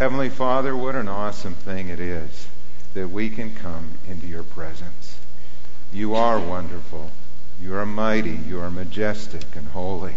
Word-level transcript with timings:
Heavenly 0.00 0.30
Father, 0.30 0.74
what 0.74 0.94
an 0.94 1.08
awesome 1.08 1.52
thing 1.52 1.90
it 1.90 2.00
is 2.00 2.48
that 2.94 3.10
we 3.10 3.28
can 3.28 3.54
come 3.54 3.98
into 4.08 4.26
your 4.26 4.42
presence. 4.42 5.18
You 5.92 6.14
are 6.14 6.40
wonderful. 6.40 7.10
You 7.60 7.74
are 7.74 7.84
mighty. 7.84 8.30
You 8.30 8.60
are 8.62 8.70
majestic 8.70 9.54
and 9.54 9.68
holy. 9.68 10.14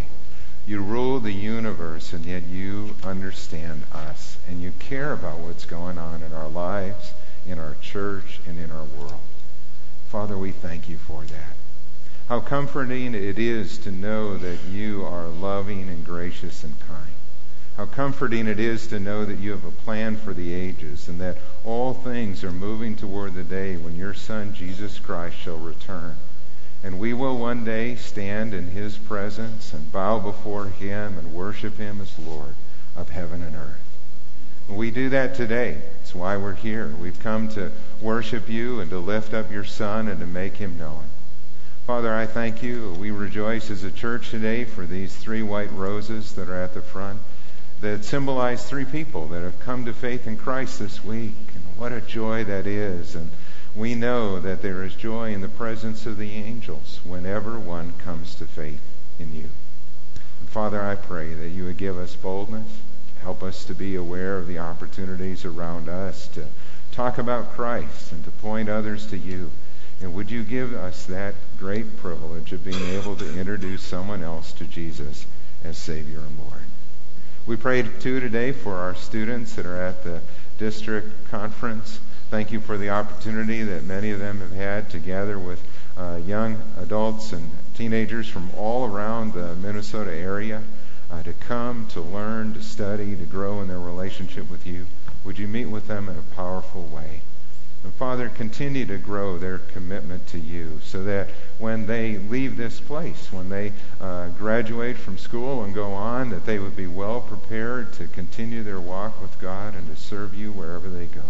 You 0.66 0.80
rule 0.80 1.20
the 1.20 1.34
universe, 1.34 2.14
and 2.14 2.24
yet 2.24 2.44
you 2.44 2.96
understand 3.04 3.84
us, 3.92 4.38
and 4.48 4.62
you 4.62 4.72
care 4.80 5.12
about 5.12 5.40
what's 5.40 5.66
going 5.66 5.98
on 5.98 6.24
in 6.24 6.32
our 6.32 6.48
lives, 6.48 7.12
in 7.46 7.60
our 7.60 7.76
church, 7.82 8.40
and 8.48 8.58
in 8.58 8.72
our 8.72 8.86
world. 8.86 9.20
Father, 10.08 10.38
we 10.38 10.52
thank 10.52 10.88
you 10.88 10.96
for 10.96 11.26
that. 11.26 11.58
How 12.30 12.40
comforting 12.40 13.16
it 13.16 13.38
is 13.38 13.80
to 13.80 13.92
know 13.92 14.38
that 14.38 14.64
you 14.72 15.04
are 15.04 15.28
loving 15.28 15.90
and 15.90 16.06
gracious 16.06 16.64
and 16.64 16.80
kind. 16.88 17.13
How 17.78 17.86
comforting 17.86 18.48
it 18.48 18.60
is 18.60 18.88
to 18.88 19.00
know 19.00 19.26
that 19.26 19.40
you 19.40 19.52
have 19.52 19.66
a 19.66 19.72
plan 19.72 20.18
for 20.18 20.34
the 20.34 20.54
ages 20.54 21.08
and 21.08 21.20
that 21.22 21.38
all 21.66 21.94
things 21.94 22.44
are 22.44 22.52
moving 22.52 22.96
toward 22.96 23.34
the 23.34 23.44
day 23.44 23.78
when 23.78 23.96
your 23.96 24.14
Son, 24.14 24.54
Jesus 24.54 25.00
Christ, 25.00 25.38
shall 25.38 25.58
return 25.58 26.16
and 26.84 27.00
we 27.00 27.14
will 27.14 27.38
one 27.38 27.64
day 27.64 27.96
stand 27.96 28.54
in 28.54 28.68
his 28.68 28.98
presence 28.98 29.74
and 29.74 29.92
bow 29.92 30.20
before 30.20 30.66
him 30.66 31.18
and 31.18 31.34
worship 31.34 31.78
him 31.78 32.02
as 32.02 32.20
Lord 32.20 32.56
of 32.98 33.10
heaven 33.10 33.42
and 33.42 33.56
earth. 33.56 33.80
We 34.68 34.92
do 34.92 35.10
that 35.10 35.36
today. 35.36 35.82
That's 35.98 36.14
why 36.14 36.36
we're 36.36 36.56
here. 36.56 36.94
We've 37.00 37.20
come 37.20 37.48
to 37.50 37.72
worship 38.02 38.50
you 38.50 38.82
and 38.82 38.90
to 38.90 39.00
lift 39.00 39.34
up 39.34 39.50
your 39.50 39.64
Son 39.64 40.10
and 40.10 40.20
to 40.20 40.28
make 40.28 40.58
him 40.58 40.78
known. 40.78 41.06
Father, 41.88 42.14
I 42.14 42.26
thank 42.26 42.62
you. 42.62 42.96
We 43.00 43.12
rejoice 43.12 43.70
as 43.70 43.84
a 43.84 43.92
church 43.92 44.30
today 44.30 44.66
for 44.66 44.86
these 44.86 45.16
three 45.16 45.42
white 45.42 45.72
roses 45.72 46.34
that 46.36 46.50
are 46.50 46.62
at 46.62 46.74
the 46.74 46.82
front 46.82 47.22
that 47.84 48.06
symbolize 48.06 48.64
three 48.64 48.86
people 48.86 49.28
that 49.28 49.44
have 49.44 49.60
come 49.60 49.84
to 49.84 49.94
faith 49.94 50.26
in 50.26 50.38
Christ 50.38 50.80
this 50.80 51.04
week. 51.04 51.36
And 51.54 51.64
what 51.78 51.92
a 51.92 52.00
joy 52.00 52.46
that 52.46 52.66
is. 52.66 53.14
And 53.14 53.30
we 53.76 53.94
know 53.94 54.40
that 54.40 54.62
there 54.62 54.84
is 54.84 54.96
joy 54.96 55.34
in 55.34 55.42
the 55.42 55.50
presence 55.50 56.06
of 56.06 56.18
the 56.18 56.32
angels 56.32 57.02
whenever 57.04 57.60
one 57.60 57.92
comes 57.98 58.36
to 58.36 58.46
faith 58.46 58.82
in 59.20 59.36
you. 59.36 59.50
And 60.40 60.48
Father, 60.48 60.82
I 60.82 60.96
pray 60.96 61.34
that 61.34 61.50
you 61.50 61.66
would 61.66 61.76
give 61.76 61.98
us 61.98 62.16
boldness, 62.16 62.70
help 63.22 63.44
us 63.44 63.66
to 63.66 63.74
be 63.74 63.96
aware 63.96 64.38
of 64.38 64.48
the 64.48 64.60
opportunities 64.60 65.44
around 65.44 65.90
us 65.90 66.28
to 66.30 66.48
talk 66.94 67.18
about 67.18 67.52
Christ 67.52 68.14
and 68.14 68.24
to 68.24 68.32
point 68.32 68.70
others 68.70 69.08
to 69.08 69.18
you. 69.18 69.52
And 70.00 70.14
would 70.14 70.32
you 70.32 70.44
give 70.44 70.74
us 70.74 71.06
that 71.08 71.36
great 71.60 71.98
privilege 71.98 72.54
of 72.54 72.64
being 72.64 72.92
able 72.92 73.18
to 73.18 73.38
introduce 73.38 73.84
someone 73.84 74.24
else 74.24 74.54
to 74.54 74.64
Jesus 74.64 75.26
as 75.66 75.78
Savior 75.78 76.20
and 76.20 76.40
Lord? 76.40 76.64
We 77.46 77.58
pray 77.58 77.84
too 77.84 78.22
today 78.22 78.54
for 78.54 78.76
our 78.78 78.96
students 78.96 79.56
that 79.56 79.66
are 79.66 79.82
at 79.82 80.06
the 80.06 80.22
district 80.60 81.30
conference. 81.30 82.00
Thank 82.30 82.54
you 82.54 82.62
for 82.62 82.78
the 82.78 82.92
opportunity 82.92 83.64
that 83.64 83.84
many 83.84 84.12
of 84.12 84.20
them 84.20 84.40
have 84.40 84.54
had 84.54 84.90
to 84.92 85.00
gather 85.00 85.38
with 85.38 85.62
uh, 85.98 86.22
young 86.26 86.62
adults 86.78 87.34
and 87.34 87.52
teenagers 87.76 88.30
from 88.30 88.50
all 88.56 88.86
around 88.86 89.34
the 89.34 89.58
Minnesota 89.58 90.14
area 90.14 90.64
uh, 91.12 91.22
to 91.24 91.34
come, 91.34 91.86
to 91.88 92.00
learn, 92.00 92.54
to 92.54 92.64
study, 92.64 93.14
to 93.14 93.26
grow 93.26 93.60
in 93.60 93.68
their 93.68 93.78
relationship 93.78 94.50
with 94.50 94.66
you. 94.66 94.88
Would 95.26 95.38
you 95.38 95.50
meet 95.50 95.66
with 95.66 95.88
them 95.88 96.08
in 96.08 96.18
a 96.18 96.36
powerful 96.36 96.84
way? 96.86 97.24
And 97.84 97.94
Father, 97.96 98.30
continue 98.30 98.86
to 98.86 98.98
grow 98.98 99.38
their 99.38 99.58
commitment 99.58 100.26
to 100.28 100.40
you 100.40 100.80
so 100.84 101.04
that 101.04 101.30
when 101.60 101.86
they 101.86 102.18
leave 102.18 102.56
this 102.56 102.80
place, 102.80 103.32
when 103.32 103.50
they 103.50 103.74
uh, 104.00 104.30
graduate 104.30 104.98
from 104.98 105.18
school 105.18 105.64
and 105.64 105.74
go 105.74 105.92
on, 105.92 106.30
that 106.30 106.46
they 106.46 106.60
would 106.60 106.78
be 106.78 106.88
well 106.88 107.20
prepared 107.20 107.92
to 107.94 108.08
continue 108.08 108.64
their 108.64 108.80
walk 108.80 109.22
with 109.22 109.38
God 109.42 109.76
and 109.76 109.94
to 109.94 110.02
serve 110.02 110.34
you 110.34 110.52
wherever 110.54 110.90
they 110.90 111.08
go. 111.08 111.24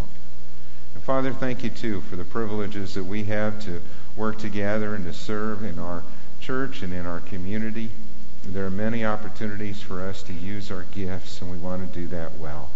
And 0.94 1.04
Father, 1.04 1.34
thank 1.34 1.64
you 1.64 1.72
too 1.72 2.02
for 2.02 2.16
the 2.16 2.24
privileges 2.24 2.94
that 2.94 3.04
we 3.04 3.24
have 3.26 3.59
to 3.66 3.81
work 4.16 4.38
together 4.38 4.94
and 4.94 5.06
to 5.06 5.14
serve 5.14 5.64
in 5.64 5.80
our 5.80 6.04
church 6.40 6.84
and 6.84 6.94
in 6.94 7.08
our 7.08 7.19
community. 7.22 7.90
There 8.46 8.66
are 8.66 8.72
many 8.72 9.06
opportunities 9.06 9.81
for 9.81 10.03
us 10.03 10.22
to 10.24 10.34
use 10.34 10.69
our 10.69 10.84
gifts, 10.94 11.42
and 11.42 11.50
we 11.50 11.58
want 11.58 11.92
to 11.92 12.00
do 12.00 12.08
that 12.08 12.38
well. 12.38 12.69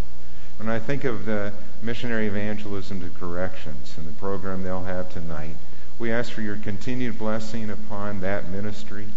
When 0.57 0.69
I 0.69 0.79
think 0.79 1.03
of 1.03 1.25
the 1.25 1.53
missionary 1.81 2.27
evangelism 2.27 3.01
to 3.01 3.09
corrections 3.19 3.93
and 3.97 4.07
the 4.07 4.13
program 4.13 4.63
they'll 4.63 4.83
have 4.83 5.11
tonight, 5.11 5.55
we 5.99 6.11
ask 6.11 6.31
for 6.31 6.41
your 6.41 6.57
continued 6.57 7.17
blessing 7.17 7.69
upon 7.69 8.21
that 8.21 8.49
ministry, 8.49 9.07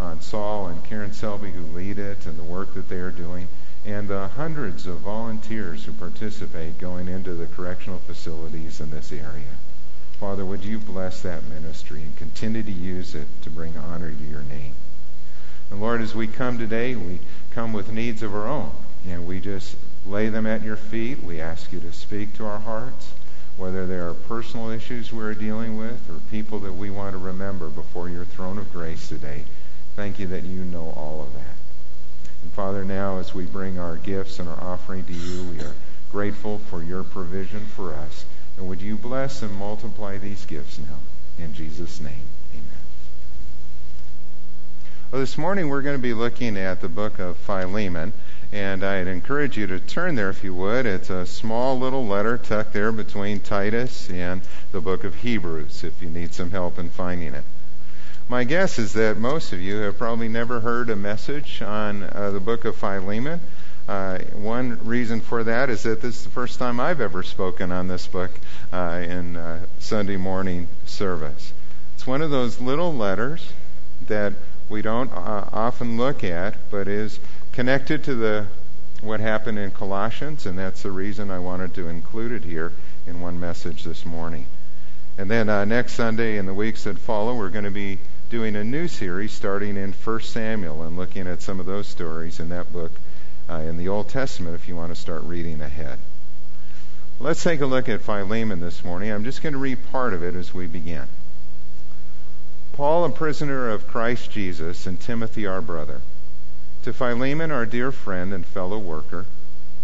on 0.00 0.20
Saul 0.20 0.66
and 0.66 0.84
Karen 0.84 1.12
Selby 1.12 1.50
who 1.50 1.62
lead 1.62 1.98
it, 1.98 2.26
and 2.26 2.38
the 2.38 2.42
work 2.42 2.74
that 2.74 2.88
they 2.88 2.96
are 2.96 3.10
doing 3.10 3.48
and 3.84 4.08
the 4.08 4.28
hundreds 4.28 4.86
of 4.86 5.00
volunteers 5.00 5.84
who 5.84 5.92
participate 5.92 6.78
going 6.78 7.06
into 7.06 7.34
the 7.34 7.46
correctional 7.46 7.98
facilities 7.98 8.80
in 8.80 8.90
this 8.90 9.12
area. 9.12 9.58
Father, 10.18 10.44
would 10.44 10.64
you 10.64 10.78
bless 10.78 11.20
that 11.22 11.44
ministry 11.44 12.00
and 12.00 12.16
continue 12.16 12.62
to 12.62 12.72
use 12.72 13.14
it 13.14 13.26
to 13.42 13.50
bring 13.50 13.76
honor 13.76 14.10
to 14.10 14.24
your 14.24 14.42
name? 14.42 14.72
And 15.70 15.80
Lord, 15.80 16.00
as 16.00 16.14
we 16.14 16.26
come 16.26 16.56
today, 16.56 16.96
we 16.96 17.18
come 17.50 17.72
with 17.72 17.92
needs 17.92 18.22
of 18.22 18.34
our 18.34 18.46
own, 18.46 18.70
and 19.06 19.26
we 19.26 19.40
just 19.40 19.76
lay 20.06 20.28
them 20.28 20.46
at 20.46 20.62
your 20.62 20.76
feet. 20.76 21.22
We 21.22 21.40
ask 21.40 21.72
you 21.72 21.80
to 21.80 21.92
speak 21.92 22.34
to 22.36 22.46
our 22.46 22.58
hearts, 22.58 23.12
whether 23.56 23.86
there 23.86 24.08
are 24.08 24.14
personal 24.14 24.70
issues 24.70 25.12
we're 25.12 25.34
dealing 25.34 25.78
with 25.78 26.10
or 26.10 26.18
people 26.30 26.58
that 26.60 26.72
we 26.72 26.90
want 26.90 27.12
to 27.12 27.18
remember 27.18 27.68
before 27.68 28.08
your 28.08 28.24
throne 28.24 28.58
of 28.58 28.72
grace 28.72 29.08
today. 29.08 29.44
Thank 29.96 30.18
you 30.18 30.26
that 30.28 30.42
you 30.42 30.64
know 30.64 30.92
all 30.96 31.22
of 31.22 31.34
that. 31.34 31.56
And 32.42 32.52
Father, 32.52 32.84
now 32.84 33.18
as 33.18 33.34
we 33.34 33.44
bring 33.44 33.78
our 33.78 33.96
gifts 33.96 34.38
and 34.38 34.48
our 34.48 34.62
offering 34.62 35.04
to 35.04 35.12
you, 35.12 35.44
we 35.44 35.60
are 35.60 35.74
grateful 36.10 36.58
for 36.58 36.82
your 36.82 37.02
provision 37.02 37.60
for 37.60 37.94
us. 37.94 38.24
And 38.56 38.68
would 38.68 38.82
you 38.82 38.96
bless 38.96 39.42
and 39.42 39.54
multiply 39.54 40.18
these 40.18 40.44
gifts 40.44 40.78
now? 40.78 40.98
In 41.38 41.54
Jesus' 41.54 42.00
name, 42.00 42.28
amen. 42.52 42.64
Well, 45.10 45.20
this 45.20 45.38
morning 45.38 45.68
we're 45.68 45.82
going 45.82 45.96
to 45.96 46.02
be 46.02 46.14
looking 46.14 46.56
at 46.56 46.80
the 46.80 46.88
book 46.88 47.18
of 47.18 47.36
Philemon. 47.38 48.12
And 48.54 48.84
I'd 48.84 49.08
encourage 49.08 49.58
you 49.58 49.66
to 49.66 49.80
turn 49.80 50.14
there 50.14 50.30
if 50.30 50.44
you 50.44 50.54
would. 50.54 50.86
It's 50.86 51.10
a 51.10 51.26
small 51.26 51.76
little 51.76 52.06
letter 52.06 52.38
tucked 52.38 52.72
there 52.72 52.92
between 52.92 53.40
Titus 53.40 54.08
and 54.08 54.42
the 54.70 54.80
book 54.80 55.02
of 55.02 55.16
Hebrews 55.16 55.82
if 55.82 56.00
you 56.00 56.08
need 56.08 56.32
some 56.32 56.52
help 56.52 56.78
in 56.78 56.88
finding 56.88 57.34
it. 57.34 57.42
My 58.28 58.44
guess 58.44 58.78
is 58.78 58.92
that 58.92 59.18
most 59.18 59.52
of 59.52 59.60
you 59.60 59.78
have 59.78 59.98
probably 59.98 60.28
never 60.28 60.60
heard 60.60 60.88
a 60.88 60.94
message 60.94 61.62
on 61.62 62.04
uh, 62.04 62.30
the 62.30 62.38
book 62.38 62.64
of 62.64 62.76
Philemon. 62.76 63.40
Uh, 63.88 64.18
one 64.34 64.78
reason 64.86 65.20
for 65.20 65.42
that 65.42 65.68
is 65.68 65.82
that 65.82 66.00
this 66.00 66.18
is 66.18 66.22
the 66.22 66.30
first 66.30 66.60
time 66.60 66.78
I've 66.78 67.00
ever 67.00 67.24
spoken 67.24 67.72
on 67.72 67.88
this 67.88 68.06
book 68.06 68.30
uh, 68.72 69.02
in 69.04 69.34
uh, 69.34 69.66
Sunday 69.80 70.16
morning 70.16 70.68
service. 70.86 71.52
It's 71.96 72.06
one 72.06 72.22
of 72.22 72.30
those 72.30 72.60
little 72.60 72.94
letters 72.94 73.52
that 74.06 74.32
we 74.68 74.80
don't 74.80 75.12
uh, 75.12 75.48
often 75.52 75.96
look 75.96 76.22
at, 76.22 76.54
but 76.70 76.86
is 76.86 77.18
connected 77.54 78.02
to 78.02 78.16
the 78.16 78.46
what 79.00 79.20
happened 79.20 79.58
in 79.58 79.70
Colossians, 79.70 80.44
and 80.44 80.58
that's 80.58 80.82
the 80.82 80.90
reason 80.90 81.30
I 81.30 81.38
wanted 81.38 81.74
to 81.74 81.86
include 81.86 82.32
it 82.32 82.42
here 82.42 82.72
in 83.06 83.20
one 83.20 83.38
message 83.38 83.84
this 83.84 84.04
morning. 84.04 84.46
And 85.16 85.30
then 85.30 85.48
uh, 85.48 85.64
next 85.64 85.92
Sunday 85.92 86.38
and 86.38 86.48
the 86.48 86.54
weeks 86.54 86.84
that 86.84 86.98
follow, 86.98 87.36
we're 87.36 87.50
going 87.50 87.64
to 87.64 87.70
be 87.70 87.98
doing 88.28 88.56
a 88.56 88.64
new 88.64 88.88
series 88.88 89.32
starting 89.32 89.76
in 89.76 89.92
1 89.92 90.20
Samuel 90.22 90.82
and 90.82 90.96
looking 90.96 91.28
at 91.28 91.42
some 91.42 91.60
of 91.60 91.66
those 91.66 91.86
stories 91.86 92.40
in 92.40 92.48
that 92.48 92.72
book 92.72 92.90
uh, 93.48 93.54
in 93.54 93.76
the 93.76 93.88
Old 93.88 94.08
Testament 94.08 94.56
if 94.56 94.66
you 94.66 94.74
want 94.74 94.92
to 94.92 95.00
start 95.00 95.22
reading 95.22 95.60
ahead. 95.60 95.98
Let's 97.20 97.44
take 97.44 97.60
a 97.60 97.66
look 97.66 97.88
at 97.88 98.00
Philemon 98.00 98.58
this 98.58 98.84
morning. 98.84 99.12
I'm 99.12 99.22
just 99.22 99.42
going 99.42 99.52
to 99.52 99.58
read 99.60 99.78
part 99.92 100.12
of 100.12 100.24
it 100.24 100.34
as 100.34 100.52
we 100.52 100.66
begin. 100.66 101.06
Paul, 102.72 103.04
a 103.04 103.10
prisoner 103.10 103.70
of 103.70 103.86
Christ 103.86 104.32
Jesus, 104.32 104.86
and 104.86 104.98
Timothy, 104.98 105.46
our 105.46 105.60
brother, 105.60 106.00
to 106.84 106.92
Philemon, 106.92 107.50
our 107.50 107.64
dear 107.64 107.90
friend 107.90 108.34
and 108.34 108.44
fellow 108.44 108.76
worker, 108.76 109.24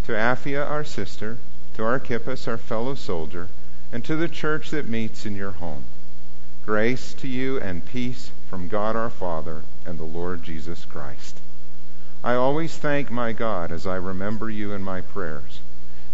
to 0.05 0.13
Apphia, 0.13 0.69
our 0.69 0.85
sister, 0.85 1.39
to 1.75 1.83
Archippus, 1.83 2.47
our 2.47 2.59
fellow 2.59 2.95
soldier, 2.95 3.49
and 3.91 4.05
to 4.05 4.17
the 4.17 4.29
church 4.29 4.69
that 4.69 4.87
meets 4.87 5.25
in 5.25 5.35
your 5.35 5.53
home. 5.53 5.85
Grace 6.67 7.15
to 7.15 7.27
you 7.27 7.59
and 7.59 7.87
peace 7.87 8.31
from 8.51 8.69
God 8.69 8.97
our 8.97 9.09
Father 9.09 9.63
and 9.87 9.99
the 9.99 10.05
Lord 10.05 10.43
Jesus 10.43 10.85
Christ. 10.85 11.41
I 12.23 12.35
always 12.35 12.77
thank 12.77 13.11
my 13.11 13.33
God 13.33 13.73
as 13.73 13.87
I 13.87 13.97
remember 13.97 14.51
you 14.51 14.75
in 14.75 14.83
my 14.83 15.01
prayers, 15.01 15.61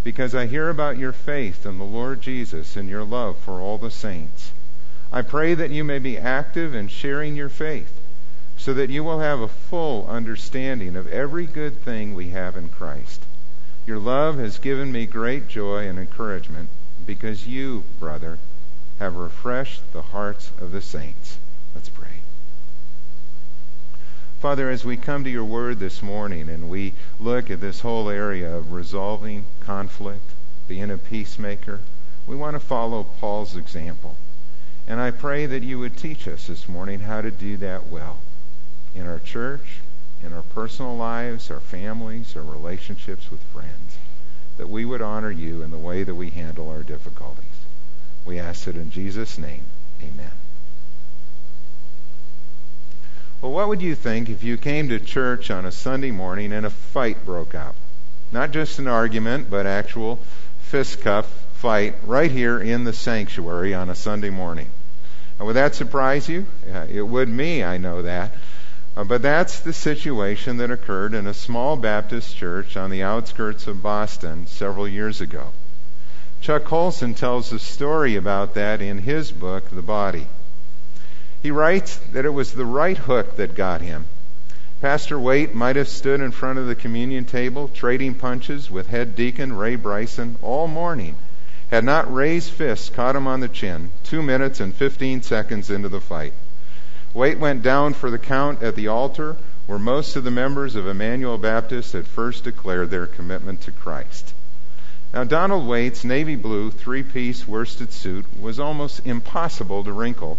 because 0.05 0.37
I 0.37 0.47
hear 0.47 0.69
about 0.69 0.99
your 0.99 1.13
faith 1.13 1.67
in 1.67 1.79
the 1.79 1.85
Lord 1.85 2.21
Jesus 2.21 2.77
and 2.77 2.89
your 2.89 3.03
love 3.03 3.37
for 3.39 3.61
all 3.61 3.77
the 3.77 3.91
saints. 3.91 4.53
I 5.13 5.23
pray 5.23 5.55
that 5.55 5.73
you 5.73 5.83
may 5.83 5.99
be 5.99 6.17
active 6.17 6.77
in 6.77 6.87
sharing 6.87 7.35
your 7.35 7.49
faith, 7.49 7.96
so 8.67 8.75
that 8.75 8.91
you 8.91 9.05
will 9.05 9.21
have 9.21 9.39
a 9.39 9.47
full 9.47 10.05
understanding 10.09 10.97
of 10.97 11.07
every 11.07 11.47
good 11.47 11.81
thing 11.85 12.13
we 12.13 12.31
have 12.31 12.57
in 12.57 12.69
Christ. 12.69 13.23
Your 13.87 14.01
love 14.01 14.39
has 14.39 14.59
given 14.59 14.91
me 14.91 15.07
great 15.07 15.47
joy 15.47 15.87
and 15.87 16.01
encouragement, 16.01 16.69
because 17.07 17.47
you, 17.47 17.85
brother, 18.01 18.41
have 18.99 19.15
refreshed 19.15 19.83
the 19.93 20.03
hearts 20.03 20.51
of 20.61 20.73
the 20.73 20.83
saints. 20.83 21.39
Let's 21.77 21.89
pray. 21.89 22.23
Father, 24.41 24.69
as 24.69 24.85
we 24.85 24.97
come 24.97 25.23
to 25.23 25.31
your 25.31 25.45
word 25.45 25.79
this 25.79 26.03
morning 26.03 26.49
and 26.49 26.69
we 26.69 26.93
look 27.21 27.49
at 27.49 27.61
this 27.61 27.79
whole 27.79 28.11
area 28.11 28.53
of 28.53 28.73
resolving 28.73 29.47
conflict, 29.61 30.29
being 30.67 30.91
a 30.91 30.99
peacemaker. 30.99 31.83
We 32.27 32.35
want 32.35 32.55
to 32.55 32.61
follow 32.61 33.05
Paul's 33.05 33.55
example. 33.55 34.17
And 34.89 35.01
I 35.01 35.13
pray 35.13 35.47
that 35.47 35.63
you 35.63 35.79
would 35.79 35.97
teach 35.97 36.27
us 36.27 36.49
this 36.49 36.69
morning 36.69 36.99
how 36.99 37.21
to 37.21 37.31
do 37.31 37.57
that 37.59 37.87
well 37.87 38.19
in 38.97 39.07
our 39.07 39.21
church, 39.21 39.81
in 40.25 40.33
our 40.33 40.43
personal 40.43 40.97
lives, 40.97 41.51
our 41.51 41.61
families, 41.61 42.35
our 42.37 42.43
relationships 42.43 43.31
with 43.31 43.43
friends, 43.53 43.99
that 44.57 44.69
we 44.69 44.85
would 44.85 45.03
honor 45.03 45.31
you 45.31 45.63
in 45.63 45.71
the 45.71 45.79
way 45.79 46.03
that 46.03 46.15
we 46.15 46.31
handle 46.31 46.71
our 46.71 46.83
difficulties. 46.83 47.45
We 48.25 48.41
ask 48.41 48.67
it 48.67 48.75
in 48.75 48.91
Jesus' 48.91 49.39
name. 49.39 49.63
Amen. 50.03 50.33
Well, 53.41 53.53
what 53.53 53.69
would 53.69 53.83
you 53.83 53.95
think 53.95 54.31
if 54.31 54.43
you 54.43 54.57
came 54.57 54.89
to 54.89 54.99
church 54.99 55.51
on 55.51 55.67
a 55.67 55.71
Sunday 55.71 56.11
morning 56.11 56.53
and 56.53 56.65
a 56.65 56.71
fight 56.71 57.25
broke 57.25 57.55
out? 57.55 57.75
Not 58.33 58.51
just 58.51 58.79
an 58.79 58.89
argument, 58.89 59.51
but 59.51 59.67
actual 59.67 60.19
fistcuff 60.71 61.27
fight 61.55 61.95
right 62.05 62.31
here 62.31 62.59
in 62.59 62.85
the 62.85 62.93
sanctuary 62.93 63.75
on 63.75 63.89
a 63.91 63.95
Sunday 63.95 64.31
morning. 64.31 64.69
Would 65.39 65.55
that 65.55 65.75
surprise 65.75 66.29
you? 66.29 66.47
It 66.89 67.03
would 67.03 67.29
me, 67.29 67.63
I 67.63 67.77
know 67.77 68.03
that. 68.03 68.33
Uh, 68.97 69.05
but 69.05 69.21
that's 69.21 69.61
the 69.61 69.75
situation 69.75 70.57
that 70.57 70.71
occurred 70.71 71.13
in 71.13 71.27
a 71.27 71.35
small 71.35 71.77
Baptist 71.77 72.35
church 72.35 72.79
on 72.79 72.89
the 72.89 73.03
outskirts 73.03 73.67
of 73.67 73.83
Boston 73.83 74.47
several 74.47 74.89
years 74.89 75.21
ago. 75.21 75.53
Chuck 76.41 76.65
Colson 76.65 77.13
tells 77.13 77.53
a 77.53 77.59
story 77.59 78.17
about 78.17 78.55
that 78.55 78.81
in 78.81 78.99
his 78.99 79.33
book, 79.33 79.69
The 79.71 79.83
Body. 79.83 80.29
He 81.43 81.51
writes 81.51 81.99
that 82.13 82.25
it 82.25 82.31
was 82.31 82.53
the 82.53 82.65
right 82.65 82.97
hook 82.97 83.37
that 83.37 83.55
got 83.55 83.83
him. 83.83 84.07
Pastor 84.81 85.19
Waite 85.19 85.55
might 85.55 85.77
have 85.77 85.89
stood 85.89 86.21
in 86.21 86.31
front 86.31 86.59
of 86.59 86.67
the 86.67 86.75
communion 86.75 87.25
table 87.25 87.69
trading 87.69 88.15
punches 88.15 88.71
with 88.71 88.89
head 88.89 89.15
deacon 89.15 89.53
Ray 89.53 89.77
Bryson 89.77 90.37
all 90.41 90.69
morning, 90.69 91.17
had 91.71 91.85
not 91.85 92.13
Ray's 92.13 92.49
fist 92.49 92.95
caught 92.95 93.17
him 93.17 93.27
on 93.27 93.41
the 93.41 93.49
chin 93.49 93.91
two 94.05 94.23
minutes 94.23 94.61
and 94.61 94.75
15 94.75 95.21
seconds 95.23 95.69
into 95.69 95.89
the 95.89 96.01
fight. 96.01 96.33
Waite 97.17 97.39
went 97.39 97.63
down 97.63 97.95
for 97.95 98.11
the 98.11 98.19
count 98.19 98.63
at 98.63 98.77
the 98.77 98.89
altar 98.89 99.37
where 99.67 99.79
most 99.79 100.17
of 100.17 100.25
the 100.25 100.31
members 100.31 100.75
of 100.75 100.87
Emmanuel 100.87 101.39
Baptist 101.39 101.95
had 101.95 102.07
first 102.07 102.45
declared 102.45 102.91
their 102.91 103.07
commitment 103.07 103.63
to 103.63 103.71
Christ. 103.71 104.35
Now, 105.15 105.25
Donald 105.25 105.67
Waite's 105.67 106.05
navy 106.05 106.37
blue 106.37 106.71
three 106.71 107.03
piece 107.03 107.49
worsted 107.49 107.91
suit 107.91 108.27
was 108.39 108.61
almost 108.61 109.07
impossible 109.07 109.83
to 109.85 109.93
wrinkle, 109.93 110.37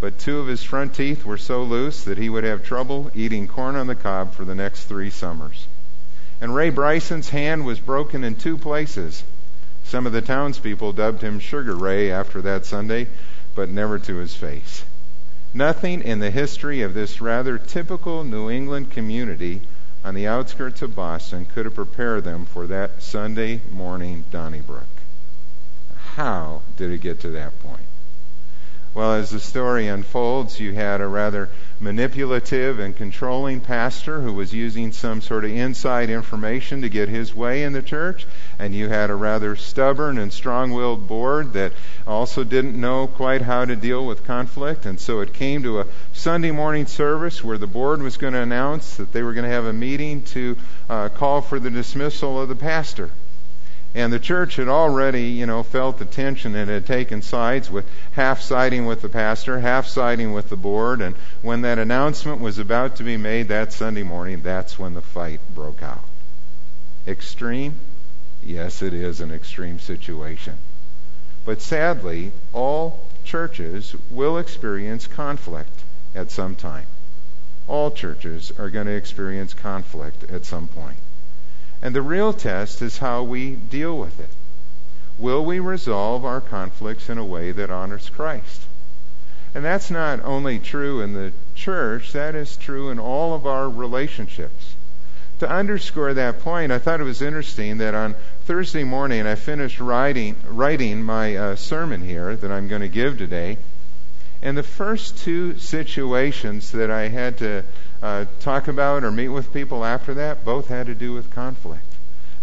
but 0.00 0.18
two 0.18 0.38
of 0.38 0.48
his 0.48 0.62
front 0.62 0.94
teeth 0.94 1.24
were 1.24 1.38
so 1.38 1.62
loose 1.62 2.04
that 2.04 2.18
he 2.18 2.28
would 2.28 2.44
have 2.44 2.62
trouble 2.62 3.10
eating 3.14 3.48
corn 3.48 3.74
on 3.74 3.86
the 3.86 3.94
cob 3.94 4.34
for 4.34 4.44
the 4.44 4.54
next 4.54 4.84
three 4.84 5.08
summers. 5.08 5.66
And 6.42 6.54
Ray 6.54 6.68
Bryson's 6.68 7.30
hand 7.30 7.64
was 7.64 7.80
broken 7.80 8.22
in 8.22 8.34
two 8.34 8.58
places. 8.58 9.24
Some 9.84 10.06
of 10.06 10.12
the 10.12 10.20
townspeople 10.20 10.92
dubbed 10.92 11.22
him 11.22 11.38
Sugar 11.38 11.74
Ray 11.74 12.12
after 12.12 12.42
that 12.42 12.66
Sunday, 12.66 13.06
but 13.54 13.70
never 13.70 13.98
to 14.00 14.16
his 14.16 14.34
face. 14.34 14.84
Nothing 15.54 16.00
in 16.00 16.18
the 16.18 16.30
history 16.30 16.80
of 16.82 16.94
this 16.94 17.20
rather 17.20 17.58
typical 17.58 18.24
New 18.24 18.48
England 18.50 18.90
community 18.90 19.62
on 20.04 20.14
the 20.14 20.26
outskirts 20.26 20.82
of 20.82 20.96
Boston 20.96 21.44
could 21.44 21.66
have 21.66 21.74
prepared 21.74 22.24
them 22.24 22.46
for 22.46 22.66
that 22.66 23.02
Sunday 23.02 23.60
morning 23.70 24.24
Donnybrook. 24.30 24.86
How 26.16 26.62
did 26.76 26.90
it 26.90 27.02
get 27.02 27.20
to 27.20 27.30
that 27.30 27.58
point? 27.62 27.84
Well, 28.94 29.14
as 29.14 29.30
the 29.30 29.40
story 29.40 29.88
unfolds, 29.88 30.60
you 30.60 30.74
had 30.74 31.00
a 31.00 31.06
rather 31.06 31.48
manipulative 31.80 32.78
and 32.78 32.94
controlling 32.94 33.60
pastor 33.60 34.20
who 34.20 34.34
was 34.34 34.52
using 34.52 34.92
some 34.92 35.22
sort 35.22 35.44
of 35.44 35.50
inside 35.50 36.10
information 36.10 36.82
to 36.82 36.90
get 36.90 37.08
his 37.08 37.34
way 37.34 37.62
in 37.62 37.72
the 37.72 37.80
church, 37.80 38.26
and 38.58 38.74
you 38.74 38.88
had 38.88 39.10
a 39.10 39.14
rather 39.14 39.56
stubborn 39.56 40.18
and 40.18 40.32
strong 40.32 40.72
willed 40.72 41.06
board 41.08 41.52
that 41.54 41.72
also 42.06 42.44
didn't 42.44 42.80
know 42.80 43.06
quite 43.06 43.42
how 43.42 43.64
to 43.64 43.76
deal 43.76 44.06
with 44.06 44.24
conflict, 44.24 44.86
and 44.86 45.00
so 45.00 45.20
it 45.20 45.32
came 45.32 45.62
to 45.62 45.80
a 45.80 45.86
Sunday 46.12 46.50
morning 46.50 46.86
service 46.86 47.42
where 47.42 47.58
the 47.58 47.66
board 47.66 48.02
was 48.02 48.16
going 48.16 48.32
to 48.32 48.40
announce 48.40 48.96
that 48.96 49.12
they 49.12 49.22
were 49.22 49.32
going 49.34 49.44
to 49.44 49.50
have 49.50 49.66
a 49.66 49.72
meeting 49.72 50.22
to 50.22 50.56
uh, 50.88 51.08
call 51.08 51.40
for 51.40 51.58
the 51.58 51.70
dismissal 51.70 52.40
of 52.40 52.48
the 52.48 52.56
pastor. 52.56 53.10
And 53.94 54.10
the 54.10 54.18
church 54.18 54.56
had 54.56 54.68
already, 54.68 55.24
you 55.24 55.44
know, 55.44 55.62
felt 55.62 55.98
the 55.98 56.06
tension 56.06 56.54
and 56.56 56.70
had 56.70 56.86
taken 56.86 57.20
sides 57.20 57.70
with 57.70 57.84
half 58.12 58.40
siding 58.40 58.86
with 58.86 59.02
the 59.02 59.08
pastor, 59.10 59.60
half 59.60 59.86
siding 59.86 60.32
with 60.32 60.48
the 60.48 60.56
board. 60.56 61.02
And 61.02 61.14
when 61.42 61.60
that 61.62 61.78
announcement 61.78 62.40
was 62.40 62.58
about 62.58 62.96
to 62.96 63.02
be 63.02 63.18
made 63.18 63.48
that 63.48 63.72
Sunday 63.72 64.02
morning, 64.02 64.40
that's 64.40 64.78
when 64.78 64.94
the 64.94 65.02
fight 65.02 65.40
broke 65.54 65.82
out. 65.82 66.04
Extreme? 67.06 67.74
Yes, 68.44 68.82
it 68.82 68.92
is 68.92 69.20
an 69.20 69.30
extreme 69.30 69.78
situation. 69.78 70.58
But 71.44 71.60
sadly, 71.60 72.32
all 72.52 73.06
churches 73.24 73.94
will 74.10 74.38
experience 74.38 75.06
conflict 75.06 75.84
at 76.14 76.30
some 76.30 76.56
time. 76.56 76.86
All 77.68 77.90
churches 77.90 78.52
are 78.58 78.70
going 78.70 78.86
to 78.86 78.92
experience 78.92 79.54
conflict 79.54 80.24
at 80.30 80.44
some 80.44 80.66
point. 80.66 80.98
And 81.80 81.94
the 81.94 82.02
real 82.02 82.32
test 82.32 82.82
is 82.82 82.98
how 82.98 83.22
we 83.22 83.52
deal 83.52 83.96
with 83.96 84.18
it. 84.18 84.30
Will 85.18 85.44
we 85.44 85.60
resolve 85.60 86.24
our 86.24 86.40
conflicts 86.40 87.08
in 87.08 87.18
a 87.18 87.24
way 87.24 87.52
that 87.52 87.70
honors 87.70 88.08
Christ? 88.08 88.62
And 89.54 89.64
that's 89.64 89.90
not 89.90 90.24
only 90.24 90.58
true 90.58 91.00
in 91.00 91.12
the 91.12 91.32
church, 91.54 92.12
that 92.12 92.34
is 92.34 92.56
true 92.56 92.90
in 92.90 92.98
all 92.98 93.34
of 93.34 93.46
our 93.46 93.68
relationships. 93.68 94.74
To 95.42 95.50
underscore 95.50 96.14
that 96.14 96.38
point, 96.38 96.70
I 96.70 96.78
thought 96.78 97.00
it 97.00 97.02
was 97.02 97.20
interesting 97.20 97.78
that 97.78 97.96
on 97.96 98.14
Thursday 98.44 98.84
morning 98.84 99.26
I 99.26 99.34
finished 99.34 99.80
writing, 99.80 100.36
writing 100.46 101.02
my 101.02 101.34
uh, 101.34 101.56
sermon 101.56 102.00
here 102.00 102.36
that 102.36 102.52
I'm 102.52 102.68
going 102.68 102.82
to 102.82 102.88
give 102.88 103.18
today. 103.18 103.58
And 104.40 104.56
the 104.56 104.62
first 104.62 105.18
two 105.18 105.58
situations 105.58 106.70
that 106.70 106.92
I 106.92 107.08
had 107.08 107.38
to 107.38 107.64
uh, 108.00 108.26
talk 108.38 108.68
about 108.68 109.02
or 109.02 109.10
meet 109.10 109.30
with 109.30 109.52
people 109.52 109.84
after 109.84 110.14
that 110.14 110.44
both 110.44 110.68
had 110.68 110.86
to 110.86 110.94
do 110.94 111.12
with 111.12 111.32
conflict. 111.32 111.92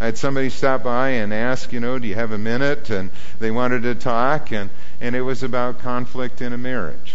I 0.01 0.07
had 0.07 0.17
somebody 0.17 0.49
stop 0.49 0.83
by 0.83 1.11
and 1.11 1.33
ask, 1.33 1.71
you 1.71 1.79
know, 1.79 1.99
do 1.99 2.05
you 2.05 2.15
have 2.15 2.33
a 2.33 2.37
minute? 2.37 2.89
And 2.89 3.11
they 3.39 3.49
wanted 3.49 3.83
to 3.83 3.95
talk, 3.95 4.51
and, 4.51 4.69
and 4.99 5.15
it 5.15 5.21
was 5.21 5.41
about 5.41 5.79
conflict 5.79 6.41
in 6.41 6.51
a 6.51 6.57
marriage. 6.57 7.13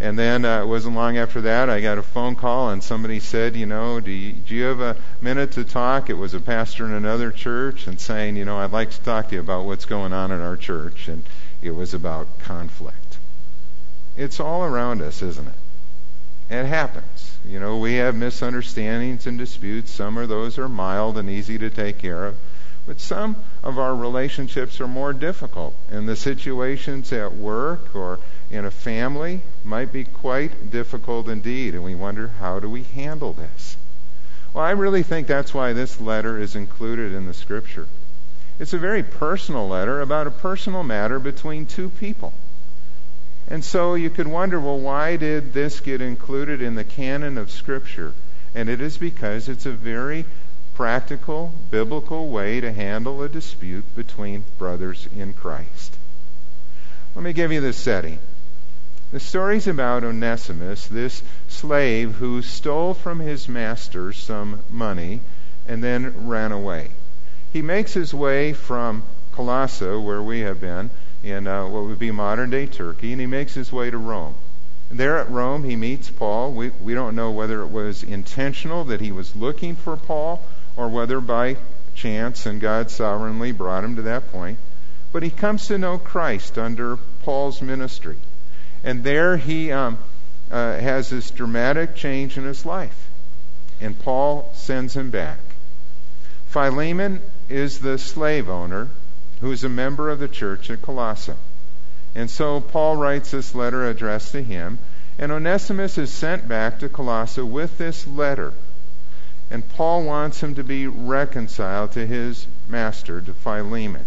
And 0.00 0.16
then 0.16 0.44
uh, 0.44 0.62
it 0.62 0.66
wasn't 0.66 0.94
long 0.94 1.16
after 1.16 1.40
that, 1.40 1.68
I 1.68 1.80
got 1.80 1.98
a 1.98 2.04
phone 2.04 2.36
call, 2.36 2.70
and 2.70 2.84
somebody 2.84 3.18
said, 3.18 3.56
you 3.56 3.66
know, 3.66 3.98
do 3.98 4.12
you, 4.12 4.32
do 4.32 4.54
you 4.54 4.64
have 4.64 4.80
a 4.80 4.96
minute 5.20 5.52
to 5.52 5.64
talk? 5.64 6.08
It 6.08 6.14
was 6.14 6.34
a 6.34 6.40
pastor 6.40 6.86
in 6.86 6.92
another 6.92 7.32
church, 7.32 7.88
and 7.88 8.00
saying, 8.00 8.36
you 8.36 8.44
know, 8.44 8.58
I'd 8.58 8.70
like 8.70 8.90
to 8.90 9.00
talk 9.00 9.30
to 9.30 9.34
you 9.34 9.40
about 9.40 9.64
what's 9.64 9.86
going 9.86 10.12
on 10.12 10.30
in 10.30 10.40
our 10.40 10.56
church. 10.56 11.08
And 11.08 11.24
it 11.62 11.72
was 11.72 11.94
about 11.94 12.38
conflict. 12.38 13.18
It's 14.16 14.38
all 14.38 14.62
around 14.62 15.02
us, 15.02 15.20
isn't 15.20 15.48
it? 15.48 16.54
It 16.54 16.64
happens. 16.64 17.36
You 17.44 17.58
know, 17.58 17.78
we 17.78 17.94
have 17.94 18.14
misunderstandings 18.14 19.26
and 19.26 19.36
disputes. 19.36 19.90
Some 19.90 20.16
of 20.16 20.28
those 20.28 20.58
are 20.58 20.68
mild 20.68 21.18
and 21.18 21.28
easy 21.28 21.58
to 21.58 21.70
take 21.70 21.98
care 21.98 22.24
of. 22.26 22.36
But 22.86 23.00
some 23.00 23.36
of 23.62 23.78
our 23.78 23.94
relationships 23.94 24.80
are 24.80 24.88
more 24.88 25.12
difficult. 25.12 25.74
And 25.90 26.08
the 26.08 26.16
situations 26.16 27.12
at 27.12 27.34
work 27.34 27.94
or 27.94 28.18
in 28.50 28.64
a 28.64 28.70
family 28.70 29.42
might 29.64 29.92
be 29.92 30.04
quite 30.04 30.70
difficult 30.70 31.28
indeed. 31.28 31.74
And 31.74 31.84
we 31.84 31.94
wonder, 31.94 32.28
how 32.40 32.60
do 32.60 32.68
we 32.68 32.82
handle 32.82 33.32
this? 33.32 33.76
Well, 34.54 34.64
I 34.64 34.70
really 34.70 35.02
think 35.02 35.26
that's 35.26 35.52
why 35.52 35.72
this 35.72 36.00
letter 36.00 36.38
is 36.38 36.56
included 36.56 37.12
in 37.12 37.26
the 37.26 37.34
scripture. 37.34 37.86
It's 38.58 38.72
a 38.72 38.78
very 38.78 39.02
personal 39.02 39.68
letter 39.68 40.00
about 40.00 40.26
a 40.26 40.32
personal 40.32 40.82
matter 40.82 41.18
between 41.18 41.66
two 41.66 41.90
people. 41.90 42.32
And 43.50 43.64
so 43.64 43.94
you 43.94 44.10
could 44.10 44.26
wonder, 44.26 44.60
well, 44.60 44.78
why 44.78 45.16
did 45.16 45.54
this 45.54 45.80
get 45.80 46.02
included 46.02 46.60
in 46.60 46.74
the 46.74 46.84
canon 46.84 47.38
of 47.38 47.50
Scripture? 47.50 48.12
And 48.54 48.68
it 48.68 48.80
is 48.80 48.98
because 48.98 49.48
it's 49.48 49.64
a 49.64 49.70
very 49.70 50.26
practical, 50.74 51.52
biblical 51.70 52.28
way 52.28 52.60
to 52.60 52.72
handle 52.72 53.22
a 53.22 53.28
dispute 53.28 53.84
between 53.96 54.44
brothers 54.58 55.08
in 55.16 55.32
Christ. 55.32 55.96
Let 57.14 57.24
me 57.24 57.32
give 57.32 57.50
you 57.50 57.60
the 57.62 57.72
setting. 57.72 58.18
The 59.10 59.20
story's 59.20 59.66
about 59.66 60.04
Onesimus, 60.04 60.86
this 60.86 61.22
slave 61.48 62.16
who 62.16 62.42
stole 62.42 62.92
from 62.92 63.20
his 63.20 63.48
master 63.48 64.12
some 64.12 64.60
money 64.68 65.20
and 65.66 65.82
then 65.82 66.28
ran 66.28 66.52
away. 66.52 66.90
He 67.50 67.62
makes 67.62 67.94
his 67.94 68.12
way 68.12 68.52
from 68.52 69.04
Colossae, 69.32 69.96
where 69.96 70.22
we 70.22 70.40
have 70.40 70.60
been, 70.60 70.90
in 71.24 71.46
uh, 71.46 71.66
what 71.66 71.84
would 71.84 71.98
be 71.98 72.10
modern 72.10 72.50
day 72.50 72.66
Turkey, 72.66 73.12
and 73.12 73.20
he 73.20 73.26
makes 73.26 73.54
his 73.54 73.72
way 73.72 73.88
to 73.88 73.96
Rome. 73.96 74.34
There 74.90 75.16
at 75.16 75.30
Rome, 75.30 75.64
he 75.64 75.74
meets 75.74 76.10
Paul. 76.10 76.52
We, 76.52 76.68
we 76.68 76.92
don't 76.92 77.16
know 77.16 77.30
whether 77.30 77.62
it 77.62 77.70
was 77.70 78.02
intentional 78.02 78.84
that 78.84 79.00
he 79.00 79.10
was 79.10 79.34
looking 79.34 79.74
for 79.74 79.96
Paul 79.96 80.42
or 80.76 80.88
whether 80.88 81.18
by 81.18 81.56
chance 81.94 82.44
and 82.44 82.60
God 82.60 82.90
sovereignly 82.90 83.52
brought 83.52 83.84
him 83.84 83.96
to 83.96 84.02
that 84.02 84.30
point. 84.30 84.58
But 85.12 85.22
he 85.22 85.30
comes 85.30 85.66
to 85.68 85.78
know 85.78 85.96
Christ 85.96 86.58
under 86.58 86.98
Paul's 87.22 87.62
ministry. 87.62 88.18
And 88.84 89.04
there 89.04 89.36
he 89.36 89.72
um, 89.72 89.98
uh, 90.50 90.78
has 90.78 91.10
this 91.10 91.30
dramatic 91.30 91.94
change 91.94 92.36
in 92.38 92.44
his 92.44 92.64
life. 92.64 93.08
And 93.80 93.98
Paul 93.98 94.50
sends 94.54 94.94
him 94.94 95.10
back. 95.10 95.38
Philemon 96.46 97.20
is 97.48 97.80
the 97.80 97.98
slave 97.98 98.48
owner 98.48 98.88
who 99.40 99.52
is 99.52 99.64
a 99.64 99.68
member 99.68 100.10
of 100.10 100.18
the 100.18 100.28
church 100.28 100.70
at 100.70 100.82
Colossae. 100.82 101.34
And 102.14 102.30
so 102.30 102.60
Paul 102.60 102.96
writes 102.96 103.30
this 103.30 103.54
letter 103.54 103.86
addressed 103.86 104.32
to 104.32 104.42
him, 104.42 104.78
and 105.18 105.30
Onesimus 105.30 105.98
is 105.98 106.10
sent 106.10 106.48
back 106.48 106.78
to 106.80 106.88
Colossae 106.88 107.42
with 107.42 107.78
this 107.78 108.06
letter. 108.06 108.52
And 109.50 109.68
Paul 109.68 110.04
wants 110.04 110.42
him 110.42 110.54
to 110.56 110.64
be 110.64 110.86
reconciled 110.86 111.92
to 111.92 112.06
his 112.06 112.46
master, 112.68 113.20
to 113.20 113.34
Philemon. 113.34 114.04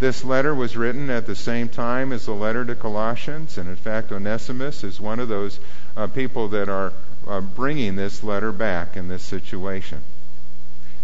This 0.00 0.24
letter 0.24 0.54
was 0.54 0.78
written 0.78 1.10
at 1.10 1.26
the 1.26 1.36
same 1.36 1.68
time 1.68 2.10
as 2.12 2.24
the 2.24 2.32
letter 2.32 2.64
to 2.64 2.74
Colossians, 2.74 3.58
and 3.58 3.68
in 3.68 3.76
fact, 3.76 4.10
Onesimus 4.10 4.82
is 4.82 4.98
one 4.98 5.20
of 5.20 5.28
those 5.28 5.60
uh, 5.94 6.06
people 6.06 6.48
that 6.48 6.70
are 6.70 6.94
uh, 7.28 7.42
bringing 7.42 7.96
this 7.96 8.24
letter 8.24 8.50
back 8.50 8.96
in 8.96 9.08
this 9.08 9.22
situation. 9.22 10.02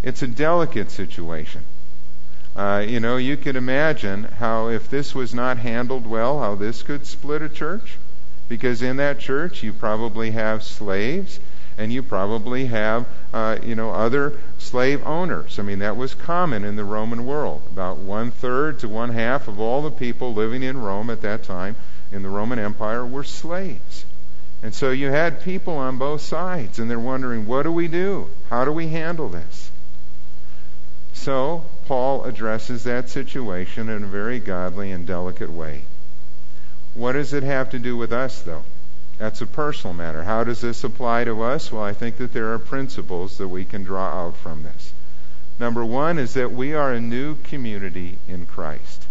It's 0.01 0.23
a 0.23 0.27
delicate 0.27 0.89
situation. 0.89 1.63
Uh, 2.55 2.83
you 2.87 2.99
know, 2.99 3.17
you 3.17 3.37
could 3.37 3.55
imagine 3.55 4.23
how, 4.39 4.69
if 4.69 4.89
this 4.89 5.13
was 5.13 5.31
not 5.31 5.59
handled 5.59 6.07
well, 6.07 6.39
how 6.39 6.55
this 6.55 6.81
could 6.81 7.05
split 7.05 7.43
a 7.43 7.49
church. 7.49 7.97
Because 8.49 8.81
in 8.81 8.97
that 8.97 9.19
church, 9.19 9.61
you 9.61 9.73
probably 9.73 10.31
have 10.31 10.63
slaves, 10.63 11.39
and 11.77 11.93
you 11.93 12.01
probably 12.01 12.65
have, 12.65 13.05
uh, 13.33 13.57
you 13.61 13.75
know, 13.75 13.91
other 13.91 14.33
slave 14.57 15.05
owners. 15.05 15.59
I 15.59 15.61
mean, 15.61 15.79
that 15.79 15.95
was 15.95 16.13
common 16.15 16.63
in 16.63 16.75
the 16.75 16.83
Roman 16.83 17.25
world. 17.25 17.61
About 17.71 17.99
one 17.99 18.31
third 18.31 18.79
to 18.79 18.89
one 18.89 19.09
half 19.09 19.47
of 19.47 19.59
all 19.59 19.83
the 19.83 19.91
people 19.91 20.33
living 20.33 20.63
in 20.63 20.81
Rome 20.81 21.09
at 21.09 21.21
that 21.21 21.43
time 21.43 21.75
in 22.11 22.23
the 22.23 22.29
Roman 22.29 22.57
Empire 22.57 23.05
were 23.05 23.23
slaves. 23.23 24.05
And 24.63 24.73
so 24.73 24.89
you 24.89 25.09
had 25.11 25.43
people 25.43 25.77
on 25.77 25.99
both 25.99 26.21
sides, 26.21 26.79
and 26.79 26.89
they're 26.89 26.99
wondering, 26.99 27.45
what 27.45 27.63
do 27.63 27.71
we 27.71 27.87
do? 27.87 28.27
How 28.49 28.65
do 28.65 28.71
we 28.71 28.87
handle 28.87 29.29
this? 29.29 29.69
So, 31.13 31.65
Paul 31.85 32.23
addresses 32.23 32.83
that 32.83 33.09
situation 33.09 33.89
in 33.89 34.03
a 34.03 34.07
very 34.07 34.39
godly 34.39 34.91
and 34.91 35.05
delicate 35.05 35.51
way. 35.51 35.83
What 36.95 37.13
does 37.13 37.33
it 37.33 37.43
have 37.43 37.69
to 37.71 37.79
do 37.79 37.95
with 37.95 38.11
us, 38.11 38.41
though? 38.41 38.63
That's 39.17 39.41
a 39.41 39.47
personal 39.47 39.95
matter. 39.95 40.23
How 40.23 40.43
does 40.43 40.61
this 40.61 40.83
apply 40.83 41.23
to 41.23 41.41
us? 41.41 41.71
Well, 41.71 41.83
I 41.83 41.93
think 41.93 42.17
that 42.17 42.33
there 42.33 42.53
are 42.53 42.59
principles 42.59 43.39
that 43.39 43.47
we 43.47 43.65
can 43.65 43.83
draw 43.83 44.27
out 44.27 44.37
from 44.37 44.63
this. 44.63 44.93
Number 45.59 45.83
one 45.83 46.19
is 46.19 46.35
that 46.35 46.51
we 46.51 46.75
are 46.75 46.93
a 46.93 47.01
new 47.01 47.35
community 47.35 48.19
in 48.27 48.45
Christ. 48.45 49.07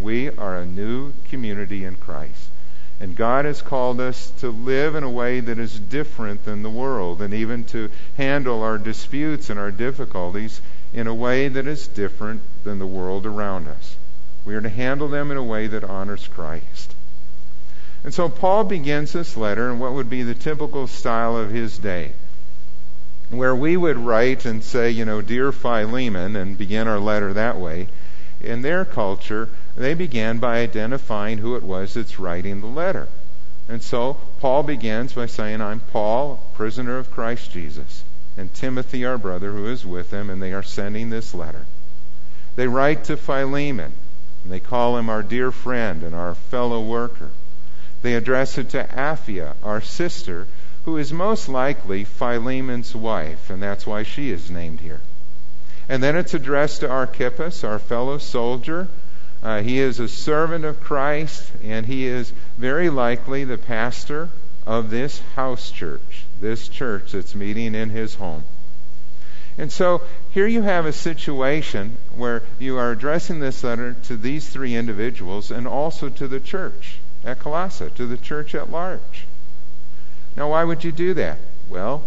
We 0.00 0.30
are 0.30 0.56
a 0.56 0.66
new 0.66 1.12
community 1.28 1.84
in 1.84 1.96
Christ. 1.96 2.48
And 3.00 3.16
God 3.16 3.44
has 3.44 3.60
called 3.60 3.98
us 3.98 4.30
to 4.38 4.50
live 4.50 4.94
in 4.94 5.02
a 5.02 5.10
way 5.10 5.40
that 5.40 5.58
is 5.58 5.80
different 5.80 6.44
than 6.44 6.62
the 6.62 6.70
world, 6.70 7.20
and 7.20 7.34
even 7.34 7.64
to 7.64 7.90
handle 8.16 8.62
our 8.62 8.78
disputes 8.78 9.50
and 9.50 9.58
our 9.58 9.70
difficulties 9.70 10.60
in 10.92 11.06
a 11.06 11.14
way 11.14 11.48
that 11.48 11.66
is 11.66 11.88
different 11.88 12.42
than 12.62 12.78
the 12.78 12.86
world 12.86 13.26
around 13.26 13.66
us. 13.66 13.96
We 14.44 14.54
are 14.54 14.60
to 14.60 14.68
handle 14.68 15.08
them 15.08 15.30
in 15.30 15.36
a 15.36 15.42
way 15.42 15.66
that 15.66 15.82
honors 15.82 16.28
Christ. 16.28 16.94
And 18.02 18.14
so 18.14 18.28
Paul 18.30 18.64
begins 18.64 19.12
this 19.12 19.36
letter 19.36 19.70
in 19.70 19.78
what 19.78 19.92
would 19.92 20.08
be 20.08 20.22
the 20.22 20.34
typical 20.34 20.86
style 20.86 21.36
of 21.36 21.50
his 21.50 21.76
day, 21.76 22.12
where 23.28 23.54
we 23.54 23.76
would 23.76 23.98
write 23.98 24.46
and 24.46 24.64
say, 24.64 24.90
you 24.90 25.04
know, 25.04 25.20
Dear 25.20 25.52
Philemon, 25.52 26.34
and 26.34 26.56
begin 26.56 26.88
our 26.88 26.98
letter 26.98 27.34
that 27.34 27.58
way. 27.58 27.88
In 28.40 28.62
their 28.62 28.86
culture, 28.86 29.50
they 29.76 29.92
began 29.92 30.38
by 30.38 30.60
identifying 30.60 31.38
who 31.38 31.56
it 31.56 31.62
was 31.62 31.92
that's 31.92 32.18
writing 32.18 32.60
the 32.60 32.66
letter. 32.66 33.06
And 33.68 33.82
so 33.82 34.14
Paul 34.40 34.62
begins 34.62 35.12
by 35.12 35.26
saying, 35.26 35.60
I'm 35.60 35.80
Paul, 35.80 36.42
prisoner 36.54 36.96
of 36.96 37.10
Christ 37.10 37.52
Jesus, 37.52 38.02
and 38.36 38.52
Timothy, 38.54 39.04
our 39.04 39.18
brother, 39.18 39.52
who 39.52 39.66
is 39.66 39.84
with 39.84 40.10
him, 40.10 40.30
and 40.30 40.42
they 40.42 40.54
are 40.54 40.62
sending 40.62 41.10
this 41.10 41.34
letter. 41.34 41.66
They 42.56 42.66
write 42.66 43.04
to 43.04 43.16
Philemon, 43.18 43.92
and 44.42 44.52
they 44.52 44.58
call 44.58 44.96
him 44.96 45.10
our 45.10 45.22
dear 45.22 45.52
friend 45.52 46.02
and 46.02 46.14
our 46.14 46.34
fellow 46.34 46.80
worker. 46.80 47.28
They 48.02 48.14
address 48.14 48.56
it 48.56 48.70
to 48.70 48.84
Apphia, 48.84 49.54
our 49.62 49.82
sister, 49.82 50.46
who 50.86 50.96
is 50.96 51.12
most 51.12 51.48
likely 51.48 52.04
Philemon's 52.04 52.94
wife, 52.94 53.50
and 53.50 53.62
that's 53.62 53.86
why 53.86 54.04
she 54.04 54.30
is 54.30 54.50
named 54.50 54.80
here. 54.80 55.00
And 55.88 56.02
then 56.02 56.16
it's 56.16 56.32
addressed 56.32 56.80
to 56.80 56.88
Archippus, 56.88 57.62
our 57.62 57.78
fellow 57.78 58.16
soldier. 58.16 58.88
Uh, 59.42 59.60
he 59.60 59.78
is 59.78 60.00
a 60.00 60.08
servant 60.08 60.64
of 60.64 60.80
Christ, 60.80 61.52
and 61.62 61.84
he 61.84 62.06
is 62.06 62.32
very 62.56 62.88
likely 62.88 63.44
the 63.44 63.58
pastor 63.58 64.30
of 64.66 64.88
this 64.88 65.20
house 65.34 65.70
church, 65.70 66.24
this 66.40 66.68
church 66.68 67.12
that's 67.12 67.34
meeting 67.34 67.74
in 67.74 67.90
his 67.90 68.14
home. 68.14 68.44
And 69.58 69.70
so 69.70 70.00
here 70.30 70.46
you 70.46 70.62
have 70.62 70.86
a 70.86 70.92
situation 70.92 71.98
where 72.16 72.44
you 72.58 72.78
are 72.78 72.92
addressing 72.92 73.40
this 73.40 73.62
letter 73.62 73.94
to 74.04 74.16
these 74.16 74.48
three 74.48 74.74
individuals 74.74 75.50
and 75.50 75.66
also 75.66 76.08
to 76.08 76.28
the 76.28 76.40
church 76.40 76.98
at 77.24 77.38
Colossae, 77.38 77.90
to 77.96 78.06
the 78.06 78.16
church 78.16 78.54
at 78.54 78.70
large. 78.70 79.26
Now, 80.36 80.50
why 80.50 80.64
would 80.64 80.84
you 80.84 80.92
do 80.92 81.14
that? 81.14 81.38
Well, 81.68 82.02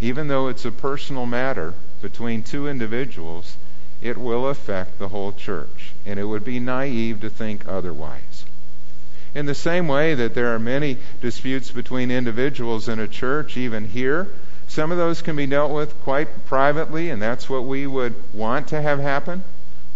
even 0.00 0.28
though 0.28 0.48
it's 0.48 0.64
a 0.64 0.70
personal 0.70 1.26
matter 1.26 1.74
between 2.02 2.42
two 2.42 2.68
individuals, 2.68 3.56
it 4.02 4.18
will 4.18 4.48
affect 4.48 4.98
the 4.98 5.08
whole 5.08 5.32
church. 5.32 5.92
And 6.04 6.18
it 6.18 6.24
would 6.24 6.44
be 6.44 6.60
naive 6.60 7.20
to 7.22 7.30
think 7.30 7.66
otherwise. 7.66 8.44
In 9.34 9.46
the 9.46 9.54
same 9.54 9.88
way 9.88 10.14
that 10.14 10.34
there 10.34 10.54
are 10.54 10.58
many 10.58 10.98
disputes 11.20 11.70
between 11.70 12.10
individuals 12.10 12.88
in 12.88 12.98
a 12.98 13.08
church, 13.08 13.56
even 13.56 13.88
here, 13.88 14.28
some 14.68 14.90
of 14.90 14.98
those 14.98 15.22
can 15.22 15.36
be 15.36 15.46
dealt 15.46 15.72
with 15.72 15.98
quite 16.02 16.46
privately, 16.46 17.10
and 17.10 17.20
that's 17.22 17.48
what 17.48 17.64
we 17.64 17.86
would 17.86 18.14
want 18.34 18.68
to 18.68 18.82
have 18.82 18.98
happen 18.98 19.42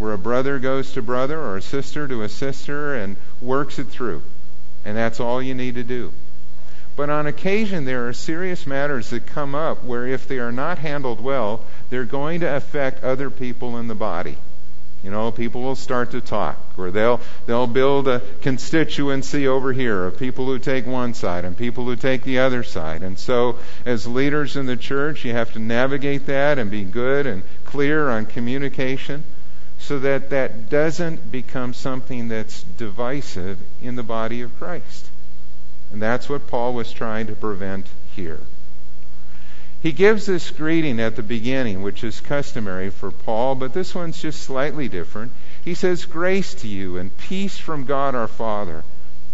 where 0.00 0.12
a 0.14 0.18
brother 0.18 0.58
goes 0.58 0.92
to 0.92 1.02
brother 1.02 1.38
or 1.38 1.58
a 1.58 1.62
sister 1.62 2.08
to 2.08 2.22
a 2.22 2.28
sister 2.28 2.94
and 2.94 3.16
works 3.40 3.78
it 3.78 3.88
through. 3.88 4.22
And 4.84 4.96
that's 4.96 5.20
all 5.20 5.42
you 5.42 5.54
need 5.54 5.74
to 5.74 5.84
do. 5.84 6.12
But 6.96 7.10
on 7.10 7.26
occasion, 7.26 7.84
there 7.84 8.08
are 8.08 8.12
serious 8.12 8.66
matters 8.66 9.10
that 9.10 9.26
come 9.26 9.54
up 9.54 9.84
where, 9.84 10.06
if 10.06 10.28
they 10.28 10.38
are 10.38 10.52
not 10.52 10.78
handled 10.78 11.20
well, 11.20 11.64
they're 11.88 12.04
going 12.04 12.40
to 12.40 12.56
affect 12.56 13.04
other 13.04 13.30
people 13.30 13.78
in 13.78 13.88
the 13.88 13.94
body. 13.94 14.36
You 15.02 15.10
know, 15.10 15.30
people 15.30 15.62
will 15.62 15.76
start 15.76 16.10
to 16.10 16.20
talk, 16.20 16.58
or 16.76 16.90
they'll 16.90 17.20
they'll 17.46 17.66
build 17.66 18.06
a 18.06 18.20
constituency 18.42 19.46
over 19.46 19.72
here 19.72 20.04
of 20.04 20.18
people 20.18 20.44
who 20.44 20.58
take 20.58 20.86
one 20.86 21.14
side 21.14 21.46
and 21.46 21.56
people 21.56 21.86
who 21.86 21.96
take 21.96 22.22
the 22.22 22.40
other 22.40 22.62
side. 22.62 23.02
And 23.02 23.18
so, 23.18 23.58
as 23.86 24.06
leaders 24.06 24.56
in 24.56 24.66
the 24.66 24.76
church, 24.76 25.24
you 25.24 25.32
have 25.32 25.54
to 25.54 25.58
navigate 25.58 26.26
that 26.26 26.58
and 26.58 26.70
be 26.70 26.84
good 26.84 27.26
and 27.26 27.44
clear 27.64 28.10
on 28.10 28.26
communication 28.26 29.24
so 29.90 29.98
that 29.98 30.30
that 30.30 30.70
doesn't 30.70 31.32
become 31.32 31.74
something 31.74 32.28
that's 32.28 32.62
divisive 32.62 33.58
in 33.82 33.96
the 33.96 34.04
body 34.04 34.40
of 34.40 34.56
Christ. 34.56 35.10
And 35.90 36.00
that's 36.00 36.28
what 36.28 36.46
Paul 36.46 36.74
was 36.74 36.92
trying 36.92 37.26
to 37.26 37.34
prevent 37.34 37.88
here. 38.14 38.38
He 39.82 39.90
gives 39.90 40.26
this 40.26 40.52
greeting 40.52 41.00
at 41.00 41.16
the 41.16 41.24
beginning, 41.24 41.82
which 41.82 42.04
is 42.04 42.20
customary 42.20 42.90
for 42.90 43.10
Paul, 43.10 43.56
but 43.56 43.74
this 43.74 43.92
one's 43.92 44.22
just 44.22 44.40
slightly 44.40 44.86
different. 44.86 45.32
He 45.64 45.74
says, 45.74 46.04
Grace 46.04 46.54
to 46.54 46.68
you 46.68 46.96
and 46.96 47.18
peace 47.18 47.58
from 47.58 47.84
God 47.84 48.14
our 48.14 48.28
Father 48.28 48.84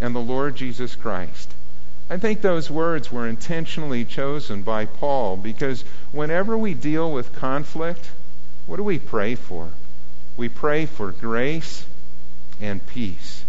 and 0.01 0.15
the 0.15 0.21
Lord 0.21 0.57
Jesus 0.57 0.95
Christ. 0.95 1.53
I 2.09 2.17
think 2.17 2.41
those 2.41 2.71
words 2.71 3.13
were 3.13 3.29
intentionally 3.29 4.07
chosen 4.07 4.63
by 4.63 4.87
Paul 4.87 5.37
because 5.37 5.85
whenever 6.13 6.57
we 6.57 6.73
deal 6.73 7.13
with 7.13 7.35
conflict, 7.35 8.09
what 8.67 8.77
do 8.77 8.83
we 8.83 8.99
pray 8.99 9.35
for? 9.35 9.73
We 10.37 10.49
pray 10.49 10.87
for 10.87 11.13
grace 11.13 11.87
and 12.61 12.85
peace. 12.87 13.45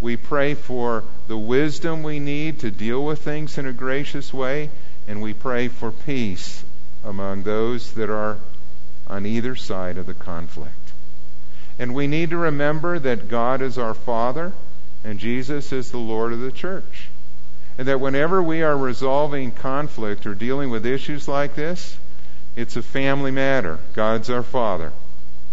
We 0.00 0.16
pray 0.16 0.54
for 0.54 1.04
the 1.28 1.38
wisdom 1.38 2.02
we 2.02 2.18
need 2.18 2.60
to 2.60 2.70
deal 2.70 3.04
with 3.04 3.20
things 3.20 3.58
in 3.58 3.66
a 3.66 3.72
gracious 3.72 4.32
way, 4.32 4.70
and 5.06 5.22
we 5.22 5.32
pray 5.32 5.68
for 5.68 5.90
peace 5.90 6.64
among 7.04 7.42
those 7.42 7.92
that 7.92 8.10
are 8.10 8.38
on 9.06 9.26
either 9.26 9.54
side 9.54 9.98
of 9.98 10.06
the 10.06 10.14
conflict. 10.14 10.92
And 11.78 11.94
we 11.94 12.06
need 12.06 12.30
to 12.30 12.36
remember 12.36 12.98
that 12.98 13.28
God 13.28 13.62
is 13.62 13.78
our 13.78 13.94
Father 13.94 14.52
and 15.04 15.18
Jesus 15.18 15.72
is 15.72 15.90
the 15.90 15.98
Lord 15.98 16.32
of 16.32 16.40
the 16.40 16.52
church. 16.52 17.08
And 17.78 17.88
that 17.88 18.00
whenever 18.00 18.42
we 18.42 18.62
are 18.62 18.76
resolving 18.76 19.50
conflict 19.50 20.26
or 20.26 20.34
dealing 20.34 20.70
with 20.70 20.86
issues 20.86 21.26
like 21.26 21.54
this, 21.54 21.96
it's 22.54 22.76
a 22.76 22.82
family 22.82 23.30
matter. 23.30 23.78
God's 23.94 24.30
our 24.30 24.42
Father. 24.42 24.92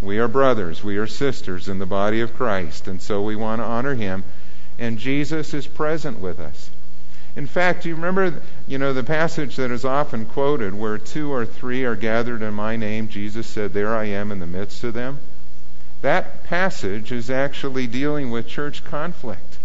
We 0.02 0.18
are 0.20 0.28
brothers, 0.28 0.84
we 0.84 0.98
are 0.98 1.08
sisters 1.08 1.68
in 1.68 1.80
the 1.80 1.86
body 1.86 2.22
of 2.22 2.36
Christ, 2.36 2.88
and 2.88 3.02
so 3.02 3.22
we 3.22 3.36
want 3.36 3.60
to 3.60 3.66
honor 3.66 3.96
him. 3.96 4.24
And 4.78 4.98
Jesus 4.98 5.54
is 5.54 5.68
present 5.68 6.20
with 6.20 6.40
us. 6.40 6.70
In 7.36 7.48
fact, 7.48 7.86
you 7.86 7.96
remember, 7.96 8.42
you 8.68 8.78
know, 8.78 8.94
the 8.94 9.04
passage 9.04 9.58
that 9.58 9.72
is 9.72 9.86
often 9.86 10.26
quoted 10.26 10.74
where 10.74 10.98
two 10.98 11.32
or 11.32 11.46
three 11.46 11.84
are 11.84 11.96
gathered 11.96 12.42
in 12.42 12.54
my 12.54 12.76
name, 12.76 13.08
Jesus 13.08 13.46
said, 13.46 13.74
There 13.74 13.96
I 13.96 14.06
am 14.06 14.32
in 14.32 14.40
the 14.40 14.48
midst 14.48 14.84
of 14.84 14.94
them. 14.94 15.20
That 16.02 16.44
passage 16.46 17.12
is 17.12 17.30
actually 17.30 17.88
dealing 17.88 18.32
with 18.32 18.48
church 18.48 18.84
conflict. 18.86 19.58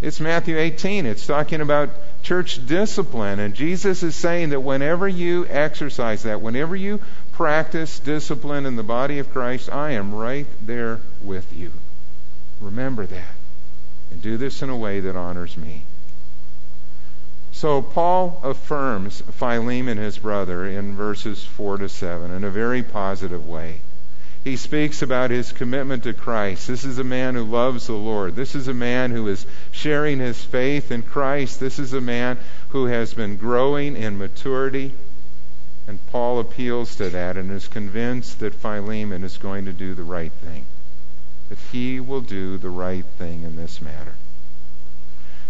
It's 0.00 0.20
Matthew 0.20 0.58
18. 0.58 1.06
It's 1.06 1.26
talking 1.26 1.60
about 1.60 1.90
church 2.22 2.64
discipline. 2.66 3.38
And 3.38 3.54
Jesus 3.54 4.02
is 4.02 4.16
saying 4.16 4.50
that 4.50 4.60
whenever 4.60 5.06
you 5.06 5.46
exercise 5.48 6.24
that, 6.24 6.40
whenever 6.40 6.74
you 6.74 7.00
practice 7.32 7.98
discipline 7.98 8.66
in 8.66 8.76
the 8.76 8.82
body 8.82 9.18
of 9.18 9.32
Christ, 9.32 9.70
I 9.72 9.92
am 9.92 10.14
right 10.14 10.46
there 10.64 11.00
with 11.22 11.52
you. 11.52 11.72
Remember 12.60 13.06
that. 13.06 13.34
And 14.10 14.22
do 14.22 14.36
this 14.36 14.62
in 14.62 14.70
a 14.70 14.76
way 14.76 15.00
that 15.00 15.16
honors 15.16 15.56
me. 15.56 15.84
So 17.52 17.82
Paul 17.82 18.40
affirms 18.42 19.22
Philemon, 19.32 19.98
his 19.98 20.18
brother, 20.18 20.66
in 20.66 20.96
verses 20.96 21.44
4 21.44 21.78
to 21.78 21.88
7 21.88 22.30
in 22.30 22.44
a 22.44 22.50
very 22.50 22.82
positive 22.82 23.46
way. 23.46 23.80
He 24.44 24.56
speaks 24.56 25.02
about 25.02 25.30
his 25.30 25.52
commitment 25.52 26.02
to 26.02 26.12
Christ. 26.12 26.66
This 26.66 26.84
is 26.84 26.98
a 26.98 27.04
man 27.04 27.36
who 27.36 27.44
loves 27.44 27.86
the 27.86 27.92
Lord. 27.92 28.34
This 28.34 28.56
is 28.56 28.66
a 28.66 28.74
man 28.74 29.12
who 29.12 29.28
is 29.28 29.46
sharing 29.70 30.18
his 30.18 30.42
faith 30.42 30.90
in 30.90 31.02
Christ. 31.02 31.60
This 31.60 31.78
is 31.78 31.92
a 31.92 32.00
man 32.00 32.38
who 32.70 32.86
has 32.86 33.14
been 33.14 33.36
growing 33.36 33.96
in 33.96 34.18
maturity. 34.18 34.92
And 35.86 35.98
Paul 36.10 36.38
appeals 36.38 36.96
to 36.96 37.10
that 37.10 37.36
and 37.36 37.50
is 37.50 37.66
convinced 37.66 38.40
that 38.40 38.54
Philemon 38.54 39.24
is 39.24 39.36
going 39.36 39.64
to 39.64 39.72
do 39.72 39.94
the 39.94 40.04
right 40.04 40.32
thing, 40.32 40.64
that 41.48 41.58
he 41.72 41.98
will 41.98 42.20
do 42.20 42.56
the 42.56 42.70
right 42.70 43.04
thing 43.18 43.42
in 43.42 43.56
this 43.56 43.80
matter. 43.80 44.14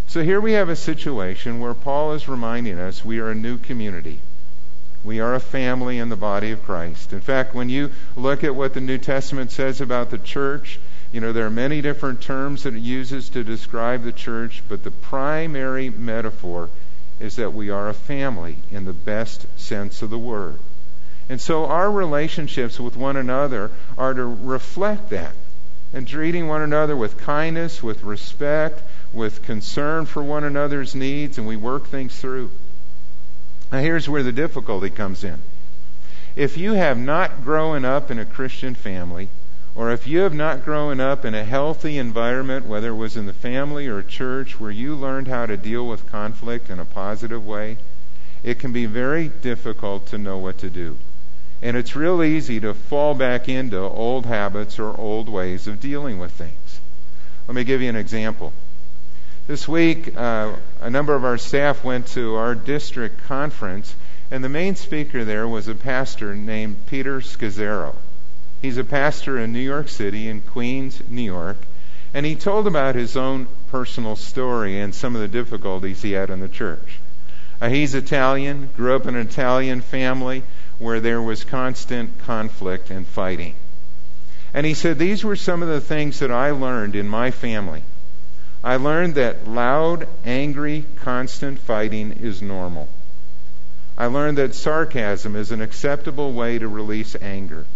So 0.06 0.22
here 0.22 0.40
we 0.40 0.52
have 0.52 0.68
a 0.68 0.76
situation 0.76 1.60
where 1.60 1.74
Paul 1.74 2.12
is 2.12 2.28
reminding 2.28 2.78
us 2.78 3.04
we 3.04 3.18
are 3.18 3.30
a 3.30 3.34
new 3.34 3.58
community. 3.58 4.20
We 5.04 5.20
are 5.20 5.34
a 5.34 5.40
family 5.40 5.98
in 5.98 6.10
the 6.10 6.16
body 6.16 6.50
of 6.50 6.64
Christ. 6.64 7.12
In 7.12 7.20
fact, 7.20 7.54
when 7.54 7.68
you 7.68 7.90
look 8.16 8.44
at 8.44 8.54
what 8.54 8.74
the 8.74 8.80
New 8.80 8.98
Testament 8.98 9.50
says 9.50 9.80
about 9.80 10.10
the 10.10 10.18
church, 10.18 10.78
you 11.12 11.20
know, 11.20 11.32
there 11.32 11.46
are 11.46 11.50
many 11.50 11.80
different 11.82 12.20
terms 12.20 12.62
that 12.62 12.74
it 12.74 12.80
uses 12.80 13.28
to 13.30 13.42
describe 13.42 14.04
the 14.04 14.12
church, 14.12 14.62
but 14.68 14.84
the 14.84 14.90
primary 14.90 15.90
metaphor 15.90 16.70
is 17.22 17.36
that 17.36 17.54
we 17.54 17.70
are 17.70 17.88
a 17.88 17.94
family 17.94 18.56
in 18.70 18.84
the 18.84 18.92
best 18.92 19.46
sense 19.58 20.02
of 20.02 20.10
the 20.10 20.18
word. 20.18 20.58
And 21.28 21.40
so 21.40 21.66
our 21.66 21.90
relationships 21.90 22.80
with 22.80 22.96
one 22.96 23.16
another 23.16 23.70
are 23.96 24.12
to 24.12 24.24
reflect 24.24 25.10
that 25.10 25.32
and 25.94 26.08
treating 26.08 26.48
one 26.48 26.62
another 26.62 26.96
with 26.96 27.18
kindness, 27.18 27.82
with 27.82 28.02
respect, 28.02 28.82
with 29.12 29.42
concern 29.42 30.06
for 30.06 30.22
one 30.22 30.42
another's 30.42 30.94
needs, 30.94 31.38
and 31.38 31.46
we 31.46 31.56
work 31.56 31.86
things 31.86 32.18
through. 32.18 32.50
Now, 33.70 33.78
here's 33.78 34.08
where 34.08 34.22
the 34.22 34.32
difficulty 34.32 34.90
comes 34.90 35.22
in. 35.22 35.38
If 36.34 36.56
you 36.56 36.72
have 36.72 36.98
not 36.98 37.44
grown 37.44 37.84
up 37.84 38.10
in 38.10 38.18
a 38.18 38.24
Christian 38.24 38.74
family, 38.74 39.28
or 39.74 39.90
if 39.90 40.06
you 40.06 40.20
have 40.20 40.34
not 40.34 40.64
grown 40.64 41.00
up 41.00 41.24
in 41.24 41.34
a 41.34 41.44
healthy 41.44 41.96
environment, 41.96 42.66
whether 42.66 42.88
it 42.88 42.96
was 42.96 43.16
in 43.16 43.26
the 43.26 43.32
family 43.32 43.86
or 43.86 44.02
church, 44.02 44.60
where 44.60 44.70
you 44.70 44.94
learned 44.94 45.28
how 45.28 45.46
to 45.46 45.56
deal 45.56 45.86
with 45.86 46.10
conflict 46.10 46.68
in 46.68 46.78
a 46.78 46.84
positive 46.84 47.46
way, 47.46 47.78
it 48.42 48.58
can 48.58 48.72
be 48.72 48.84
very 48.84 49.28
difficult 49.28 50.06
to 50.08 50.18
know 50.18 50.36
what 50.36 50.58
to 50.58 50.68
do. 50.68 50.98
And 51.62 51.76
it's 51.76 51.96
real 51.96 52.22
easy 52.22 52.60
to 52.60 52.74
fall 52.74 53.14
back 53.14 53.48
into 53.48 53.78
old 53.78 54.26
habits 54.26 54.78
or 54.78 54.98
old 54.98 55.28
ways 55.28 55.66
of 55.66 55.80
dealing 55.80 56.18
with 56.18 56.32
things. 56.32 56.80
Let 57.48 57.54
me 57.54 57.64
give 57.64 57.80
you 57.80 57.88
an 57.88 57.96
example. 57.96 58.52
This 59.46 59.66
week, 59.66 60.16
uh, 60.16 60.52
a 60.80 60.90
number 60.90 61.14
of 61.14 61.24
our 61.24 61.38
staff 61.38 61.82
went 61.82 62.08
to 62.08 62.34
our 62.34 62.54
district 62.54 63.24
conference, 63.24 63.94
and 64.30 64.44
the 64.44 64.48
main 64.48 64.76
speaker 64.76 65.24
there 65.24 65.48
was 65.48 65.66
a 65.66 65.74
pastor 65.74 66.34
named 66.34 66.86
Peter 66.86 67.20
Scazzero. 67.20 67.94
He's 68.62 68.78
a 68.78 68.84
pastor 68.84 69.40
in 69.40 69.52
New 69.52 69.58
York 69.58 69.88
City, 69.88 70.28
in 70.28 70.40
Queens, 70.40 71.02
New 71.08 71.22
York, 71.22 71.56
and 72.14 72.24
he 72.24 72.36
told 72.36 72.68
about 72.68 72.94
his 72.94 73.16
own 73.16 73.48
personal 73.66 74.14
story 74.14 74.78
and 74.78 74.94
some 74.94 75.16
of 75.16 75.20
the 75.20 75.26
difficulties 75.26 76.02
he 76.02 76.12
had 76.12 76.30
in 76.30 76.38
the 76.38 76.48
church. 76.48 77.00
Uh, 77.60 77.68
he's 77.68 77.92
Italian, 77.92 78.70
grew 78.76 78.94
up 78.94 79.04
in 79.06 79.16
an 79.16 79.26
Italian 79.26 79.80
family 79.80 80.44
where 80.78 81.00
there 81.00 81.20
was 81.20 81.42
constant 81.42 82.20
conflict 82.20 82.88
and 82.88 83.04
fighting. 83.04 83.56
And 84.54 84.64
he 84.64 84.74
said, 84.74 84.96
These 84.96 85.24
were 85.24 85.34
some 85.34 85.62
of 85.64 85.68
the 85.68 85.80
things 85.80 86.20
that 86.20 86.30
I 86.30 86.52
learned 86.52 86.94
in 86.94 87.08
my 87.08 87.32
family. 87.32 87.82
I 88.62 88.76
learned 88.76 89.16
that 89.16 89.48
loud, 89.48 90.06
angry, 90.24 90.84
constant 91.00 91.58
fighting 91.58 92.12
is 92.12 92.40
normal. 92.40 92.88
I 93.98 94.06
learned 94.06 94.38
that 94.38 94.54
sarcasm 94.54 95.34
is 95.34 95.50
an 95.50 95.60
acceptable 95.60 96.32
way 96.32 96.60
to 96.60 96.68
release 96.68 97.16
anger. 97.20 97.66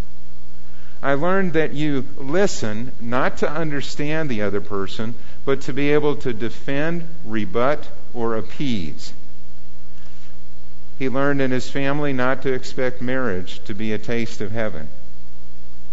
I 1.06 1.14
learned 1.14 1.52
that 1.52 1.72
you 1.72 2.04
listen 2.16 2.90
not 3.00 3.38
to 3.38 3.48
understand 3.48 4.28
the 4.28 4.42
other 4.42 4.60
person, 4.60 5.14
but 5.44 5.60
to 5.60 5.72
be 5.72 5.92
able 5.92 6.16
to 6.16 6.32
defend, 6.32 7.06
rebut, 7.24 7.86
or 8.12 8.34
appease. 8.34 9.12
He 10.98 11.08
learned 11.08 11.40
in 11.40 11.52
his 11.52 11.70
family 11.70 12.12
not 12.12 12.42
to 12.42 12.52
expect 12.52 13.00
marriage 13.00 13.62
to 13.66 13.72
be 13.72 13.92
a 13.92 13.98
taste 13.98 14.40
of 14.40 14.50
heaven. 14.50 14.88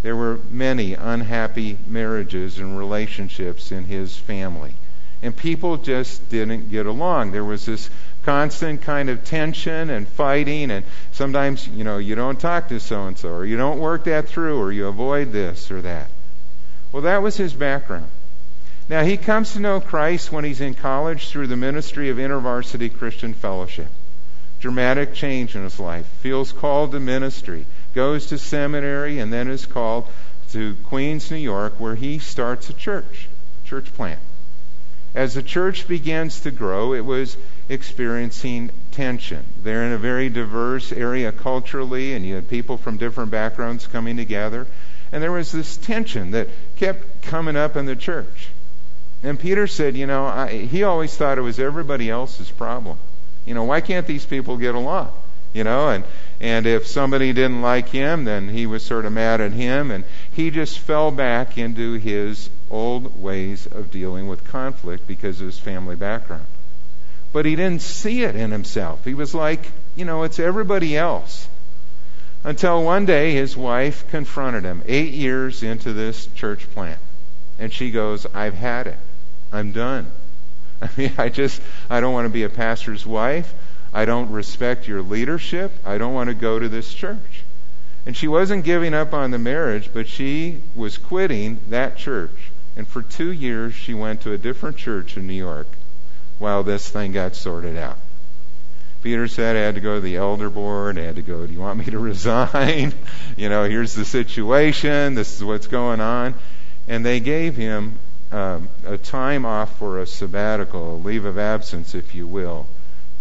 There 0.01 0.15
were 0.15 0.39
many 0.49 0.95
unhappy 0.95 1.77
marriages 1.85 2.57
and 2.57 2.75
relationships 2.75 3.71
in 3.71 3.85
his 3.85 4.17
family 4.17 4.73
and 5.23 5.35
people 5.35 5.77
just 5.77 6.29
didn't 6.29 6.69
get 6.69 6.85
along. 6.85 7.31
There 7.31 7.45
was 7.45 7.65
this 7.65 7.89
constant 8.23 8.81
kind 8.81 9.09
of 9.09 9.23
tension 9.23 9.89
and 9.89 10.07
fighting, 10.07 10.71
and 10.71 10.85
sometimes, 11.11 11.67
you 11.67 11.83
know, 11.83 11.97
you 11.97 12.15
don't 12.15 12.39
talk 12.39 12.69
to 12.69 12.79
so 12.79 13.05
and 13.07 13.17
so, 13.17 13.29
or 13.29 13.45
you 13.45 13.57
don't 13.57 13.79
work 13.79 14.05
that 14.05 14.27
through, 14.27 14.59
or 14.59 14.71
you 14.71 14.87
avoid 14.87 15.31
this 15.31 15.69
or 15.69 15.81
that. 15.81 16.09
Well, 16.91 17.03
that 17.03 17.21
was 17.21 17.37
his 17.37 17.53
background. 17.53 18.09
Now, 18.89 19.03
he 19.03 19.17
comes 19.17 19.53
to 19.53 19.59
know 19.59 19.79
Christ 19.79 20.31
when 20.31 20.43
he's 20.43 20.61
in 20.61 20.73
college 20.73 21.29
through 21.29 21.47
the 21.47 21.55
ministry 21.55 22.09
of 22.09 22.17
InterVarsity 22.17 22.95
Christian 22.97 23.33
Fellowship. 23.33 23.87
Dramatic 24.59 25.13
change 25.13 25.55
in 25.55 25.63
his 25.63 25.79
life. 25.79 26.05
Feels 26.21 26.51
called 26.51 26.91
to 26.91 26.99
ministry. 26.99 27.65
Goes 27.93 28.27
to 28.27 28.37
seminary 28.37 29.19
and 29.19 29.31
then 29.31 29.49
is 29.49 29.65
called 29.65 30.07
to 30.51 30.75
Queens, 30.85 31.31
New 31.31 31.37
York, 31.37 31.79
where 31.79 31.95
he 31.95 32.19
starts 32.19 32.69
a 32.69 32.73
church, 32.73 33.27
church 33.65 33.93
plant. 33.93 34.19
As 35.15 35.33
the 35.33 35.43
church 35.43 35.87
begins 35.87 36.41
to 36.41 36.51
grow, 36.51 36.93
it 36.93 37.05
was 37.05 37.37
experiencing 37.69 38.69
tension. 38.91 39.43
They're 39.63 39.83
in 39.85 39.93
a 39.93 39.97
very 39.97 40.29
diverse 40.29 40.91
area 40.91 41.31
culturally, 41.31 42.13
and 42.13 42.25
you 42.25 42.35
had 42.35 42.49
people 42.49 42.77
from 42.77 42.97
different 42.97 43.31
backgrounds 43.31 43.87
coming 43.87 44.17
together. 44.17 44.67
And 45.11 45.21
there 45.21 45.31
was 45.31 45.51
this 45.51 45.77
tension 45.77 46.31
that 46.31 46.49
kept 46.77 47.21
coming 47.21 47.55
up 47.55 47.75
in 47.75 47.85
the 47.85 47.95
church. 47.95 48.49
And 49.21 49.39
Peter 49.39 49.67
said, 49.67 49.95
you 49.95 50.05
know, 50.05 50.25
I, 50.25 50.49
he 50.49 50.83
always 50.83 51.15
thought 51.15 51.37
it 51.37 51.41
was 51.41 51.59
everybody 51.59 52.09
else's 52.09 52.49
problem. 52.51 52.97
You 53.45 53.53
know, 53.53 53.63
why 53.63 53.81
can't 53.81 54.07
these 54.07 54.25
people 54.25 54.57
get 54.57 54.75
along? 54.75 55.11
You 55.53 55.63
know, 55.63 55.89
and 55.89 56.03
and 56.41 56.65
if 56.65 56.87
somebody 56.87 57.31
didn't 57.31 57.61
like 57.61 57.89
him, 57.89 58.25
then 58.25 58.49
he 58.49 58.65
was 58.65 58.83
sort 58.83 59.05
of 59.05 59.13
mad 59.13 59.39
at 59.39 59.51
him, 59.51 59.91
and 59.91 60.03
he 60.31 60.49
just 60.49 60.79
fell 60.79 61.11
back 61.11 61.57
into 61.57 61.93
his 61.93 62.49
old 62.71 63.21
ways 63.21 63.67
of 63.67 63.91
dealing 63.91 64.27
with 64.27 64.43
conflict 64.45 65.07
because 65.07 65.39
of 65.39 65.45
his 65.45 65.59
family 65.59 65.95
background. 65.95 66.47
But 67.33 67.45
he 67.45 67.55
didn't 67.55 67.81
see 67.81 68.23
it 68.23 68.35
in 68.35 68.51
himself. 68.51 69.03
He 69.03 69.13
was 69.13 69.35
like, 69.35 69.71
you 69.95 70.05
know, 70.05 70.23
it's 70.23 70.39
everybody 70.39 70.95
else. 70.95 71.47
Until 72.43 72.83
one 72.83 73.05
day 73.05 73.33
his 73.33 73.57
wife 73.57 74.07
confronted 74.09 74.63
him, 74.63 74.83
eight 74.85 75.13
years 75.13 75.63
into 75.63 75.91
this 75.91 76.27
church 76.35 76.71
plant. 76.73 76.99
And 77.59 77.73
she 77.73 77.91
goes, 77.91 78.25
I've 78.33 78.53
had 78.53 78.87
it. 78.87 78.97
I'm 79.51 79.71
done. 79.71 80.07
I 80.81 80.89
mean, 80.95 81.13
I 81.17 81.29
just, 81.29 81.61
I 81.89 81.99
don't 81.99 82.13
want 82.13 82.25
to 82.25 82.33
be 82.33 82.43
a 82.43 82.49
pastor's 82.49 83.05
wife. 83.05 83.53
I 83.93 84.05
don't 84.05 84.31
respect 84.31 84.87
your 84.87 85.01
leadership. 85.01 85.71
I 85.85 85.97
don't 85.97 86.13
want 86.13 86.29
to 86.29 86.33
go 86.33 86.57
to 86.57 86.69
this 86.69 86.93
church. 86.93 87.43
And 88.05 88.15
she 88.15 88.27
wasn't 88.27 88.63
giving 88.63 88.93
up 88.93 89.13
on 89.13 89.31
the 89.31 89.39
marriage, 89.39 89.89
but 89.93 90.07
she 90.07 90.61
was 90.75 90.97
quitting 90.97 91.59
that 91.69 91.97
church 91.97 92.51
and 92.75 92.87
for 92.87 93.01
two 93.01 93.31
years, 93.31 93.73
she 93.73 93.93
went 93.93 94.21
to 94.21 94.33
a 94.33 94.37
different 94.37 94.77
church 94.77 95.15
in 95.15 95.27
New 95.27 95.33
York 95.33 95.67
while 96.43 96.61
this 96.61 96.89
thing 96.89 97.13
got 97.13 97.35
sorted 97.35 97.77
out. 97.77 97.97
Peter 99.01 99.29
said, 99.29 99.55
I 99.55 99.59
had 99.59 99.75
to 99.75 99.81
go 99.81 99.95
to 99.95 100.01
the 100.01 100.17
elder 100.17 100.49
board. 100.49 100.99
I 100.99 101.03
had 101.03 101.15
to 101.15 101.21
go, 101.21 101.47
do 101.47 101.53
you 101.53 101.61
want 101.61 101.79
me 101.79 101.85
to 101.85 101.99
resign? 102.11 102.93
you 103.37 103.47
know, 103.47 103.63
here's 103.63 103.93
the 103.93 104.03
situation. 104.03 105.15
This 105.15 105.37
is 105.37 105.43
what's 105.43 105.67
going 105.67 106.01
on. 106.01 106.33
And 106.89 107.05
they 107.05 107.21
gave 107.21 107.55
him 107.55 107.97
um, 108.33 108.67
a 108.85 108.97
time 108.97 109.45
off 109.45 109.79
for 109.79 109.99
a 109.99 110.05
sabbatical, 110.05 110.95
a 110.95 110.97
leave 110.97 111.23
of 111.23 111.37
absence, 111.37 111.95
if 111.95 112.13
you 112.13 112.27
will, 112.27 112.67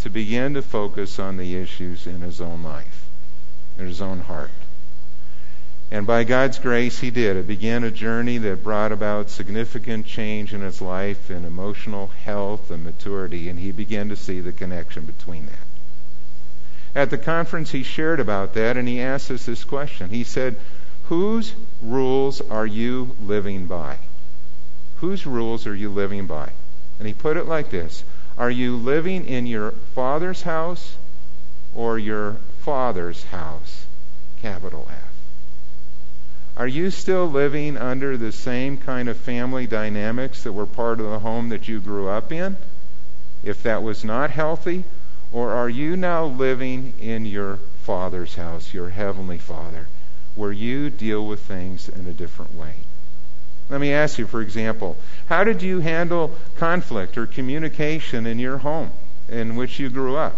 to 0.00 0.10
begin 0.10 0.54
to 0.54 0.62
focus 0.62 1.20
on 1.20 1.36
the 1.36 1.54
issues 1.54 2.08
in 2.08 2.22
his 2.22 2.40
own 2.40 2.64
life, 2.64 3.06
in 3.78 3.86
his 3.86 4.02
own 4.02 4.18
heart. 4.18 4.50
And 5.92 6.06
by 6.06 6.24
God's 6.24 6.58
grace, 6.58 7.00
he 7.00 7.10
did. 7.10 7.36
It 7.36 7.46
began 7.46 7.84
a 7.84 7.90
journey 7.90 8.38
that 8.38 8.64
brought 8.64 8.92
about 8.92 9.28
significant 9.28 10.06
change 10.06 10.54
in 10.54 10.62
his 10.62 10.80
life 10.80 11.30
in 11.30 11.44
emotional 11.44 12.06
health 12.24 12.70
and 12.70 12.82
maturity, 12.82 13.50
and 13.50 13.58
he 13.58 13.72
began 13.72 14.08
to 14.08 14.16
see 14.16 14.40
the 14.40 14.52
connection 14.52 15.04
between 15.04 15.44
that. 15.44 16.98
At 16.98 17.10
the 17.10 17.18
conference, 17.18 17.72
he 17.72 17.82
shared 17.82 18.20
about 18.20 18.54
that, 18.54 18.78
and 18.78 18.88
he 18.88 19.02
asked 19.02 19.30
us 19.30 19.44
this 19.44 19.64
question. 19.64 20.08
He 20.08 20.24
said, 20.24 20.56
Whose 21.10 21.54
rules 21.82 22.40
are 22.40 22.66
you 22.66 23.14
living 23.20 23.66
by? 23.66 23.98
Whose 24.96 25.26
rules 25.26 25.66
are 25.66 25.76
you 25.76 25.90
living 25.90 26.26
by? 26.26 26.52
And 26.98 27.06
he 27.06 27.12
put 27.12 27.36
it 27.36 27.46
like 27.46 27.70
this 27.70 28.02
Are 28.38 28.50
you 28.50 28.78
living 28.78 29.26
in 29.26 29.46
your 29.46 29.72
father's 29.94 30.40
house 30.40 30.96
or 31.74 31.98
your 31.98 32.38
father's 32.60 33.24
house? 33.24 33.84
capital 34.40 34.88
F. 34.90 35.11
Are 36.54 36.66
you 36.66 36.90
still 36.90 37.26
living 37.26 37.78
under 37.78 38.16
the 38.16 38.30
same 38.30 38.76
kind 38.76 39.08
of 39.08 39.16
family 39.16 39.66
dynamics 39.66 40.42
that 40.42 40.52
were 40.52 40.66
part 40.66 41.00
of 41.00 41.08
the 41.08 41.20
home 41.20 41.48
that 41.48 41.66
you 41.66 41.80
grew 41.80 42.08
up 42.08 42.30
in? 42.30 42.56
If 43.42 43.62
that 43.62 43.82
was 43.82 44.04
not 44.04 44.30
healthy, 44.30 44.84
or 45.32 45.52
are 45.52 45.68
you 45.68 45.96
now 45.96 46.26
living 46.26 46.92
in 47.00 47.24
your 47.24 47.58
Father's 47.84 48.34
house, 48.34 48.74
your 48.74 48.90
Heavenly 48.90 49.38
Father, 49.38 49.88
where 50.34 50.52
you 50.52 50.90
deal 50.90 51.26
with 51.26 51.40
things 51.40 51.88
in 51.88 52.06
a 52.06 52.12
different 52.12 52.54
way? 52.54 52.74
Let 53.70 53.80
me 53.80 53.92
ask 53.92 54.18
you, 54.18 54.26
for 54.26 54.42
example, 54.42 54.98
how 55.26 55.44
did 55.44 55.62
you 55.62 55.80
handle 55.80 56.36
conflict 56.58 57.16
or 57.16 57.26
communication 57.26 58.26
in 58.26 58.38
your 58.38 58.58
home 58.58 58.90
in 59.26 59.56
which 59.56 59.78
you 59.78 59.88
grew 59.88 60.16
up? 60.16 60.36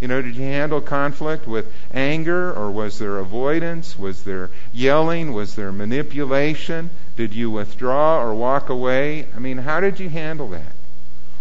You 0.00 0.08
know, 0.08 0.20
did 0.20 0.36
you 0.36 0.42
handle 0.42 0.80
conflict 0.80 1.46
with 1.46 1.72
anger 1.92 2.52
or 2.52 2.70
was 2.70 2.98
there 2.98 3.18
avoidance? 3.18 3.98
Was 3.98 4.24
there 4.24 4.50
yelling? 4.72 5.32
Was 5.32 5.54
there 5.54 5.72
manipulation? 5.72 6.90
Did 7.16 7.32
you 7.32 7.50
withdraw 7.50 8.20
or 8.20 8.34
walk 8.34 8.68
away? 8.68 9.26
I 9.34 9.38
mean, 9.38 9.58
how 9.58 9.80
did 9.80 9.98
you 9.98 10.10
handle 10.10 10.50
that? 10.50 10.72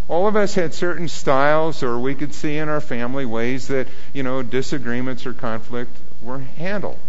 All 0.07 0.27
of 0.27 0.35
us 0.35 0.55
had 0.55 0.73
certain 0.73 1.07
styles, 1.07 1.81
or 1.81 1.97
we 1.97 2.13
could 2.13 2.33
see 2.33 2.57
in 2.57 2.69
our 2.69 2.79
family 2.79 3.25
ways 3.25 3.67
that, 3.67 3.87
you 4.13 4.21
know, 4.21 4.43
disagreements 4.43 5.25
or 5.25 5.33
conflict 5.33 5.97
were 6.21 6.39
handled. 6.39 6.99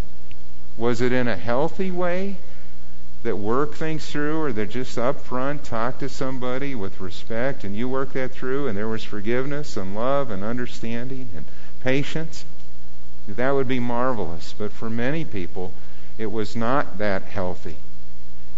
Was 0.78 1.00
it 1.00 1.12
in 1.12 1.28
a 1.28 1.36
healthy 1.36 1.90
way? 1.90 2.36
That 3.26 3.36
work 3.36 3.74
things 3.74 4.06
through 4.08 4.40
or 4.40 4.52
that 4.52 4.70
just 4.70 4.96
up 4.96 5.20
front 5.20 5.64
talk 5.64 5.98
to 5.98 6.08
somebody 6.08 6.76
with 6.76 7.00
respect 7.00 7.64
and 7.64 7.74
you 7.74 7.88
work 7.88 8.12
that 8.12 8.30
through 8.30 8.68
and 8.68 8.78
there 8.78 8.86
was 8.86 9.02
forgiveness 9.02 9.76
and 9.76 9.96
love 9.96 10.30
and 10.30 10.44
understanding 10.44 11.28
and 11.34 11.44
patience, 11.80 12.44
that 13.26 13.50
would 13.50 13.66
be 13.66 13.80
marvelous. 13.80 14.54
But 14.56 14.72
for 14.72 14.88
many 14.88 15.24
people, 15.24 15.72
it 16.16 16.30
was 16.30 16.54
not 16.54 16.98
that 16.98 17.22
healthy. 17.22 17.74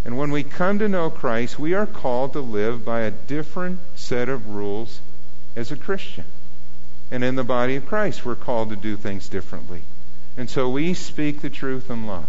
And 0.04 0.18
when 0.18 0.30
we 0.30 0.42
come 0.42 0.78
to 0.80 0.88
know 0.88 1.08
Christ, 1.08 1.58
we 1.58 1.72
are 1.72 1.86
called 1.86 2.34
to 2.34 2.40
live 2.40 2.84
by 2.84 3.00
a 3.00 3.10
different 3.10 3.78
set 3.96 4.28
of 4.28 4.50
rules 4.50 5.00
as 5.56 5.72
a 5.72 5.76
Christian. 5.76 6.24
And 7.10 7.24
in 7.24 7.36
the 7.36 7.42
body 7.42 7.76
of 7.76 7.86
Christ, 7.86 8.26
we're 8.26 8.34
called 8.34 8.68
to 8.68 8.76
do 8.76 8.96
things 8.96 9.30
differently. 9.30 9.80
And 10.36 10.50
so 10.50 10.68
we 10.68 10.92
speak 10.92 11.40
the 11.40 11.48
truth 11.48 11.90
in 11.90 12.06
love. 12.06 12.28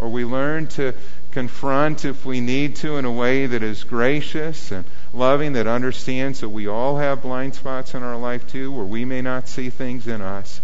Or 0.00 0.08
we 0.08 0.24
learn 0.24 0.66
to 0.68 0.94
confront 1.32 2.04
if 2.04 2.24
we 2.24 2.40
need 2.40 2.76
to 2.76 2.98
in 2.98 3.06
a 3.06 3.10
way 3.10 3.46
that 3.46 3.62
is 3.62 3.84
gracious 3.84 4.70
and 4.70 4.84
loving, 5.14 5.54
that 5.54 5.66
understands 5.66 6.40
that 6.40 6.50
we 6.50 6.66
all 6.66 6.98
have 6.98 7.22
blind 7.22 7.54
spots 7.54 7.94
in 7.94 8.02
our 8.02 8.16
life 8.16 8.46
too, 8.46 8.70
where 8.70 8.84
we 8.84 9.04
may 9.04 9.22
not 9.22 9.48
see 9.48 9.70
things 9.70 10.06
in 10.06 10.20
us. 10.20 10.60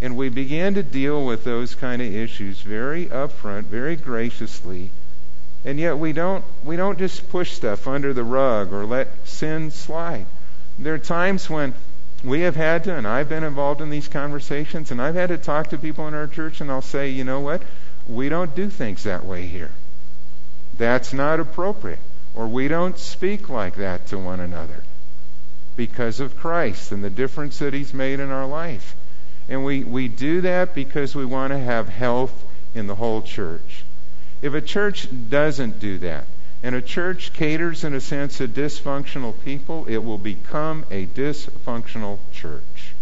And 0.00 0.16
we 0.16 0.28
begin 0.28 0.74
to 0.74 0.82
deal 0.82 1.24
with 1.24 1.44
those 1.44 1.74
kind 1.74 2.02
of 2.02 2.14
issues 2.14 2.60
very 2.60 3.06
upfront, 3.06 3.64
very 3.64 3.96
graciously. 3.96 4.90
And 5.64 5.78
yet 5.78 5.98
we 5.98 6.12
don't 6.12 6.44
we 6.64 6.76
don't 6.76 6.98
just 6.98 7.28
push 7.30 7.52
stuff 7.52 7.86
under 7.86 8.12
the 8.12 8.24
rug 8.24 8.72
or 8.72 8.84
let 8.84 9.28
sin 9.28 9.70
slide. 9.70 10.26
There 10.78 10.94
are 10.94 10.98
times 10.98 11.48
when 11.48 11.74
we 12.24 12.40
have 12.42 12.56
had 12.56 12.84
to, 12.84 12.94
and 12.94 13.06
I've 13.06 13.28
been 13.28 13.44
involved 13.44 13.80
in 13.80 13.90
these 13.90 14.08
conversations, 14.08 14.90
and 14.90 15.00
I've 15.00 15.14
had 15.14 15.28
to 15.28 15.38
talk 15.38 15.70
to 15.70 15.78
people 15.78 16.08
in 16.08 16.14
our 16.14 16.26
church, 16.26 16.60
and 16.60 16.70
I'll 16.70 16.82
say, 16.82 17.10
you 17.10 17.24
know 17.24 17.40
what? 17.40 17.62
We 18.06 18.28
don't 18.28 18.54
do 18.54 18.70
things 18.70 19.04
that 19.04 19.24
way 19.24 19.46
here. 19.46 19.70
That's 20.78 21.12
not 21.12 21.40
appropriate. 21.40 21.98
Or 22.34 22.46
we 22.46 22.68
don't 22.68 22.98
speak 22.98 23.48
like 23.48 23.76
that 23.76 24.08
to 24.08 24.18
one 24.18 24.40
another 24.40 24.82
because 25.74 26.20
of 26.20 26.36
Christ 26.36 26.92
and 26.92 27.02
the 27.02 27.10
difference 27.10 27.58
that 27.58 27.72
He's 27.74 27.94
made 27.94 28.20
in 28.20 28.30
our 28.30 28.46
life. 28.46 28.94
And 29.48 29.64
we, 29.64 29.84
we 29.84 30.08
do 30.08 30.42
that 30.42 30.74
because 30.74 31.14
we 31.14 31.24
want 31.24 31.52
to 31.52 31.58
have 31.58 31.88
health 31.88 32.44
in 32.74 32.86
the 32.86 32.94
whole 32.94 33.22
church. 33.22 33.84
If 34.42 34.54
a 34.54 34.60
church 34.60 35.08
doesn't 35.30 35.80
do 35.80 35.98
that, 35.98 36.26
and 36.62 36.74
a 36.74 36.82
church 36.82 37.32
caters, 37.32 37.84
in 37.84 37.94
a 37.94 38.00
sense, 38.00 38.38
to 38.38 38.48
dysfunctional 38.48 39.34
people, 39.44 39.86
it 39.86 39.98
will 39.98 40.18
become 40.18 40.84
a 40.90 41.06
dysfunctional 41.06 42.18
church. 42.32 42.94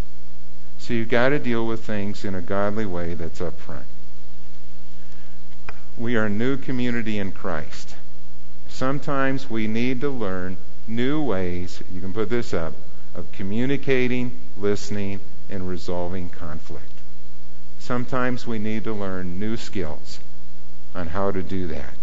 So 0.78 0.92
you've 0.92 1.08
got 1.08 1.30
to 1.30 1.38
deal 1.38 1.66
with 1.66 1.84
things 1.84 2.24
in 2.24 2.34
a 2.34 2.42
godly 2.42 2.84
way 2.84 3.14
that's 3.14 3.40
up 3.40 3.58
front. 3.58 3.86
We 5.96 6.16
are 6.16 6.26
a 6.26 6.30
new 6.30 6.56
community 6.56 7.18
in 7.18 7.30
Christ. 7.30 7.94
Sometimes 8.68 9.48
we 9.48 9.68
need 9.68 10.00
to 10.00 10.08
learn 10.08 10.56
new 10.88 11.22
ways, 11.22 11.80
you 11.92 12.00
can 12.00 12.12
put 12.12 12.28
this 12.28 12.52
up, 12.52 12.72
of 13.14 13.30
communicating, 13.30 14.36
listening, 14.56 15.20
and 15.48 15.68
resolving 15.68 16.30
conflict. 16.30 16.90
Sometimes 17.78 18.44
we 18.44 18.58
need 18.58 18.82
to 18.84 18.92
learn 18.92 19.38
new 19.38 19.56
skills 19.56 20.18
on 20.96 21.06
how 21.06 21.30
to 21.30 21.44
do 21.44 21.68
that. 21.68 21.94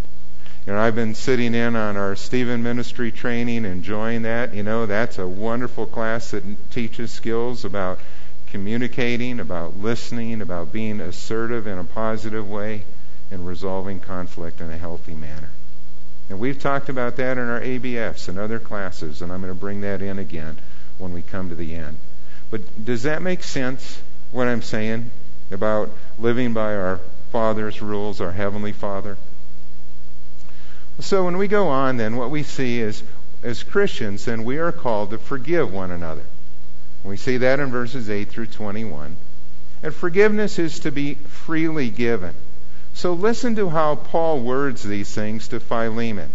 You 0.65 0.71
know, 0.71 0.80
I've 0.80 0.95
been 0.95 1.13
sitting 1.13 1.54
in 1.54 1.75
on 1.75 1.97
our 1.97 2.15
Stephen 2.15 2.63
ministry 2.63 3.12
training, 3.12 3.65
enjoying 3.65 4.21
that. 4.21 4.54
You 4.54 4.63
know, 4.63 4.86
that's 4.86 5.19
a 5.19 5.27
wonderful 5.27 5.86
class 5.86 6.32
that 6.32 6.71
teaches 6.71 7.12
skills 7.12 7.65
about 7.65 7.99
communicating, 8.47 9.41
about 9.41 9.80
listening, 9.80 10.41
about 10.41 10.71
being 10.71 11.01
assertive 11.01 11.67
in 11.67 11.77
a 11.77 11.84
positive 11.84 12.49
way 12.49 12.86
and 13.32 13.48
resolving 13.48 14.00
conflict 14.00 14.62
in 14.62 14.70
a 14.70 14.78
healthy 14.78 15.15
manner. 15.15 15.50
And 16.30 16.39
we've 16.39 16.60
talked 16.60 16.89
about 16.89 17.15
that 17.17 17.38
in 17.38 17.50
our 17.50 17.60
ABFs 17.60 18.30
and 18.30 18.38
other 18.38 18.60
classes, 18.60 19.22
and 19.22 19.32
I'm 19.32 19.41
going 19.41 19.54
to 19.54 19.60
bring 19.60 19.82
that 19.82 20.02
in 20.02 20.20
again 20.20 20.58
when 20.98 21.13
we 21.13 21.22
come 21.22 21.50
to 21.50 21.56
the 21.56 21.76
end. 21.76 21.98
But 22.50 22.86
does 22.86 23.04
that 23.04 23.22
make 23.22 23.44
sense, 23.44 24.02
what 24.32 24.48
I'm 24.48 24.62
saying 24.62 25.10
about 25.50 25.89
living 26.20 26.54
by 26.54 26.76
our 26.76 27.00
Father's 27.32 27.82
rules, 27.82 28.22
our 28.22 28.32
Heavenly 28.32 28.74
Father? 28.74 29.17
So 31.00 31.26
when 31.26 31.38
we 31.38 31.48
go 31.48 31.70
on, 31.70 31.98
then, 31.98 32.17
what 32.17 32.30
we 32.30 32.44
see 32.44 32.80
is, 32.80 33.02
as 33.41 33.63
Christians, 33.63 34.26
then 34.26 34.44
we 34.44 34.58
are 34.58 34.72
called 34.72 35.10
to 35.12 35.17
forgive 35.17 35.74
one 35.74 35.91
another. 35.91 36.24
We 37.04 37.17
see 37.17 37.38
that 37.38 37.60
in 37.60 37.72
verses 37.72 38.10
8 38.10 38.30
through 38.30 38.48
21. 38.48 39.15
And 39.82 39.96
forgiveness 39.96 40.60
is 40.60 40.80
to 40.80 40.91
be 40.91 41.15
freely 41.15 41.89
given. 41.89 42.36
So 43.02 43.14
listen 43.14 43.56
to 43.56 43.70
how 43.70 43.96
Paul 43.96 44.42
words 44.42 44.84
these 44.84 45.12
things 45.12 45.48
to 45.48 45.60
Philemon. 45.60 46.30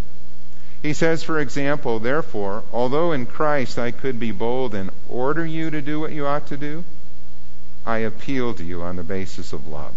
He 0.83 0.95
says, 0.95 1.23
for 1.23 1.39
example, 1.39 2.01
therefore, 2.01 2.65
although 2.73 3.13
in 3.13 3.27
Christ 3.27 3.79
I 3.79 3.93
could 3.93 4.19
be 4.19 4.33
bold 4.33 4.75
and 4.75 4.91
order 5.09 5.47
you 5.47 5.71
to 5.71 5.81
do 5.81 6.01
what 6.01 6.11
you 6.11 6.27
ought 6.27 6.49
to 6.49 6.57
do, 6.57 6.83
I 7.87 7.99
appeal 7.99 8.53
to 8.55 8.65
you 8.65 8.83
on 8.83 8.97
the 8.97 9.05
basis 9.05 9.53
of 9.53 9.69
love. 9.69 9.95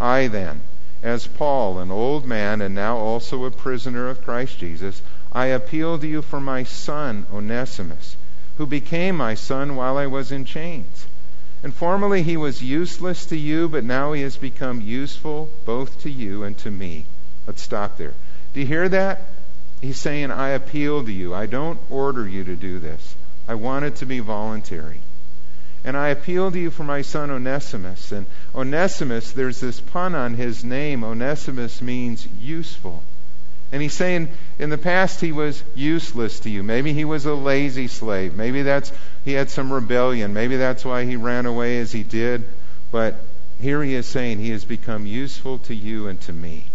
I 0.00 0.26
then, 0.26 0.62
as 1.00 1.28
Paul, 1.28 1.78
an 1.78 1.92
old 1.92 2.26
man 2.26 2.60
and 2.60 2.74
now 2.74 2.96
also 2.96 3.44
a 3.44 3.52
prisoner 3.52 4.08
of 4.08 4.24
Christ 4.24 4.58
Jesus, 4.58 5.00
I 5.32 5.46
appeal 5.46 5.96
to 6.00 6.08
you 6.08 6.22
for 6.22 6.40
my 6.40 6.64
son, 6.64 7.24
Onesimus, 7.32 8.16
who 8.56 8.66
became 8.66 9.16
my 9.16 9.36
son 9.36 9.76
while 9.76 9.96
I 9.96 10.08
was 10.08 10.32
in 10.32 10.44
chains. 10.44 11.06
And 11.62 11.74
formerly 11.74 12.22
he 12.22 12.36
was 12.36 12.62
useless 12.62 13.26
to 13.26 13.36
you, 13.36 13.68
but 13.68 13.84
now 13.84 14.12
he 14.12 14.22
has 14.22 14.36
become 14.36 14.80
useful 14.80 15.48
both 15.64 16.02
to 16.02 16.10
you 16.10 16.44
and 16.44 16.56
to 16.58 16.70
me. 16.70 17.04
Let's 17.46 17.62
stop 17.62 17.98
there. 17.98 18.14
Do 18.54 18.60
you 18.60 18.66
hear 18.66 18.88
that? 18.88 19.22
He's 19.80 19.98
saying, 19.98 20.30
I 20.30 20.50
appeal 20.50 21.04
to 21.04 21.12
you. 21.12 21.34
I 21.34 21.46
don't 21.46 21.78
order 21.90 22.28
you 22.28 22.44
to 22.44 22.56
do 22.56 22.78
this. 22.78 23.16
I 23.48 23.54
want 23.54 23.84
it 23.84 23.96
to 23.96 24.06
be 24.06 24.20
voluntary. 24.20 25.00
And 25.84 25.96
I 25.96 26.08
appeal 26.08 26.50
to 26.50 26.58
you 26.58 26.70
for 26.70 26.84
my 26.84 27.02
son 27.02 27.30
Onesimus. 27.30 28.12
And 28.12 28.26
Onesimus, 28.54 29.32
there's 29.32 29.60
this 29.60 29.80
pun 29.80 30.14
on 30.14 30.34
his 30.34 30.64
name. 30.64 31.04
Onesimus 31.04 31.80
means 31.80 32.26
useful. 32.40 33.02
And 33.70 33.82
he's 33.82 33.92
saying, 33.92 34.28
in 34.58 34.70
the 34.70 34.78
past 34.78 35.20
he 35.20 35.30
was 35.30 35.62
useless 35.74 36.40
to 36.40 36.50
you. 36.50 36.62
Maybe 36.62 36.92
he 36.94 37.04
was 37.04 37.26
a 37.26 37.34
lazy 37.34 37.86
slave. 37.86 38.34
Maybe 38.34 38.62
that's 38.62 38.92
he 39.24 39.32
had 39.32 39.50
some 39.50 39.72
rebellion. 39.72 40.32
Maybe 40.32 40.56
that's 40.56 40.84
why 40.84 41.04
he 41.04 41.16
ran 41.16 41.44
away 41.44 41.78
as 41.78 41.92
he 41.92 42.02
did. 42.02 42.44
But 42.90 43.16
here 43.60 43.82
he 43.82 43.94
is 43.94 44.06
saying 44.06 44.38
he 44.38 44.50
has 44.50 44.64
become 44.64 45.04
useful 45.04 45.58
to 45.60 45.74
you 45.74 46.08
and 46.08 46.20
to 46.22 46.32
me. 46.32 46.66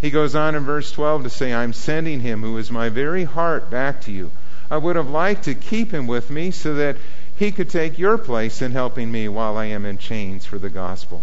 He 0.00 0.10
goes 0.10 0.34
on 0.34 0.54
in 0.54 0.64
verse 0.64 0.90
12 0.90 1.22
to 1.22 1.30
say, 1.30 1.54
I'm 1.54 1.72
sending 1.72 2.20
him 2.20 2.42
who 2.42 2.58
is 2.58 2.70
my 2.70 2.88
very 2.88 3.24
heart 3.24 3.70
back 3.70 4.02
to 4.02 4.12
you. 4.12 4.32
I 4.70 4.76
would 4.76 4.96
have 4.96 5.10
liked 5.10 5.44
to 5.44 5.54
keep 5.54 5.92
him 5.92 6.06
with 6.06 6.30
me 6.30 6.50
so 6.50 6.74
that 6.74 6.96
he 7.36 7.52
could 7.52 7.70
take 7.70 7.98
your 7.98 8.18
place 8.18 8.62
in 8.62 8.72
helping 8.72 9.10
me 9.10 9.28
while 9.28 9.56
I 9.56 9.66
am 9.66 9.84
in 9.84 9.98
chains 9.98 10.44
for 10.44 10.58
the 10.58 10.70
gospel. 10.70 11.22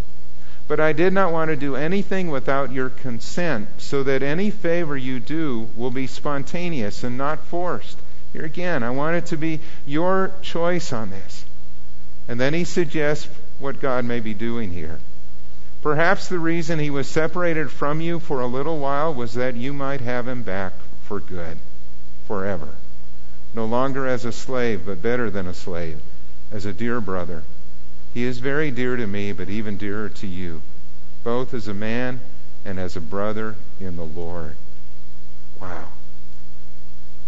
But 0.72 0.80
I 0.80 0.94
did 0.94 1.12
not 1.12 1.34
want 1.34 1.50
to 1.50 1.58
do 1.58 1.76
anything 1.76 2.32
without 2.32 2.72
your 2.72 2.90
consent, 2.90 3.68
so 3.78 4.04
that 4.04 4.24
any 4.24 4.50
favor 4.50 4.96
you 4.96 5.20
do 5.20 5.68
will 5.76 5.92
be 5.92 6.08
spontaneous 6.08 7.04
and 7.04 7.18
not 7.18 7.44
forced. 7.44 8.00
Here 8.32 8.46
again, 8.46 8.82
I 8.82 8.92
want 8.92 9.18
it 9.18 9.26
to 9.26 9.36
be 9.36 9.60
your 9.86 10.32
choice 10.42 10.94
on 10.94 11.10
this. 11.10 11.44
And 12.30 12.40
then 12.40 12.54
he 12.54 12.64
suggests 12.64 13.28
what 13.60 13.82
God 13.82 14.06
may 14.06 14.22
be 14.22 14.34
doing 14.34 14.72
here. 14.72 15.00
Perhaps 15.82 16.30
the 16.30 16.40
reason 16.40 16.80
he 16.80 16.90
was 16.90 17.06
separated 17.06 17.70
from 17.70 18.00
you 18.00 18.22
for 18.22 18.40
a 18.40 18.48
little 18.48 18.80
while 18.80 19.14
was 19.14 19.34
that 19.34 19.58
you 19.58 19.74
might 19.74 20.00
have 20.00 20.26
him 20.26 20.42
back 20.42 20.72
for 21.04 21.20
good, 21.20 21.58
forever. 22.28 22.70
No 23.54 23.66
longer 23.66 24.08
as 24.08 24.24
a 24.24 24.32
slave, 24.32 24.86
but 24.86 25.02
better 25.02 25.30
than 25.30 25.48
a 25.48 25.54
slave, 25.54 26.00
as 26.50 26.64
a 26.64 26.72
dear 26.72 27.02
brother 27.02 27.44
He 28.14 28.24
is 28.24 28.40
very 28.40 28.72
dear 28.72 28.96
to 28.96 29.08
me, 29.08 29.32
but 29.32 29.50
even 29.50 29.78
dearer 29.78 30.10
to 30.10 30.28
you, 30.28 30.62
both 31.24 31.54
as 31.54 31.68
a 31.68 31.74
man 31.74 32.20
and 32.66 32.80
as 32.80 32.96
a 32.96 33.02
brother 33.02 33.56
in 33.80 33.96
the 33.96 34.06
Lord. 34.06 34.56
Wow. 35.60 35.90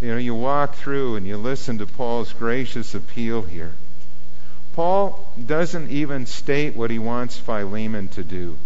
You 0.02 0.10
know, 0.10 0.18
you 0.18 0.36
walk 0.36 0.76
through 0.76 1.16
and 1.16 1.26
you 1.26 1.38
listen 1.38 1.78
to 1.78 1.86
Paul's 1.86 2.34
gracious 2.34 2.94
appeal 2.94 3.44
here. 3.44 3.74
Paul 4.74 5.32
doesn't 5.46 5.92
even 5.92 6.26
state 6.26 6.76
what 6.76 6.92
he 6.92 7.00
wants 7.00 7.38
Philemon 7.38 8.08
to 8.10 8.24
do. 8.24 8.58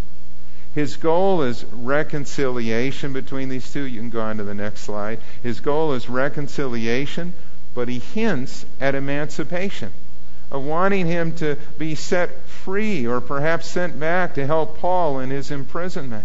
His 0.74 0.96
goal 0.96 1.42
is 1.42 1.64
reconciliation 1.72 3.12
between 3.12 3.48
these 3.48 3.70
two. 3.70 3.82
You 3.82 4.00
can 4.00 4.10
go 4.10 4.20
on 4.20 4.38
to 4.38 4.44
the 4.44 4.54
next 4.54 4.80
slide. 4.82 5.20
His 5.42 5.60
goal 5.60 5.92
is 5.92 6.08
reconciliation, 6.08 7.34
but 7.74 7.88
he 7.88 7.98
hints 7.98 8.64
at 8.80 8.94
emancipation, 8.94 9.92
of 10.50 10.64
wanting 10.64 11.06
him 11.06 11.32
to 11.32 11.56
be 11.78 11.94
set 11.94 12.46
free 12.46 13.06
or 13.06 13.20
perhaps 13.20 13.68
sent 13.68 13.98
back 13.98 14.34
to 14.34 14.46
help 14.46 14.78
Paul 14.78 15.20
in 15.20 15.30
his 15.30 15.50
imprisonment. 15.50 16.24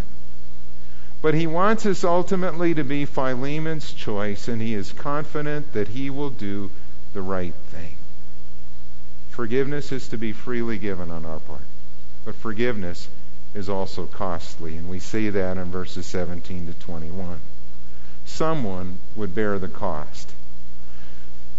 But 1.20 1.34
he 1.34 1.46
wants 1.46 1.86
us 1.86 2.04
ultimately 2.04 2.74
to 2.74 2.84
be 2.84 3.06
Philemon's 3.06 3.92
choice, 3.92 4.48
and 4.48 4.60
he 4.60 4.74
is 4.74 4.92
confident 4.92 5.72
that 5.72 5.88
he 5.88 6.10
will 6.10 6.30
do 6.30 6.70
the 7.14 7.22
right 7.22 7.54
thing. 7.70 7.96
Forgiveness 9.30 9.90
is 9.90 10.08
to 10.08 10.18
be 10.18 10.32
freely 10.32 10.78
given 10.78 11.10
on 11.10 11.24
our 11.24 11.40
part, 11.40 11.62
but 12.24 12.34
forgiveness 12.34 13.08
is 13.54 13.68
also 13.68 14.06
costly, 14.06 14.76
and 14.76 14.88
we 14.88 14.98
see 14.98 15.30
that 15.30 15.56
in 15.56 15.70
verses 15.70 16.06
17 16.06 16.66
to 16.66 16.72
21. 16.74 17.40
Someone 18.26 18.98
would 19.16 19.34
bear 19.34 19.58
the 19.58 19.68
cost. 19.68 20.32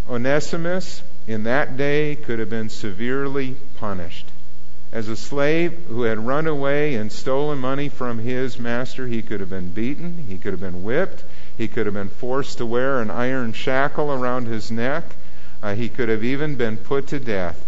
Onesimus, 0.09 1.01
in 1.27 1.43
that 1.43 1.77
day, 1.77 2.15
could 2.15 2.39
have 2.39 2.49
been 2.49 2.69
severely 2.69 3.55
punished. 3.77 4.27
As 4.91 5.09
a 5.09 5.15
slave 5.15 5.73
who 5.89 6.03
had 6.03 6.25
run 6.25 6.47
away 6.47 6.95
and 6.95 7.11
stolen 7.11 7.57
money 7.57 7.89
from 7.89 8.19
his 8.19 8.59
master, 8.59 9.07
he 9.07 9.21
could 9.21 9.39
have 9.39 9.49
been 9.49 9.71
beaten, 9.71 10.25
he 10.29 10.37
could 10.37 10.53
have 10.53 10.61
been 10.61 10.83
whipped, 10.83 11.23
he 11.57 11.67
could 11.67 11.85
have 11.85 11.95
been 11.95 12.09
forced 12.09 12.59
to 12.59 12.65
wear 12.65 13.01
an 13.01 13.11
iron 13.11 13.51
shackle 13.51 14.11
around 14.11 14.47
his 14.47 14.71
neck, 14.71 15.03
uh, 15.61 15.75
he 15.75 15.89
could 15.89 16.09
have 16.09 16.23
even 16.23 16.55
been 16.55 16.77
put 16.77 17.07
to 17.07 17.19
death. 17.19 17.65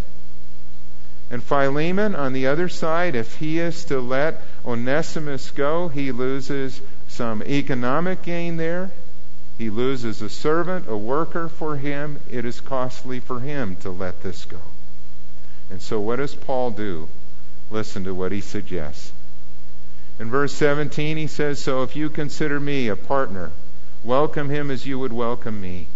And 1.29 1.43
Philemon, 1.43 2.15
on 2.15 2.31
the 2.31 2.47
other 2.47 2.69
side, 2.69 3.15
if 3.15 3.35
he 3.35 3.59
is 3.59 3.83
to 3.85 3.99
let 3.99 4.41
Onesimus 4.65 5.51
go, 5.51 5.89
he 5.89 6.13
loses 6.13 6.79
some 7.09 7.43
economic 7.43 8.21
gain 8.21 8.55
there. 8.55 8.91
He 9.57 9.71
loses 9.71 10.21
a 10.21 10.29
servant, 10.29 10.87
a 10.87 10.95
worker 10.95 11.49
for 11.49 11.77
him. 11.77 12.19
It 12.29 12.45
is 12.45 12.61
costly 12.61 13.19
for 13.19 13.39
him 13.39 13.75
to 13.77 13.89
let 13.89 14.21
this 14.21 14.45
go. 14.45 14.61
And 15.71 15.81
so, 15.81 15.99
what 15.99 16.17
does 16.17 16.35
Paul 16.35 16.69
do? 16.69 17.09
Listen 17.71 18.03
to 18.03 18.13
what 18.13 18.31
he 18.31 18.39
suggests. 18.39 19.11
In 20.19 20.29
verse 20.29 20.53
17, 20.53 21.17
he 21.17 21.25
says, 21.25 21.59
So 21.59 21.81
if 21.81 21.95
you 21.95 22.09
consider 22.09 22.59
me 22.59 22.87
a 22.87 22.95
partner, 22.95 23.51
welcome 24.03 24.49
him 24.49 24.69
as 24.69 24.85
you 24.85 24.99
would 24.99 25.11
welcome 25.11 25.59
me. 25.59 25.87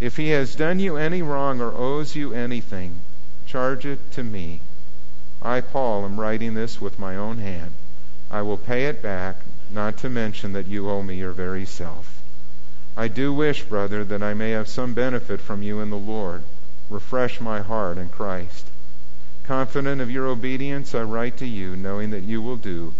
If 0.00 0.16
he 0.16 0.30
has 0.30 0.56
done 0.56 0.80
you 0.80 0.96
any 0.96 1.20
wrong 1.20 1.60
or 1.60 1.72
owes 1.72 2.16
you 2.16 2.32
anything, 2.32 3.00
charge 3.46 3.84
it 3.84 4.12
to 4.12 4.22
me. 4.22 4.60
I, 5.42 5.60
Paul, 5.60 6.06
am 6.06 6.18
writing 6.18 6.54
this 6.54 6.80
with 6.80 6.98
my 6.98 7.16
own 7.16 7.36
hand. 7.36 7.72
I 8.30 8.40
will 8.40 8.56
pay 8.56 8.86
it 8.86 9.02
back, 9.02 9.36
not 9.70 9.98
to 9.98 10.08
mention 10.08 10.54
that 10.54 10.66
you 10.66 10.88
owe 10.88 11.02
me 11.02 11.16
your 11.16 11.32
very 11.32 11.66
self. 11.66 12.23
I 12.96 13.08
do 13.08 13.32
wish, 13.32 13.64
brother, 13.64 14.04
that 14.04 14.22
I 14.22 14.34
may 14.34 14.50
have 14.50 14.68
some 14.68 14.94
benefit 14.94 15.40
from 15.40 15.62
you 15.62 15.80
in 15.80 15.90
the 15.90 15.96
Lord. 15.96 16.42
Refresh 16.88 17.40
my 17.40 17.60
heart 17.60 17.98
in 17.98 18.08
Christ. 18.08 18.68
Confident 19.44 20.00
of 20.00 20.10
your 20.10 20.26
obedience, 20.26 20.94
I 20.94 21.02
write 21.02 21.36
to 21.38 21.46
you, 21.46 21.76
knowing 21.76 22.10
that 22.10 22.22
you 22.22 22.40
will 22.40 22.56
do 22.56 22.94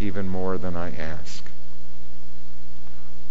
even 0.00 0.28
more 0.28 0.56
than 0.56 0.76
I 0.76 0.94
ask. 0.96 1.44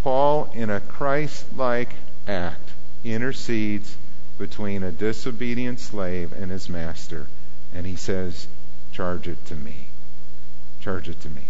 Paul, 0.03 0.51
in 0.53 0.69
a 0.69 0.81
Christ 0.81 1.45
like 1.55 1.95
act, 2.27 2.69
intercedes 3.03 3.97
between 4.37 4.83
a 4.83 4.91
disobedient 4.91 5.79
slave 5.79 6.31
and 6.33 6.51
his 6.51 6.69
master, 6.69 7.27
and 7.73 7.85
he 7.85 7.95
says, 7.95 8.47
Charge 8.91 9.27
it 9.27 9.45
to 9.47 9.55
me. 9.55 9.87
Charge 10.79 11.09
it 11.09 11.21
to 11.21 11.29
me. 11.29 11.45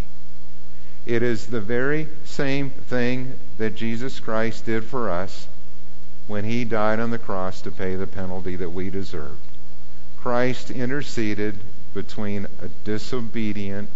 It 1.05 1.21
is 1.21 1.47
the 1.47 1.61
very 1.61 2.07
same 2.23 2.69
thing 2.69 3.33
that 3.57 3.75
Jesus 3.75 4.19
Christ 4.19 4.65
did 4.65 4.85
for 4.85 5.09
us 5.09 5.47
when 6.27 6.45
he 6.45 6.63
died 6.63 6.99
on 6.99 7.11
the 7.11 7.19
cross 7.19 7.61
to 7.61 7.71
pay 7.71 7.95
the 7.95 8.07
penalty 8.07 8.55
that 8.55 8.69
we 8.69 8.89
deserved. 8.89 9.41
Christ 10.21 10.71
interceded 10.71 11.59
between 11.93 12.47
a 12.61 12.69
disobedient 12.85 13.89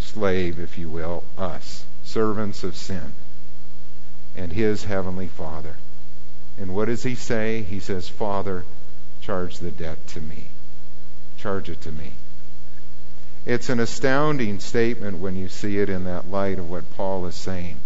slave, 0.00 0.58
if 0.58 0.78
you 0.78 0.88
will, 0.88 1.24
us, 1.36 1.84
servants 2.04 2.64
of 2.64 2.74
sin, 2.74 3.12
and 4.34 4.52
his 4.52 4.84
heavenly 4.84 5.28
Father. 5.28 5.74
And 6.58 6.74
what 6.74 6.86
does 6.86 7.02
he 7.02 7.14
say? 7.14 7.62
He 7.62 7.80
says, 7.80 8.08
Father, 8.08 8.64
charge 9.20 9.58
the 9.58 9.70
debt 9.70 10.06
to 10.08 10.20
me. 10.20 10.46
Charge 11.36 11.68
it 11.68 11.82
to 11.82 11.92
me. 11.92 12.12
It's 13.48 13.68
an 13.68 13.80
astounding 13.80 14.60
statement 14.60 15.18
when 15.18 15.34
you 15.34 15.48
see 15.48 15.78
it 15.78 15.88
in 15.88 16.04
that 16.04 16.30
light 16.30 16.60
of 16.60 16.70
what 16.70 16.94
Paul 16.94 17.26
is 17.26 17.34
saying. 17.34 17.78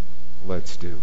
Let's 0.45 0.77
do. 0.77 1.01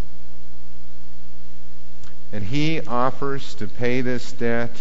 And 2.32 2.43
he 2.43 2.82
offers 2.82 3.56
to 3.56 3.65
pay 3.65 4.02
this 4.02 4.32
debt. 4.32 4.76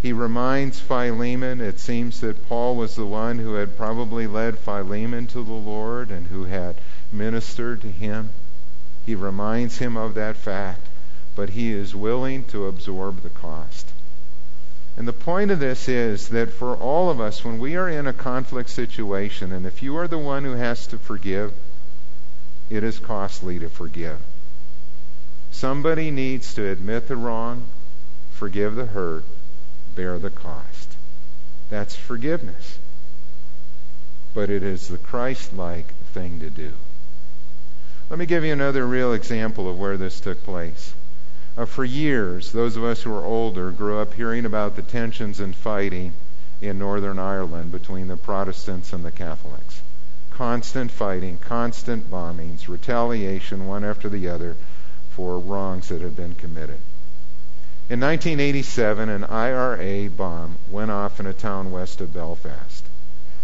He 0.00 0.14
reminds 0.14 0.80
Philemon, 0.80 1.60
it 1.60 1.78
seems 1.78 2.20
that 2.20 2.48
Paul 2.48 2.76
was 2.76 2.94
the 2.94 3.04
one 3.04 3.38
who 3.38 3.54
had 3.54 3.76
probably 3.76 4.26
led 4.26 4.58
Philemon 4.58 5.26
to 5.26 5.44
the 5.44 5.52
Lord 5.52 6.10
and 6.10 6.28
who 6.28 6.44
had 6.44 6.76
ministered 7.12 7.82
to 7.82 7.90
him. 7.90 8.30
He 9.04 9.14
reminds 9.14 9.76
him 9.76 9.98
of 9.98 10.14
that 10.14 10.36
fact 10.36 10.86
but 11.36 11.50
he 11.50 11.72
is 11.72 11.94
willing 11.94 12.44
to 12.44 12.66
absorb 12.66 13.22
the 13.22 13.30
cost. 13.30 13.89
And 15.00 15.08
the 15.08 15.14
point 15.14 15.50
of 15.50 15.60
this 15.60 15.88
is 15.88 16.28
that 16.28 16.52
for 16.52 16.76
all 16.76 17.08
of 17.08 17.22
us, 17.22 17.42
when 17.42 17.58
we 17.58 17.74
are 17.74 17.88
in 17.88 18.06
a 18.06 18.12
conflict 18.12 18.68
situation, 18.68 19.50
and 19.50 19.64
if 19.64 19.82
you 19.82 19.96
are 19.96 20.06
the 20.06 20.18
one 20.18 20.44
who 20.44 20.52
has 20.52 20.86
to 20.88 20.98
forgive, 20.98 21.54
it 22.68 22.84
is 22.84 22.98
costly 22.98 23.58
to 23.60 23.70
forgive. 23.70 24.18
Somebody 25.50 26.10
needs 26.10 26.52
to 26.52 26.68
admit 26.68 27.08
the 27.08 27.16
wrong, 27.16 27.64
forgive 28.34 28.74
the 28.74 28.84
hurt, 28.84 29.24
bear 29.96 30.18
the 30.18 30.28
cost. 30.28 30.96
That's 31.70 31.96
forgiveness. 31.96 32.78
But 34.34 34.50
it 34.50 34.62
is 34.62 34.88
the 34.88 34.98
Christ 34.98 35.56
like 35.56 35.94
thing 36.12 36.40
to 36.40 36.50
do. 36.50 36.74
Let 38.10 38.18
me 38.18 38.26
give 38.26 38.44
you 38.44 38.52
another 38.52 38.86
real 38.86 39.14
example 39.14 39.66
of 39.66 39.78
where 39.78 39.96
this 39.96 40.20
took 40.20 40.44
place. 40.44 40.92
Uh, 41.60 41.66
for 41.66 41.84
years, 41.84 42.52
those 42.52 42.74
of 42.74 42.84
us 42.84 43.02
who 43.02 43.14
are 43.14 43.22
older 43.22 43.70
grew 43.70 43.98
up 43.98 44.14
hearing 44.14 44.46
about 44.46 44.76
the 44.76 44.82
tensions 44.82 45.40
and 45.40 45.54
fighting 45.54 46.10
in 46.62 46.78
Northern 46.78 47.18
Ireland 47.18 47.70
between 47.70 48.08
the 48.08 48.16
Protestants 48.16 48.94
and 48.94 49.04
the 49.04 49.10
Catholics. 49.10 49.82
Constant 50.30 50.90
fighting, 50.90 51.36
constant 51.36 52.10
bombings, 52.10 52.66
retaliation 52.66 53.66
one 53.66 53.84
after 53.84 54.08
the 54.08 54.26
other 54.26 54.56
for 55.10 55.38
wrongs 55.38 55.90
that 55.90 56.00
had 56.00 56.16
been 56.16 56.34
committed. 56.34 56.78
In 57.90 58.00
1987, 58.00 59.10
an 59.10 59.24
IRA 59.24 60.08
bomb 60.08 60.56
went 60.70 60.90
off 60.90 61.20
in 61.20 61.26
a 61.26 61.34
town 61.34 61.70
west 61.70 62.00
of 62.00 62.14
Belfast. 62.14 62.86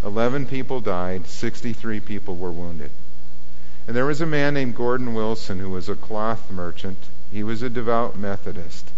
11 0.02 0.46
people 0.46 0.80
died, 0.80 1.26
63 1.26 2.00
people 2.00 2.36
were 2.36 2.50
wounded. 2.50 2.92
And 3.86 3.94
there 3.94 4.06
was 4.06 4.22
a 4.22 4.26
man 4.26 4.54
named 4.54 4.74
Gordon 4.74 5.12
Wilson 5.12 5.58
who 5.58 5.68
was 5.68 5.90
a 5.90 5.94
cloth 5.94 6.50
merchant 6.50 6.96
he 7.30 7.42
was 7.42 7.62
a 7.62 7.70
devout 7.70 8.16
Methodist. 8.16 8.90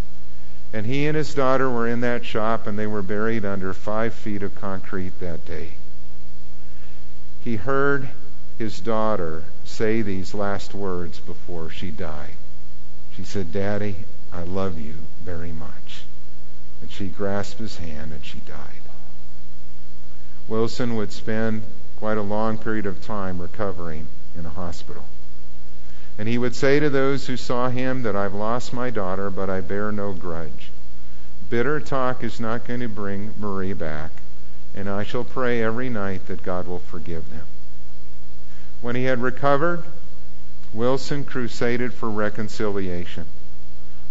And 0.72 0.84
he 0.84 1.06
and 1.06 1.16
his 1.16 1.34
daughter 1.34 1.70
were 1.70 1.88
in 1.88 2.00
that 2.00 2.24
shop, 2.24 2.66
and 2.66 2.78
they 2.78 2.86
were 2.86 3.02
buried 3.02 3.44
under 3.44 3.72
five 3.72 4.12
feet 4.12 4.42
of 4.42 4.54
concrete 4.54 5.18
that 5.20 5.46
day. 5.46 5.72
He 7.42 7.56
heard 7.56 8.08
his 8.58 8.80
daughter 8.80 9.44
say 9.64 10.02
these 10.02 10.34
last 10.34 10.74
words 10.74 11.20
before 11.20 11.70
she 11.70 11.90
died. 11.90 12.34
She 13.16 13.24
said, 13.24 13.52
Daddy, 13.52 14.04
I 14.32 14.42
love 14.42 14.78
you 14.78 14.94
very 15.24 15.52
much. 15.52 16.04
And 16.80 16.90
she 16.90 17.06
grasped 17.06 17.58
his 17.58 17.78
hand 17.78 18.12
and 18.12 18.24
she 18.24 18.40
died. 18.40 18.82
Wilson 20.48 20.96
would 20.96 21.12
spend 21.12 21.62
quite 21.96 22.16
a 22.16 22.22
long 22.22 22.58
period 22.58 22.86
of 22.86 23.04
time 23.04 23.40
recovering 23.40 24.06
in 24.36 24.46
a 24.46 24.50
hospital. 24.50 25.04
And 26.18 26.28
he 26.28 26.36
would 26.36 26.56
say 26.56 26.80
to 26.80 26.90
those 26.90 27.28
who 27.28 27.36
saw 27.36 27.70
him 27.70 28.02
that 28.02 28.16
I've 28.16 28.34
lost 28.34 28.72
my 28.72 28.90
daughter, 28.90 29.30
but 29.30 29.48
I 29.48 29.60
bear 29.60 29.92
no 29.92 30.12
grudge. 30.12 30.70
Bitter 31.48 31.78
talk 31.78 32.24
is 32.24 32.40
not 32.40 32.66
going 32.66 32.80
to 32.80 32.88
bring 32.88 33.32
Marie 33.38 33.72
back, 33.72 34.10
and 34.74 34.88
I 34.88 35.04
shall 35.04 35.24
pray 35.24 35.62
every 35.62 35.88
night 35.88 36.26
that 36.26 36.42
God 36.42 36.66
will 36.66 36.80
forgive 36.80 37.30
them. 37.30 37.46
When 38.80 38.96
he 38.96 39.04
had 39.04 39.22
recovered, 39.22 39.84
Wilson 40.72 41.24
crusaded 41.24 41.94
for 41.94 42.10
reconciliation. 42.10 43.24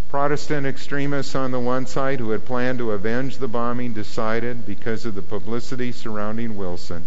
Protestant 0.08 0.66
extremists 0.66 1.34
on 1.34 1.50
the 1.50 1.60
one 1.60 1.86
side 1.86 2.18
who 2.18 2.30
had 2.30 2.46
planned 2.46 2.78
to 2.78 2.92
avenge 2.92 3.36
the 3.36 3.48
bombing 3.48 3.92
decided, 3.92 4.64
because 4.64 5.04
of 5.04 5.14
the 5.14 5.22
publicity 5.22 5.92
surrounding 5.92 6.56
Wilson, 6.56 7.04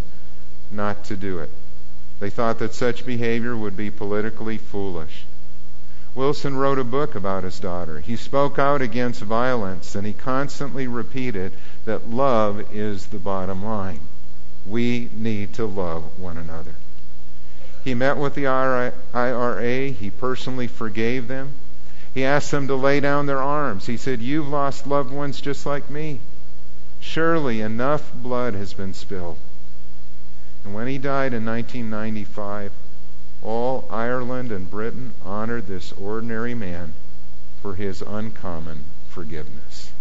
not 0.72 1.04
to 1.06 1.18
do 1.18 1.40
it. 1.40 1.50
They 2.22 2.30
thought 2.30 2.60
that 2.60 2.76
such 2.76 3.04
behavior 3.04 3.58
would 3.58 3.76
be 3.76 3.90
politically 3.90 4.60
foolish. 4.60 5.26
Wilson 6.14 6.56
wrote 6.56 6.78
a 6.78 6.84
book 6.84 7.16
about 7.16 7.44
his 7.44 7.60
daughter. 7.60 8.00
He 8.00 8.16
spoke 8.16 8.60
out 8.60 8.80
against 8.80 9.24
violence 9.24 9.96
and 9.96 10.06
he 10.06 10.14
constantly 10.14 10.86
repeated 10.86 11.54
that 11.86 12.12
love 12.12 12.64
is 12.72 13.08
the 13.08 13.18
bottom 13.18 13.66
line. 13.66 14.02
We 14.68 15.10
need 15.16 15.56
to 15.56 15.66
love 15.66 16.20
one 16.20 16.38
another. 16.38 16.76
He 17.84 17.96
met 17.96 18.18
with 18.18 18.36
the 18.36 18.46
IRA. 18.46 19.90
He 19.90 20.12
personally 20.12 20.68
forgave 20.68 21.28
them. 21.28 21.54
He 22.14 22.24
asked 22.24 22.52
them 22.52 22.68
to 22.68 22.76
lay 22.76 23.00
down 23.00 23.26
their 23.26 23.42
arms. 23.42 23.88
He 23.88 23.98
said, 23.98 24.22
You've 24.22 24.48
lost 24.48 24.86
loved 24.86 25.10
ones 25.12 25.42
just 25.42 25.66
like 25.66 25.90
me. 25.90 26.20
Surely 27.00 27.62
enough 27.62 28.14
blood 28.14 28.54
has 28.54 28.74
been 28.74 28.94
spilled. 28.94 29.40
And 30.64 30.74
when 30.74 30.88
he 30.88 30.98
died 30.98 31.34
in 31.34 31.46
1995, 31.46 32.72
all 33.42 33.88
Ireland 33.90 34.52
and 34.52 34.70
Britain 34.70 35.14
honored 35.26 35.68
this 35.68 35.92
ordinary 35.94 36.54
man 36.54 36.94
for 37.62 37.76
his 37.76 38.02
uncommon 38.02 38.86
forgiveness. 39.10 39.92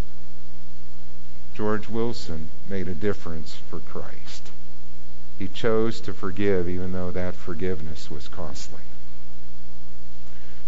George 1.54 1.88
Wilson 1.88 2.48
made 2.68 2.88
a 2.88 2.94
difference 2.94 3.56
for 3.68 3.80
Christ. 3.80 4.50
He 5.38 5.48
chose 5.48 6.00
to 6.02 6.12
forgive 6.12 6.68
even 6.68 6.92
though 6.92 7.10
that 7.10 7.34
forgiveness 7.34 8.10
was 8.10 8.28
costly. 8.28 8.82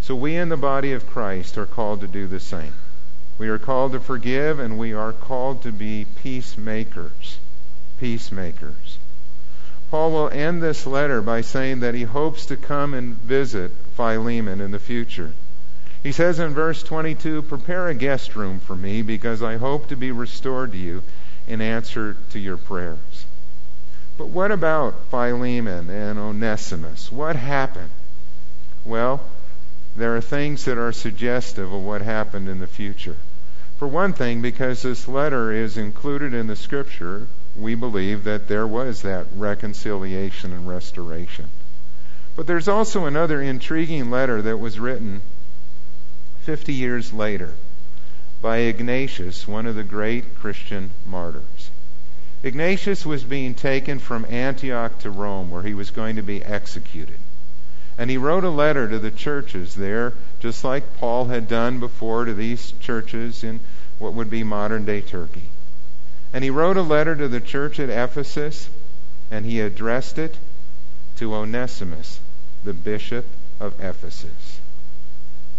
So 0.01 0.15
we 0.15 0.35
in 0.35 0.49
the 0.49 0.57
body 0.57 0.91
of 0.91 1.07
Christ 1.07 1.57
are 1.57 1.65
called 1.65 2.01
to 2.01 2.07
do 2.07 2.27
the 2.27 2.39
same. 2.39 2.73
We 3.37 3.47
are 3.49 3.59
called 3.59 3.91
to 3.93 3.99
forgive 3.99 4.59
and 4.59 4.77
we 4.77 4.93
are 4.93 5.13
called 5.13 5.61
to 5.63 5.71
be 5.71 6.05
peacemakers. 6.21 7.37
Peacemakers. 7.99 8.97
Paul 9.93 10.11
will 10.11 10.29
end 10.31 10.59
this 10.59 10.87
letter 10.87 11.21
by 11.21 11.41
saying 11.41 11.81
that 11.81 11.93
he 11.93 12.01
hopes 12.01 12.47
to 12.47 12.57
come 12.57 12.95
and 12.95 13.15
visit 13.15 13.69
Philemon 13.95 14.59
in 14.59 14.71
the 14.71 14.79
future. 14.79 15.33
He 16.01 16.11
says 16.11 16.39
in 16.39 16.55
verse 16.55 16.81
22, 16.81 17.43
Prepare 17.43 17.89
a 17.89 17.93
guest 17.93 18.35
room 18.35 18.59
for 18.59 18.75
me 18.75 19.03
because 19.03 19.43
I 19.43 19.57
hope 19.57 19.89
to 19.89 19.95
be 19.95 20.11
restored 20.11 20.71
to 20.71 20.79
you 20.79 21.03
in 21.45 21.61
answer 21.61 22.17
to 22.31 22.39
your 22.39 22.57
prayers. 22.57 23.25
But 24.17 24.29
what 24.29 24.49
about 24.49 24.95
Philemon 25.11 25.91
and 25.91 26.17
Onesimus? 26.17 27.11
What 27.11 27.35
happened? 27.35 27.91
Well, 28.83 29.21
there 29.95 30.17
are 30.17 30.21
things 30.21 30.65
that 30.65 30.79
are 30.79 30.91
suggestive 30.91 31.71
of 31.71 31.83
what 31.83 32.01
happened 32.01 32.49
in 32.49 32.57
the 32.57 32.65
future. 32.65 33.17
For 33.77 33.87
one 33.87 34.13
thing, 34.13 34.41
because 34.41 34.81
this 34.81 35.07
letter 35.07 35.51
is 35.51 35.77
included 35.77 36.33
in 36.33 36.47
the 36.47 36.55
scripture, 36.55 37.27
we 37.55 37.75
believe 37.75 38.23
that 38.23 38.47
there 38.47 38.65
was 38.65 39.01
that 39.01 39.27
reconciliation 39.35 40.51
and 40.51 40.67
restoration. 40.67 41.49
But 42.35 42.47
there's 42.47 42.67
also 42.67 43.05
another 43.05 43.41
intriguing 43.41 44.09
letter 44.09 44.41
that 44.41 44.57
was 44.57 44.79
written 44.79 45.21
50 46.41 46.73
years 46.73 47.13
later 47.13 47.53
by 48.41 48.57
Ignatius, 48.57 49.47
one 49.47 49.65
of 49.67 49.75
the 49.75 49.83
great 49.83 50.37
Christian 50.39 50.91
martyrs. 51.05 51.69
Ignatius 52.43 53.05
was 53.05 53.23
being 53.23 53.55
taken 53.55 53.99
from 53.99 54.25
Antioch 54.27 54.99
to 54.99 55.09
Rome, 55.09 55.49
where 55.49 55.63
he 55.63 55.73
was 55.73 55.91
going 55.91 56.17
to 56.17 56.21
be 56.21 56.43
executed. 56.43 57.19
And 57.97 58.09
he 58.09 58.17
wrote 58.17 58.43
a 58.43 58.49
letter 58.49 58.89
to 58.89 58.99
the 58.99 59.11
churches 59.11 59.75
there, 59.75 60.13
just 60.41 60.63
like 60.63 60.97
Paul 60.97 61.25
had 61.25 61.47
done 61.47 61.79
before 61.79 62.25
to 62.25 62.33
these 62.33 62.73
churches 62.81 63.45
in 63.45 63.61
what 63.99 64.13
would 64.13 64.29
be 64.29 64.43
modern 64.43 64.83
day 64.83 64.99
Turkey. 64.99 65.49
And 66.33 66.43
he 66.43 66.49
wrote 66.49 66.77
a 66.77 66.81
letter 66.81 67.15
to 67.15 67.27
the 67.27 67.39
church 67.39 67.79
at 67.79 67.89
Ephesus, 67.89 68.69
and 69.29 69.45
he 69.45 69.59
addressed 69.59 70.17
it 70.17 70.35
to 71.17 71.35
Onesimus, 71.35 72.19
the 72.63 72.73
bishop 72.73 73.25
of 73.59 73.79
Ephesus. 73.79 74.59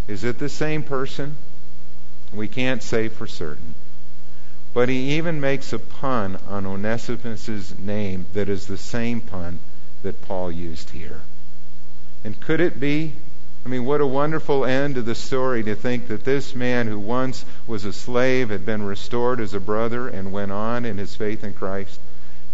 Is 0.09 0.25
it 0.25 0.39
the 0.39 0.49
same 0.49 0.83
person? 0.83 1.37
We 2.33 2.49
can't 2.49 2.83
say 2.83 3.09
for 3.09 3.27
certain. 3.27 3.75
But 4.75 4.89
he 4.89 5.17
even 5.17 5.41
makes 5.41 5.73
a 5.73 5.79
pun 5.79 6.39
on 6.49 6.67
Onesimus's 6.67 7.79
name 7.79 8.27
that 8.33 8.49
is 8.49 8.67
the 8.67 8.77
same 8.77 9.21
pun 9.21 9.61
that 10.03 10.21
Paul 10.23 10.51
used 10.51 10.91
here. 10.91 11.21
And 12.25 12.41
could 12.41 12.61
it 12.61 12.81
be? 12.81 13.13
I 13.64 13.70
mean, 13.70 13.87
what 13.87 14.03
a 14.03 14.07
wonderful 14.07 14.66
end 14.66 14.96
to 14.96 15.03
the 15.03 15.14
story 15.14 15.62
to 15.62 15.74
think 15.74 16.09
that 16.09 16.24
this 16.24 16.55
man 16.55 16.87
who 16.87 16.98
once 16.98 17.46
was 17.66 17.87
a 17.87 17.94
slave 17.94 18.50
had 18.50 18.66
been 18.66 18.83
restored 18.83 19.40
as 19.40 19.55
a 19.55 19.61
brother 19.61 20.07
and 20.07 20.33
went 20.33 20.53
on 20.53 20.85
in 20.85 20.98
his 20.98 21.14
faith 21.14 21.42
in 21.42 21.55
Christ 21.55 21.98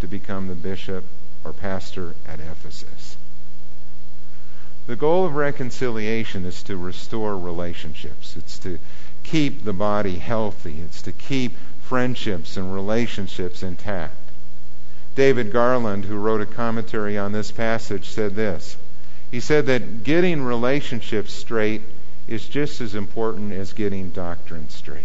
to 0.01 0.07
become 0.07 0.47
the 0.47 0.55
bishop 0.55 1.05
or 1.43 1.53
pastor 1.53 2.15
at 2.29 2.39
Ephesus. 2.39 3.17
The 4.87 4.95
goal 4.95 5.27
of 5.27 5.35
reconciliation 5.35 6.45
is 6.45 6.63
to 6.65 6.77
restore 6.77 7.37
relationships. 7.37 8.37
It's 8.37 8.59
to 8.61 8.79
keep 9.25 9.65
the 9.65 9.73
body 9.73 10.17
healthy. 10.17 10.81
It's 10.81 11.03
to 11.03 11.13
keep 11.13 11.57
friendships 11.83 12.57
and 12.57 12.73
relationships 12.73 13.65
intact. 13.65 14.15
David 15.17 15.53
Garland, 15.53 16.05
who 16.05 16.17
wrote 16.17 16.41
a 16.41 16.47
commentary 16.47 17.19
on 17.19 17.33
this 17.33 17.51
passage, 17.51 18.09
said 18.09 18.37
this 18.37 18.77
he 19.31 19.41
said 19.41 19.67
that 19.67 20.05
getting 20.05 20.43
relationships 20.43 21.33
straight 21.33 21.83
is 22.27 22.49
just 22.49 22.81
as 22.81 22.95
important 22.95 23.53
as 23.53 23.73
getting 23.73 24.11
doctrine 24.11 24.69
straight. 24.69 25.05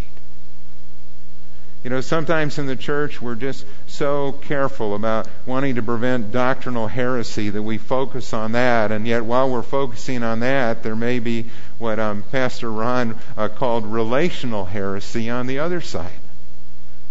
You 1.84 1.92
know, 1.92 2.02
sometimes 2.02 2.58
in 2.58 2.66
the 2.66 2.76
church 2.76 3.22
we're 3.22 3.36
just 3.36 3.64
so 3.86 4.32
careful 4.32 4.96
about 4.96 5.28
wanting 5.46 5.76
to 5.76 5.84
prevent 5.84 6.32
doctrinal 6.32 6.88
heresy 6.88 7.52
that 7.52 7.62
we 7.62 7.78
focus 7.78 8.34
on 8.34 8.54
that, 8.54 8.92
and 8.92 9.06
yet 9.06 9.24
while 9.24 9.52
we're 9.52 9.62
focusing 9.62 10.24
on 10.24 10.40
that, 10.40 10.82
there 10.82 10.96
may 10.96 11.20
be 11.20 11.46
what 11.78 12.00
um, 12.00 12.24
Pastor 12.32 12.72
Ron 12.72 13.16
uh, 13.38 13.50
called 13.50 13.86
relational 13.86 14.66
heresy 14.66 15.30
on 15.30 15.46
the 15.46 15.60
other 15.60 15.80
side, 15.80 16.20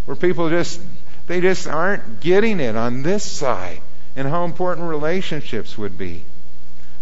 where 0.07 0.17
people 0.17 0.51
just 0.51 0.81
they 1.29 1.41
just 1.41 1.69
aren't 1.69 2.19
getting 2.21 2.59
it 2.59 2.75
on 2.75 3.03
this 3.03 3.23
side, 3.23 3.81
and 4.17 4.27
how 4.27 4.45
important 4.45 4.89
relationships 4.89 5.79
would 5.79 5.97
be. 5.97 6.25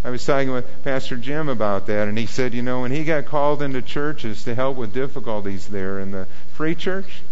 I 0.04 0.10
was 0.10 0.24
talking 0.26 0.50
with 0.50 0.82
Pastor 0.82 1.16
Jim 1.16 1.48
about 1.48 1.86
that, 1.86 2.08
and 2.08 2.18
he 2.18 2.26
said, 2.26 2.54
you 2.54 2.62
know, 2.62 2.80
when 2.80 2.90
he 2.90 3.04
got 3.04 3.26
called 3.26 3.62
into 3.62 3.80
churches 3.80 4.42
to 4.44 4.54
help 4.54 4.76
with 4.76 4.92
difficulties 4.92 5.68
there 5.68 6.00
in 6.00 6.10
the 6.10 6.26
free 6.54 6.74
church, 6.74 7.22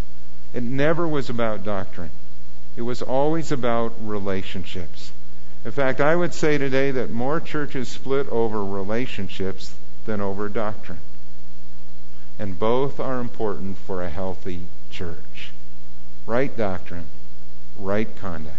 it 0.53 0.63
never 0.63 1.05
was 1.05 1.29
about 1.29 1.65
doctrine. 1.65 2.11
It 2.77 2.83
was 2.83 3.01
always 3.01 3.51
about 3.51 3.93
relationships. 4.01 5.11
In 5.65 5.71
fact, 5.71 5.99
I 5.99 6.15
would 6.15 6.33
say 6.33 6.57
today 6.57 6.91
that 6.91 7.11
more 7.11 7.41
churches 7.41 7.89
split 7.89 8.27
over 8.29 8.63
relationships 8.63 9.75
than 10.05 10.21
over 10.21 10.47
doctrine. 10.47 10.99
And 12.39 12.57
both 12.57 12.99
are 12.99 13.19
important 13.19 13.77
for 13.77 14.01
a 14.01 14.09
healthy 14.09 14.61
church. 14.89 15.51
Right 16.25 16.55
doctrine, 16.55 17.07
right 17.77 18.07
conduct. 18.17 18.55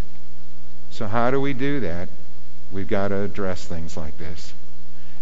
So, 0.90 1.06
how 1.06 1.30
do 1.30 1.40
we 1.40 1.54
do 1.54 1.80
that? 1.80 2.08
We've 2.72 2.88
got 2.88 3.08
to 3.08 3.22
address 3.22 3.64
things 3.64 3.96
like 3.96 4.16
this. 4.18 4.54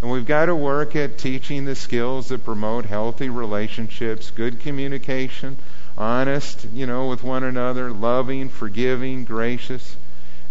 And 0.01 0.11
we've 0.11 0.27
got 0.27 0.47
to 0.47 0.55
work 0.55 0.97
at 0.97 1.19
teaching 1.19 1.67
the 1.67 1.75
skills 1.75 2.29
that 2.29 2.45
promote 2.45 2.87
healthy 2.87 3.29
relationships, 3.29 4.31
good 4.31 4.61
communication, 4.61 5.59
honest, 5.99 6.67
you 6.73 6.87
know, 6.87 7.09
with 7.09 7.23
one 7.23 7.45
another, 7.45 7.91
loving, 7.91 8.49
forgiving, 8.49 9.25
gracious. 9.25 9.97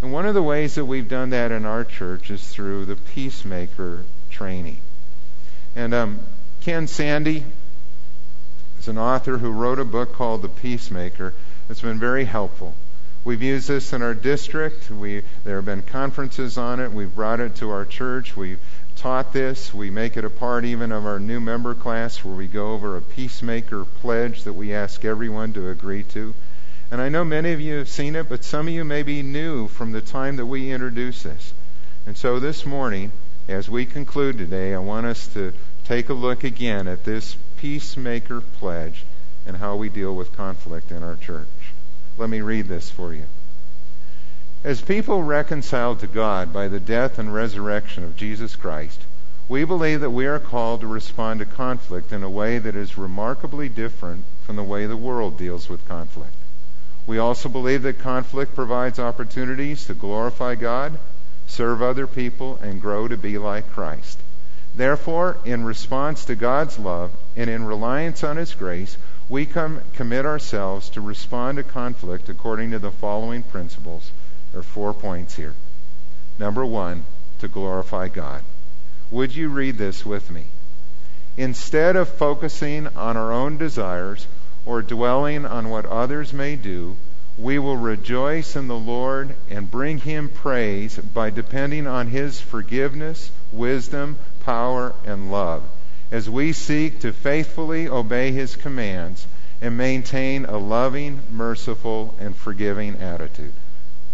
And 0.02 0.12
one 0.12 0.26
of 0.26 0.34
the 0.34 0.42
ways 0.42 0.76
that 0.76 0.84
we've 0.84 1.08
done 1.08 1.30
that 1.30 1.50
in 1.50 1.64
our 1.64 1.84
church 1.84 2.30
is 2.30 2.46
through 2.48 2.84
the 2.84 2.96
peacemaker 2.96 4.04
training. 4.30 4.78
And 5.74 5.92
um, 5.94 6.20
Ken 6.60 6.86
Sande 6.86 7.44
is 8.78 8.88
an 8.88 8.98
author 8.98 9.38
who 9.38 9.50
wrote 9.50 9.78
a 9.78 9.84
book 9.84 10.12
called 10.12 10.42
The 10.42 10.48
Peacemaker. 10.48 11.34
It's 11.68 11.82
been 11.82 11.98
very 11.98 12.24
helpful. 12.24 12.74
We've 13.22 13.42
used 13.42 13.68
this 13.68 13.92
in 13.92 14.00
our 14.00 14.14
district. 14.14 14.90
We, 14.90 15.22
there 15.44 15.56
have 15.56 15.66
been 15.66 15.82
conferences 15.82 16.56
on 16.56 16.80
it. 16.80 16.90
We've 16.90 17.14
brought 17.14 17.40
it 17.40 17.56
to 17.56 17.70
our 17.70 17.84
church. 17.84 18.34
We've 18.34 18.60
taught 18.96 19.34
this. 19.34 19.74
We 19.74 19.90
make 19.90 20.16
it 20.16 20.24
a 20.24 20.30
part 20.30 20.64
even 20.64 20.90
of 20.90 21.04
our 21.04 21.20
new 21.20 21.38
member 21.38 21.74
class 21.74 22.24
where 22.24 22.34
we 22.34 22.46
go 22.46 22.72
over 22.72 22.96
a 22.96 23.02
peacemaker 23.02 23.84
pledge 23.84 24.44
that 24.44 24.54
we 24.54 24.72
ask 24.72 25.04
everyone 25.04 25.52
to 25.52 25.68
agree 25.68 26.02
to. 26.04 26.34
And 26.90 27.00
I 27.00 27.10
know 27.10 27.22
many 27.24 27.52
of 27.52 27.60
you 27.60 27.76
have 27.76 27.90
seen 27.90 28.16
it, 28.16 28.28
but 28.28 28.42
some 28.42 28.68
of 28.68 28.72
you 28.72 28.84
may 28.84 29.02
be 29.02 29.22
new 29.22 29.68
from 29.68 29.92
the 29.92 30.00
time 30.00 30.36
that 30.36 30.46
we 30.46 30.72
introduced 30.72 31.22
this. 31.24 31.52
And 32.06 32.16
so 32.16 32.40
this 32.40 32.64
morning, 32.64 33.12
as 33.48 33.68
we 33.68 33.84
conclude 33.84 34.38
today, 34.38 34.74
I 34.74 34.78
want 34.78 35.04
us 35.04 35.26
to 35.34 35.52
take 35.84 36.08
a 36.08 36.14
look 36.14 36.42
again 36.42 36.88
at 36.88 37.04
this 37.04 37.36
peacemaker 37.58 38.40
pledge 38.40 39.04
and 39.46 39.58
how 39.58 39.76
we 39.76 39.90
deal 39.90 40.14
with 40.14 40.34
conflict 40.34 40.90
in 40.90 41.02
our 41.02 41.16
church. 41.16 41.48
Let 42.20 42.28
me 42.28 42.42
read 42.42 42.68
this 42.68 42.90
for 42.90 43.14
you. 43.14 43.24
As 44.62 44.82
people 44.82 45.22
reconciled 45.22 46.00
to 46.00 46.06
God 46.06 46.52
by 46.52 46.68
the 46.68 46.78
death 46.78 47.18
and 47.18 47.32
resurrection 47.32 48.04
of 48.04 48.14
Jesus 48.14 48.56
Christ, 48.56 49.00
We 49.48 49.64
believe 49.64 50.02
that 50.02 50.10
we 50.10 50.26
are 50.26 50.38
called 50.38 50.82
to 50.82 50.86
respond 50.86 51.40
to 51.40 51.46
conflict 51.46 52.12
in 52.12 52.22
a 52.22 52.28
way 52.28 52.58
that 52.58 52.76
is 52.76 52.98
remarkably 52.98 53.70
different 53.70 54.26
from 54.44 54.56
the 54.56 54.62
way 54.62 54.84
the 54.84 54.98
world 54.98 55.38
deals 55.38 55.70
with 55.70 55.88
conflict. 55.88 56.34
We 57.06 57.18
also 57.18 57.48
believe 57.48 57.82
that 57.84 57.98
conflict 57.98 58.54
provides 58.54 58.98
opportunities 58.98 59.86
to 59.86 59.94
glorify 59.94 60.56
God, 60.56 60.98
serve 61.46 61.80
other 61.80 62.06
people, 62.06 62.58
and 62.62 62.82
grow 62.82 63.08
to 63.08 63.16
be 63.16 63.38
like 63.38 63.72
Christ. 63.72 64.18
Therefore, 64.74 65.38
in 65.46 65.64
response 65.64 66.26
to 66.26 66.36
God's 66.36 66.78
love 66.78 67.12
and 67.34 67.48
in 67.48 67.64
reliance 67.64 68.22
on 68.22 68.36
His 68.36 68.52
grace, 68.52 68.98
we 69.30 69.46
come, 69.46 69.80
commit 69.94 70.26
ourselves 70.26 70.90
to 70.90 71.00
respond 71.00 71.56
to 71.56 71.62
conflict 71.62 72.28
according 72.28 72.72
to 72.72 72.80
the 72.80 72.90
following 72.90 73.44
principles. 73.44 74.10
There 74.50 74.58
are 74.58 74.64
four 74.64 74.92
points 74.92 75.36
here. 75.36 75.54
Number 76.36 76.66
one, 76.66 77.04
to 77.38 77.46
glorify 77.46 78.08
God. 78.08 78.42
Would 79.12 79.36
you 79.36 79.48
read 79.48 79.78
this 79.78 80.04
with 80.04 80.32
me? 80.32 80.46
Instead 81.36 81.94
of 81.94 82.08
focusing 82.08 82.88
on 82.88 83.16
our 83.16 83.32
own 83.32 83.56
desires 83.56 84.26
or 84.66 84.82
dwelling 84.82 85.46
on 85.46 85.70
what 85.70 85.86
others 85.86 86.32
may 86.32 86.56
do, 86.56 86.96
we 87.38 87.56
will 87.56 87.76
rejoice 87.76 88.56
in 88.56 88.66
the 88.66 88.74
Lord 88.74 89.36
and 89.48 89.70
bring 89.70 89.98
Him 89.98 90.28
praise 90.28 90.96
by 90.96 91.30
depending 91.30 91.86
on 91.86 92.08
His 92.08 92.40
forgiveness, 92.40 93.30
wisdom, 93.52 94.18
power, 94.44 94.92
and 95.06 95.30
love 95.30 95.62
as 96.10 96.28
we 96.28 96.52
seek 96.52 97.00
to 97.00 97.12
faithfully 97.12 97.88
obey 97.88 98.32
His 98.32 98.56
commands 98.56 99.26
and 99.60 99.76
maintain 99.76 100.44
a 100.44 100.58
loving, 100.58 101.20
merciful, 101.30 102.14
and 102.18 102.34
forgiving 102.34 102.96
attitude. 102.96 103.52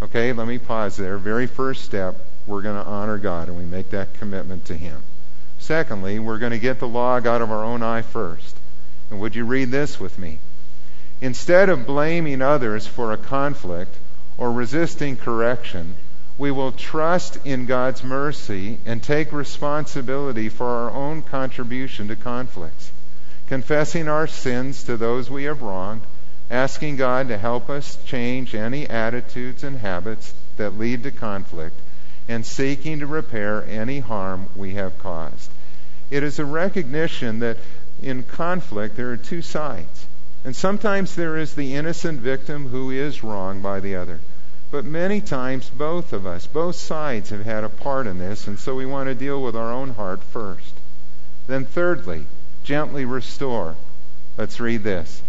Okay, 0.01 0.33
let 0.33 0.47
me 0.47 0.57
pause 0.59 0.97
there. 0.97 1.17
Very 1.17 1.47
first 1.47 1.83
step 1.83 2.15
we're 2.45 2.61
going 2.61 2.81
to 2.81 2.89
honor 2.89 3.17
God 3.17 3.49
and 3.49 3.57
we 3.57 3.65
make 3.65 3.89
that 3.91 4.13
commitment 4.15 4.65
to 4.65 4.75
Him. 4.75 5.01
Secondly, 5.59 6.19
we're 6.19 6.37
going 6.37 6.51
to 6.51 6.59
get 6.59 6.79
the 6.79 6.87
log 6.87 7.25
out 7.25 7.41
of 7.41 7.51
our 7.51 7.63
own 7.63 7.81
eye 7.81 8.03
first. 8.03 8.55
And 9.09 9.19
would 9.19 9.35
you 9.35 9.45
read 9.45 9.71
this 9.71 9.99
with 9.99 10.19
me? 10.19 10.39
Instead 11.19 11.69
of 11.69 11.87
blaming 11.87 12.41
others 12.41 12.85
for 12.85 13.11
a 13.11 13.17
conflict 13.17 13.95
or 14.37 14.51
resisting 14.51 15.17
correction, 15.17 15.95
we 16.37 16.51
will 16.51 16.71
trust 16.71 17.37
in 17.45 17.65
God's 17.65 18.03
mercy 18.03 18.77
and 18.85 19.01
take 19.01 19.31
responsibility 19.31 20.49
for 20.49 20.67
our 20.67 20.91
own 20.91 21.23
contribution 21.23 22.07
to 22.09 22.15
conflicts, 22.15 22.91
confessing 23.47 24.07
our 24.07 24.27
sins 24.27 24.83
to 24.83 24.97
those 24.97 25.29
we 25.29 25.45
have 25.45 25.61
wronged, 25.61 26.01
asking 26.49 26.95
God 26.95 27.27
to 27.29 27.37
help 27.37 27.69
us 27.69 27.97
change 28.05 28.53
any 28.53 28.87
attitudes 28.87 29.63
and 29.63 29.79
habits 29.79 30.33
that 30.57 30.77
lead 30.77 31.03
to 31.03 31.11
conflict, 31.11 31.79
and 32.27 32.45
seeking 32.45 32.99
to 32.99 33.07
repair 33.07 33.63
any 33.65 33.99
harm 33.99 34.47
we 34.55 34.75
have 34.75 34.99
caused. 34.99 35.49
It 36.11 36.23
is 36.23 36.39
a 36.39 36.45
recognition 36.45 37.39
that 37.39 37.57
in 38.01 38.23
conflict 38.23 38.95
there 38.95 39.11
are 39.11 39.17
two 39.17 39.41
sides. 39.41 40.05
And 40.45 40.55
sometimes 40.55 41.15
there 41.15 41.35
is 41.35 41.55
the 41.55 41.73
innocent 41.75 42.21
victim 42.21 42.69
who 42.69 42.91
is 42.91 43.23
wronged 43.23 43.63
by 43.63 43.79
the 43.79 43.95
other. 43.95 44.19
But 44.69 44.85
many 44.85 45.21
times 45.21 45.69
both 45.69 46.11
of 46.13 46.25
us, 46.25 46.45
both 46.45 46.75
sides 46.75 47.29
have 47.29 47.45
had 47.45 47.63
a 47.63 47.69
part 47.69 48.07
in 48.07 48.19
this, 48.19 48.47
and 48.47 48.59
so 48.59 48.75
we 48.75 48.85
want 48.85 49.07
to 49.07 49.15
deal 49.15 49.41
with 49.41 49.55
our 49.55 49.71
own 49.71 49.91
heart 49.91 50.21
first. 50.23 50.73
Then 51.47 51.65
thirdly, 51.65 52.25
gently 52.63 53.05
restore. 53.05 53.75
Let's 54.37 54.59
read 54.59 54.83
this. 54.83 55.21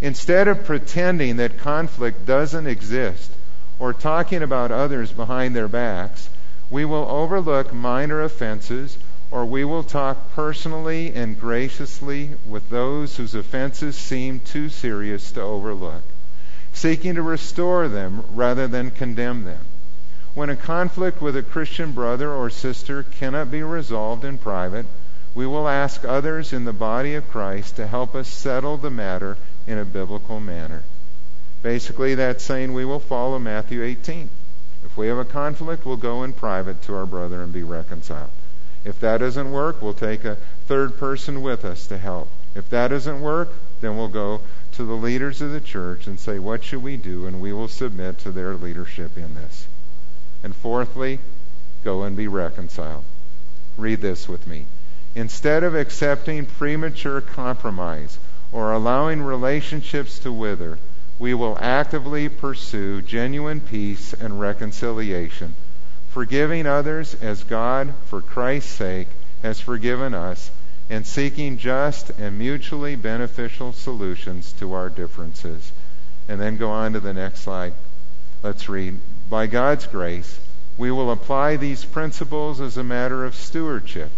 Instead 0.00 0.48
of 0.48 0.64
pretending 0.64 1.36
that 1.36 1.58
conflict 1.58 2.26
doesn't 2.26 2.66
exist, 2.66 3.30
or 3.78 3.92
talking 3.92 4.42
about 4.42 4.72
others 4.72 5.12
behind 5.12 5.54
their 5.54 5.68
backs, 5.68 6.28
we 6.70 6.84
will 6.84 7.06
overlook 7.08 7.72
minor 7.72 8.22
offenses 8.22 8.98
or 9.30 9.44
we 9.44 9.64
will 9.64 9.82
talk 9.82 10.32
personally 10.34 11.12
and 11.12 11.40
graciously 11.40 12.30
with 12.46 12.68
those 12.70 13.16
whose 13.16 13.34
offenses 13.34 13.96
seem 13.96 14.38
too 14.38 14.68
serious 14.68 15.32
to 15.32 15.40
overlook, 15.40 16.02
seeking 16.74 17.14
to 17.14 17.22
restore 17.22 17.88
them 17.88 18.22
rather 18.34 18.68
than 18.68 18.90
condemn 18.90 19.44
them. 19.44 19.64
When 20.34 20.50
a 20.50 20.56
conflict 20.56 21.22
with 21.22 21.36
a 21.36 21.42
Christian 21.42 21.92
brother 21.92 22.30
or 22.30 22.50
sister 22.50 23.04
cannot 23.04 23.50
be 23.50 23.62
resolved 23.62 24.24
in 24.24 24.36
private, 24.36 24.86
we 25.34 25.46
will 25.46 25.68
ask 25.68 26.04
others 26.04 26.52
in 26.52 26.64
the 26.64 26.72
body 26.72 27.14
of 27.14 27.30
Christ 27.30 27.76
to 27.76 27.86
help 27.86 28.14
us 28.14 28.28
settle 28.28 28.76
the 28.76 28.90
matter 28.90 29.36
in 29.66 29.78
a 29.78 29.84
biblical 29.84 30.40
manner. 30.40 30.82
Basically, 31.62 32.16
that's 32.16 32.44
saying 32.44 32.74
we 32.74 32.84
will 32.84 33.00
follow 33.00 33.38
Matthew 33.38 33.82
18. 33.82 34.28
If 34.84 34.96
we 34.96 35.06
have 35.06 35.18
a 35.18 35.24
conflict, 35.24 35.86
we'll 35.86 35.96
go 35.96 36.22
in 36.24 36.32
private 36.32 36.82
to 36.82 36.94
our 36.94 37.06
brother 37.06 37.42
and 37.42 37.52
be 37.52 37.62
reconciled. 37.62 38.30
If 38.84 39.00
that 39.00 39.18
doesn't 39.18 39.50
work, 39.50 39.80
we'll 39.80 39.94
take 39.94 40.24
a 40.24 40.36
third 40.66 40.98
person 40.98 41.42
with 41.42 41.64
us 41.64 41.86
to 41.86 41.96
help. 41.96 42.28
If 42.54 42.68
that 42.70 42.88
doesn't 42.88 43.20
work, 43.20 43.50
then 43.80 43.96
we'll 43.96 44.08
go 44.08 44.42
to 44.76 44.84
the 44.84 44.94
leaders 44.94 45.40
of 45.40 45.52
the 45.52 45.60
church 45.60 46.06
and 46.06 46.18
say, 46.18 46.38
What 46.38 46.64
should 46.64 46.82
we 46.82 46.96
do? 46.96 47.26
And 47.26 47.40
we 47.40 47.52
will 47.52 47.68
submit 47.68 48.18
to 48.20 48.30
their 48.30 48.54
leadership 48.54 49.16
in 49.16 49.34
this. 49.34 49.66
And 50.42 50.54
fourthly, 50.54 51.20
go 51.84 52.02
and 52.02 52.16
be 52.16 52.28
reconciled. 52.28 53.04
Read 53.76 54.00
this 54.00 54.28
with 54.28 54.46
me. 54.46 54.66
Instead 55.14 55.62
of 55.62 55.74
accepting 55.74 56.46
premature 56.46 57.20
compromise 57.20 58.18
or 58.52 58.72
allowing 58.72 59.22
relationships 59.22 60.18
to 60.20 60.32
wither, 60.32 60.78
we 61.18 61.34
will 61.34 61.56
actively 61.60 62.28
pursue 62.28 63.00
genuine 63.00 63.60
peace 63.60 64.12
and 64.12 64.40
reconciliation, 64.40 65.54
forgiving 66.10 66.66
others 66.66 67.14
as 67.14 67.44
God, 67.44 67.94
for 68.06 68.20
Christ's 68.20 68.72
sake, 68.72 69.08
has 69.42 69.60
forgiven 69.60 70.14
us, 70.14 70.50
and 70.90 71.06
seeking 71.06 71.58
just 71.58 72.10
and 72.10 72.38
mutually 72.38 72.96
beneficial 72.96 73.72
solutions 73.72 74.52
to 74.58 74.72
our 74.72 74.88
differences. 74.88 75.72
And 76.28 76.40
then 76.40 76.56
go 76.56 76.70
on 76.70 76.92
to 76.92 77.00
the 77.00 77.14
next 77.14 77.40
slide. 77.40 77.74
Let's 78.42 78.68
read. 78.68 78.98
By 79.30 79.46
God's 79.46 79.86
grace, 79.86 80.38
we 80.76 80.90
will 80.90 81.10
apply 81.10 81.56
these 81.56 81.84
principles 81.84 82.60
as 82.60 82.76
a 82.76 82.84
matter 82.84 83.24
of 83.24 83.34
stewardship, 83.34 84.10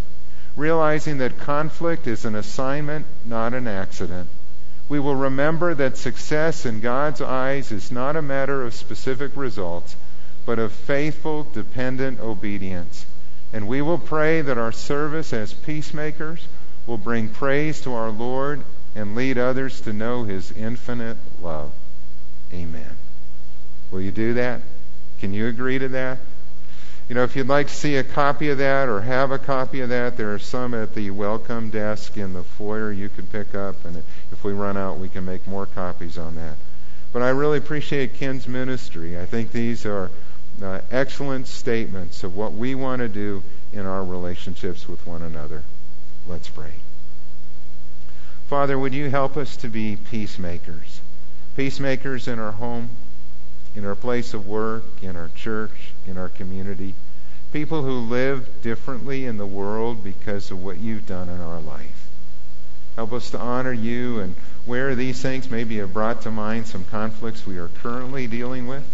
realizing 0.57 1.19
that 1.19 1.39
conflict 1.39 2.07
is 2.07 2.25
an 2.25 2.35
assignment, 2.35 3.07
not 3.25 3.55
an 3.55 3.67
accident 3.67 4.29
we 4.89 5.01
will 5.01 5.17
remember 5.17 5.75
that 5.75 5.97
success 5.97 6.65
in 6.65 6.81
God's 6.81 7.21
eyes 7.21 7.73
is 7.73 7.91
not 7.91 8.15
a 8.15 8.23
matter 8.23 8.63
of 8.63 8.75
specific 8.75 9.33
results, 9.35 9.97
but 10.45 10.61
of 10.61 10.73
faithful, 10.73 11.43
dependent 11.43 12.21
obedience. 12.21 13.05
And 13.53 13.67
we 13.67 13.83
will 13.83 13.99
pray 13.99 14.43
that 14.43 14.59
our 14.59 14.71
service 14.71 15.33
as 15.33 15.53
peacemakers 15.53 16.47
will 16.87 16.99
bring 16.99 17.29
praise 17.29 17.81
to 17.83 17.95
our 17.95 18.11
Lord 18.11 18.63
and 18.95 19.15
lead 19.15 19.39
others 19.39 19.81
to 19.83 19.93
know 19.93 20.25
his 20.25 20.53
infinite 20.53 21.17
love. 21.43 21.73
Amen. 22.53 22.97
Will 23.91 24.01
you 24.01 24.13
do 24.13 24.35
that? 24.35 24.63
Can 25.21 25.35
you 25.35 25.49
agree 25.49 25.79
to 25.79 25.89
that? 25.89 26.19
You 27.09 27.15
know, 27.15 27.23
if 27.23 27.37
you'd 27.37 27.47
like 27.47 27.69
to 27.69 27.75
see 27.75 27.97
a 27.97 28.05
copy 28.05 28.51
of 28.51 28.59
that 28.59 28.89
or 28.89 29.01
have 29.01 29.31
a 29.31 29.39
copy 29.39 29.81
of 29.81 29.91
that, 29.91 30.17
there 30.17 30.35
are 30.35 30.41
some 30.41 30.75
at 30.75 30.95
the 30.95 31.11
welcome 31.11 31.71
desk 31.71 32.17
in 32.17 32.33
the 32.33 32.43
foyer 32.43 32.91
you 32.91 33.09
can 33.09 33.27
pick 33.27 33.55
up. 33.55 33.85
And 33.85 34.03
if 34.33 34.43
we 34.43 34.53
run 34.53 34.77
out, 34.77 34.99
we 34.99 35.09
can 35.09 35.25
make 35.25 35.47
more 35.47 35.67
copies 35.67 36.19
on 36.19 36.35
that. 36.35 36.57
But 37.13 37.23
I 37.23 37.29
really 37.29 37.59
appreciate 37.59 38.15
Ken's 38.15 38.49
ministry. 38.49 39.19
I 39.19 39.25
think 39.25 39.53
these 39.53 39.87
are 39.87 40.11
uh, 40.63 40.81
excellent 40.91 41.47
statements 41.47 42.25
of 42.25 42.35
what 42.35 42.53
we 42.53 42.75
want 42.75 43.01
to 43.01 43.09
do 43.09 43.43
in 43.73 43.87
our 43.87 44.05
relationships 44.05 44.89
with 44.89 45.07
one 45.07 45.23
another. 45.23 45.63
Let's 46.29 46.49
pray. 46.49 46.73
Father, 48.49 48.79
would 48.79 48.95
you 48.95 49.11
help 49.11 49.37
us 49.37 49.57
to 49.59 49.69
be 49.69 49.97
peacemakers? 49.97 51.01
Peacemakers 51.57 52.29
in 52.29 52.39
our 52.39 52.53
home, 52.53 52.91
in 53.75 53.85
our 53.85 53.95
place 53.95 54.35
of 54.35 54.47
work, 54.47 54.85
in 55.03 55.17
our 55.17 55.31
church, 55.35 55.93
in 56.07 56.17
our 56.17 56.29
community. 56.29 56.95
People 57.53 57.83
who 57.83 58.01
live 58.01 58.63
differently 58.63 59.25
in 59.25 59.37
the 59.37 59.47
world 59.47 60.03
because 60.05 60.51
of 60.51 60.63
what 60.63 60.79
you've 60.79 61.07
done 61.07 61.29
in 61.29 61.41
our 61.41 61.61
life. 61.61 62.09
Help 62.97 63.13
us 63.13 63.31
to 63.31 63.39
honor 63.39 63.73
you 63.73 64.21
and 64.21 64.35
where 64.65 64.95
these 64.95 65.21
things 65.21 65.51
maybe 65.51 65.79
have 65.79 65.93
brought 65.93 66.23
to 66.23 66.31
mind 66.31 66.67
some 66.67 66.85
conflicts 66.85 67.47
we 67.47 67.59
are 67.59 67.69
currently 67.69 68.27
dealing 68.27 68.67
with. 68.67 68.85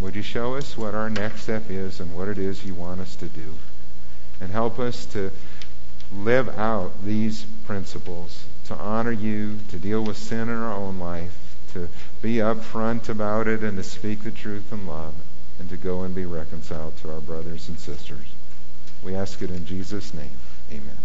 Would 0.00 0.16
you 0.16 0.22
show 0.22 0.56
us 0.56 0.76
what 0.76 0.94
our 0.94 1.10
next 1.10 1.42
step 1.42 1.70
is 1.70 2.00
and 2.00 2.16
what 2.16 2.28
it 2.28 2.38
is 2.38 2.64
you 2.64 2.74
want 2.74 3.00
us 3.00 3.14
to 3.16 3.26
do? 3.26 3.54
And 4.40 4.50
help 4.50 4.78
us 4.78 5.06
to 5.06 5.30
live 6.16 6.48
out 6.58 6.92
these 7.04 7.44
principles, 7.66 8.44
to 8.66 8.74
honor 8.74 9.12
you, 9.12 9.58
to 9.70 9.78
deal 9.78 10.02
with 10.02 10.16
sin 10.16 10.48
in 10.48 10.54
our 10.54 10.74
own 10.74 10.98
life, 10.98 11.56
to 11.72 11.88
be 12.22 12.36
upfront 12.36 13.08
about 13.08 13.48
it 13.48 13.62
and 13.62 13.76
to 13.76 13.82
speak 13.82 14.22
the 14.22 14.30
truth 14.30 14.72
in 14.72 14.86
love 14.86 15.14
and 15.58 15.68
to 15.70 15.76
go 15.76 16.02
and 16.02 16.14
be 16.14 16.24
reconciled 16.24 16.96
to 16.98 17.12
our 17.12 17.20
brothers 17.20 17.68
and 17.68 17.78
sisters. 17.78 18.26
We 19.02 19.14
ask 19.14 19.42
it 19.42 19.50
in 19.50 19.66
Jesus' 19.66 20.14
name. 20.14 20.38
Amen. 20.70 21.03